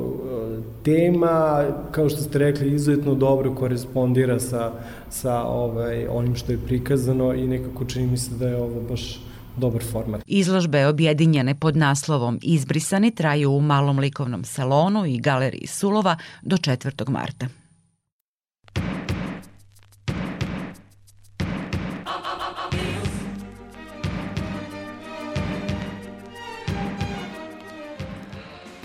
tema, 0.84 1.66
kao 1.92 2.10
što 2.10 2.22
ste 2.22 2.40
rekli, 2.40 2.76
izuzetno 2.76 3.16
dobro 3.16 3.56
korespondira 3.56 4.40
sa, 4.40 4.72
sa 5.10 5.44
ovaj, 5.44 6.08
onim 6.08 6.36
što 6.36 6.52
je 6.52 6.58
prikazano 6.68 7.34
i 7.34 7.48
nekako 7.48 7.86
čini 7.86 8.08
mi 8.08 8.18
se 8.18 8.32
da 8.40 8.48
je 8.48 8.58
ovo 8.58 8.82
baš 8.90 9.20
dobar 9.58 9.84
format. 9.92 10.22
Izložbe 10.26 10.88
objedinjene 10.88 11.56
pod 11.56 11.78
naslovom 11.78 12.40
Izbrisani 12.42 13.12
traju 13.12 13.52
u 13.52 13.62
malom 13.62 14.00
likovnom 14.00 14.44
salonu 14.44 15.06
i 15.06 15.18
galeriji 15.18 15.68
Sulova 15.68 16.18
do 16.42 16.58
4. 16.58 17.10
marta. 17.10 17.48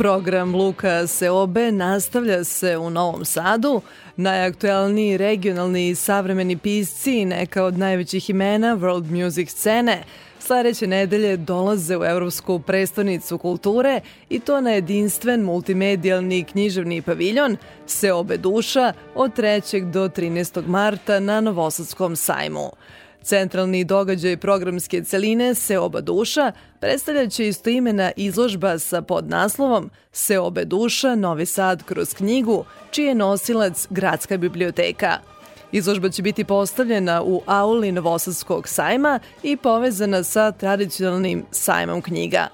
Program 0.03 0.55
Luka 0.55 1.07
Seobe 1.07 1.73
nastavlja 1.73 2.45
se 2.45 2.77
u 2.79 2.91
Novom 2.91 3.25
Sadu. 3.25 3.81
Najaktuelniji 4.17 5.17
regionalni 5.17 5.89
i 5.89 5.95
savremeni 5.95 6.57
pisci 6.57 7.21
i 7.21 7.25
neka 7.25 7.65
od 7.65 7.79
najvećih 7.79 8.31
imena 8.31 8.77
world 8.77 9.25
music 9.25 9.51
scene 9.51 10.03
sledeće 10.41 10.87
nedelje 10.87 11.37
dolaze 11.37 11.97
u 11.97 12.05
Evropsku 12.05 12.59
prestonicu 12.59 13.39
kulture 13.39 14.01
i 14.29 14.41
to 14.41 14.61
na 14.61 14.71
jedinstven 14.71 15.41
multimedijalni 15.41 16.45
književni 16.45 17.03
paviljon 17.03 17.57
Seobe 17.87 18.37
duša 18.37 18.93
od 19.15 19.37
3. 19.39 19.91
do 19.91 20.09
13. 20.09 20.67
marta 20.67 21.21
na 21.21 21.41
Novosadskom 21.41 22.17
sajmu. 22.17 22.71
Centralni 23.23 23.85
događaj 23.85 24.37
programske 24.37 25.05
celine 25.05 25.55
Seoba 25.55 26.01
duša 26.01 26.53
predstavljaće 26.81 27.49
istoimena 27.49 28.13
izložba 28.17 28.79
sa 28.79 29.03
podnaslovom 29.03 29.91
Seobe 30.13 30.65
duša 30.65 31.15
Novi 31.15 31.47
Sad 31.47 31.83
kroz 31.83 32.15
knjigu, 32.15 32.65
čiji 32.91 33.05
je 33.05 33.15
nosilac 33.15 33.87
Gradska 33.91 34.37
biblioteka. 34.37 35.19
Izložba 35.73 36.09
će 36.09 36.23
biti 36.23 36.45
postavljena 36.45 37.23
u 37.23 37.43
auli 37.47 37.93
Novosadskog 37.93 38.69
sajma 38.69 39.21
i 39.43 39.57
povezana 39.57 40.23
sa 40.23 40.53
tradicionalnim 40.53 41.45
sajmom 41.51 42.03
knjiga. 42.03 42.49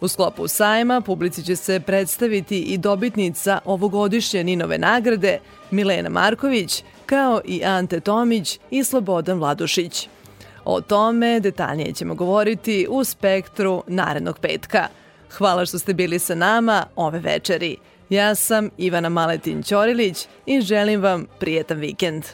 U 0.00 0.08
sklopu 0.08 0.48
sajma 0.48 1.00
publici 1.00 1.44
će 1.44 1.56
se 1.56 1.80
predstaviti 1.80 2.60
i 2.60 2.78
dobitnica 2.78 3.58
ovogodišnje 3.64 4.44
Ninove 4.44 4.78
nagrade 4.78 5.38
Milena 5.70 6.08
Marković, 6.08 6.84
kao 7.06 7.40
i 7.44 7.64
Ante 7.64 8.00
Tomić 8.00 8.58
i 8.70 8.84
Slobodan 8.84 9.38
Vladušić. 9.38 10.08
O 10.64 10.80
tome 10.80 11.40
detaljnije 11.40 11.92
ćemo 11.92 12.14
govoriti 12.14 12.86
u 12.90 13.04
spektru 13.04 13.82
narednog 13.86 14.38
petka. 14.38 14.88
Hvala 15.30 15.66
što 15.66 15.78
ste 15.78 15.94
bili 15.94 16.18
sa 16.18 16.34
nama 16.34 16.86
ove 16.96 17.18
večeri. 17.18 17.76
Ja 18.08 18.34
sam 18.34 18.70
Ivana 18.78 19.08
Maletin 19.08 19.62
Ćorilić 19.62 20.26
i 20.46 20.60
želim 20.60 21.02
vam 21.02 21.26
prijetan 21.38 21.78
vikend. 21.78 22.24